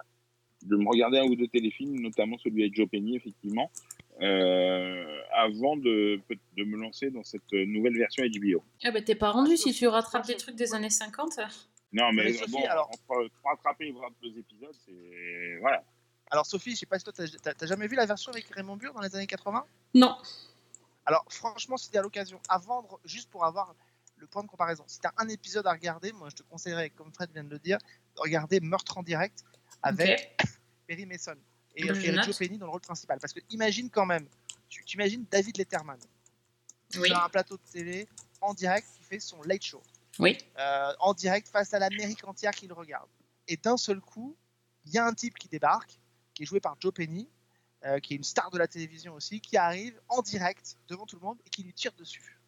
[0.64, 3.91] de me regarder un ou deux téléfilms, notamment celui avec Joe Penny, effectivement, euh,
[4.22, 6.20] avant de,
[6.56, 8.62] de me lancer dans cette nouvelle version HBO.
[8.84, 11.38] Ah bah t'es pas rendu si tu rattrapes des trucs des années 50.
[11.94, 15.58] Non, mais, Mais Sophie, bon, alors- entre rattraper deux épisodes, c'est.
[15.60, 15.82] Voilà.
[16.30, 18.46] Alors, Sophie, je sais pas si toi, t'as- t'as t'as jamais vu la version avec
[18.54, 20.16] Raymond Burr dans les années 80 Non.
[21.04, 23.74] Alors, franchement, si t'as l'occasion à vendre, juste pour avoir
[24.16, 27.12] le point de comparaison, si t'as un épisode à regarder, moi, je te conseillerais, comme
[27.12, 27.76] Fred vient de le dire,
[28.16, 29.44] de regarder Meurtre en direct
[29.82, 30.34] avec
[30.86, 31.36] Perry Mason
[31.76, 32.22] et, Je et.
[32.22, 33.18] Joe Penny dans le rôle principal.
[33.20, 34.26] Parce que imagine quand même,
[34.68, 35.98] tu tu imagines David Letterman
[36.96, 37.08] Oui.
[37.08, 38.08] sur un plateau de télé
[38.40, 39.82] en direct qui fait son late show.
[40.18, 40.36] Oui.
[40.58, 43.08] euh, en direct face à l'Amérique entière qui le regarde.
[43.48, 44.36] Et d'un seul coup,
[44.84, 45.98] il y a un type qui débarque,
[46.34, 47.28] qui est joué par Joe Penny,
[47.86, 51.16] euh, qui est une star de la télévision aussi, qui arrive en direct devant tout
[51.16, 52.38] le monde et qui lui tire dessus.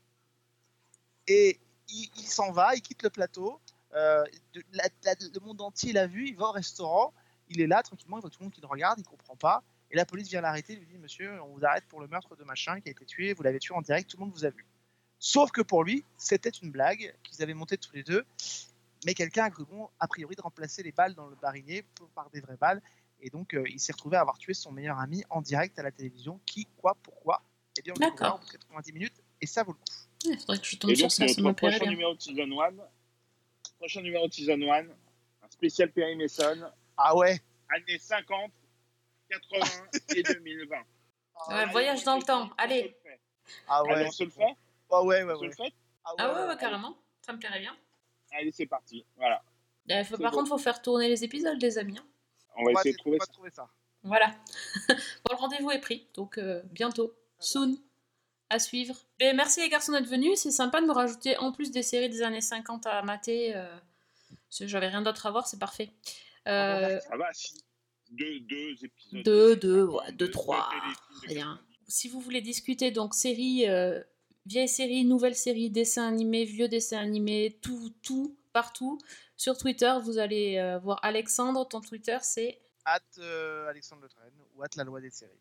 [1.26, 1.58] Et
[1.88, 3.60] il, il s'en va, il quitte le plateau.
[3.94, 7.14] euh, de- la- la- le monde entier l'a vu, il va au restaurant,
[7.48, 9.62] il est là tranquillement, il voit tout le monde qui le regarde, il comprend pas.
[9.90, 12.44] Et la police vient l'arrêter, lui dit Monsieur, on vous arrête pour le meurtre de
[12.44, 14.50] machin qui a été tué, vous l'avez tué en direct, tout le monde vous a
[14.50, 14.66] vu.
[15.18, 18.24] Sauf que pour lui, c'était une blague qu'ils avaient montée tous les deux.
[19.06, 22.08] Mais quelqu'un a cru bon, a priori, de remplacer les balles dans le barillet pour-
[22.10, 22.80] par des vraies balles.
[23.20, 25.82] Et donc, euh, il s'est retrouvé à avoir tué son meilleur ami en direct à
[25.82, 26.40] la télévision.
[26.46, 27.42] Qui, quoi, pourquoi?
[27.78, 29.84] Eh bien, on le en 90 minutes et ça vaut le coup.
[30.24, 31.90] Il faudrait que je tombe Et sur donc, ça, ça notre me plairait prochain bien.
[31.92, 32.70] numéro de Season 1,
[33.78, 37.40] prochain numéro de Season 1, un spécial Perry Mason, Ah ouais?
[37.70, 38.52] Années 50,
[39.30, 39.66] 80
[40.14, 40.76] et 2020.
[41.48, 42.96] Ouais, voyage dans le temps, allez.
[43.68, 44.56] Ah Allez, ouais on se le fait?
[44.90, 45.54] Ah ouais, ouais, On se le ouais.
[45.56, 45.72] fait?
[46.04, 46.96] Ah ouais, ouais, carrément.
[47.22, 47.76] Ça me plairait bien.
[48.32, 49.04] Allez, c'est parti.
[49.16, 49.42] Voilà.
[49.90, 50.38] Euh, faut- C'est par bon.
[50.38, 51.98] contre, faut faire tourner les épisodes, les amis.
[51.98, 52.06] hein.
[52.56, 53.26] On va essayer de trouver ça.
[53.32, 53.68] trouver ça.
[54.02, 54.28] Voilà.
[54.88, 54.94] bon,
[55.30, 57.76] le rendez-vous est pris, donc euh, bientôt, soon,
[58.50, 58.94] à suivre.
[59.18, 60.38] Et merci les garçons d'être venus.
[60.38, 63.56] C'est sympa de me rajouter en plus des séries des années 50 à mater.
[63.56, 63.76] Euh,
[64.48, 65.90] parce que j'avais rien d'autre à voir, c'est parfait.
[66.46, 67.54] Euh, Ça va, si.
[68.10, 69.22] Deux, deux épisodes.
[69.24, 71.60] deux, deux, ouais, deux, trois, téléfilms de rien.
[71.88, 74.02] Si vous voulez discuter, donc série, euh,
[74.46, 78.98] vieille série, nouvelle série, dessin animé, vieux dessin animé, tout, tout, partout.
[79.36, 81.66] Sur Twitter, vous allez euh, voir Alexandre.
[81.66, 82.60] Ton Twitter, c'est.
[83.18, 84.22] Euh, Alexandre Le Train
[84.54, 85.32] ou hâte la loi des séries.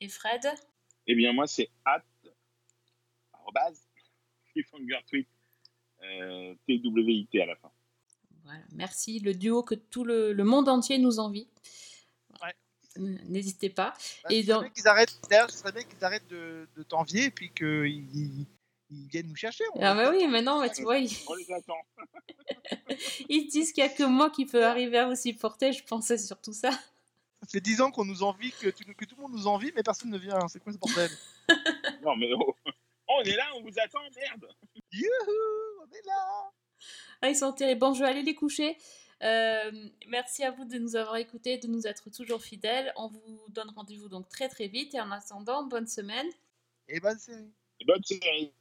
[0.00, 0.46] Et Fred?
[1.06, 2.02] Eh bien, moi, c'est at,
[3.32, 3.86] arrobase,
[4.52, 5.28] cliffhanger tweet,
[6.02, 7.72] euh, TWIT à la fin.
[8.52, 9.18] Voilà, merci.
[9.20, 11.48] Le duo que tout le, le monde entier nous envie.
[12.42, 12.54] Ouais.
[12.96, 13.94] N'hésitez pas.
[14.24, 14.44] Bah, Et
[14.74, 18.46] qu'ils arrêtent, d'ailleurs, ce serait bien qu'ils arrêtent de, de t'envier et puis qu'ils ils,
[18.90, 19.64] ils viennent nous chercher.
[19.74, 21.78] on- Ah bah oui, mais non, mais tu vois, ils, On les attend.
[23.28, 25.72] ils disent qu'il n'y a que moi qui peux arriver à vous supporter.
[25.72, 26.70] Je pensais surtout ça.
[26.70, 29.72] Ça fait 10 ans qu'on nous envie, que tout, que tout le monde nous envie,
[29.74, 30.38] mais personne ne vient.
[30.48, 31.10] C'est quoi ce bordel?
[32.02, 32.54] Non, mais oh,
[33.08, 34.46] on est là, on vous attend, merde.
[34.92, 35.08] Youhou,
[35.80, 36.50] on est là
[37.22, 37.80] Ah, ils sont terribles.
[37.80, 38.76] Bon, je vais aller les coucher.
[39.22, 39.70] Euh,
[40.08, 42.92] merci à vous de nous avoir écoutés, de nous être toujours fidèles.
[42.96, 44.94] On vous donne rendez-vous donc très très vite.
[44.94, 46.26] Et en attendant, bonne semaine.
[46.88, 47.52] Et bonne série.
[47.86, 48.52] Bonne série.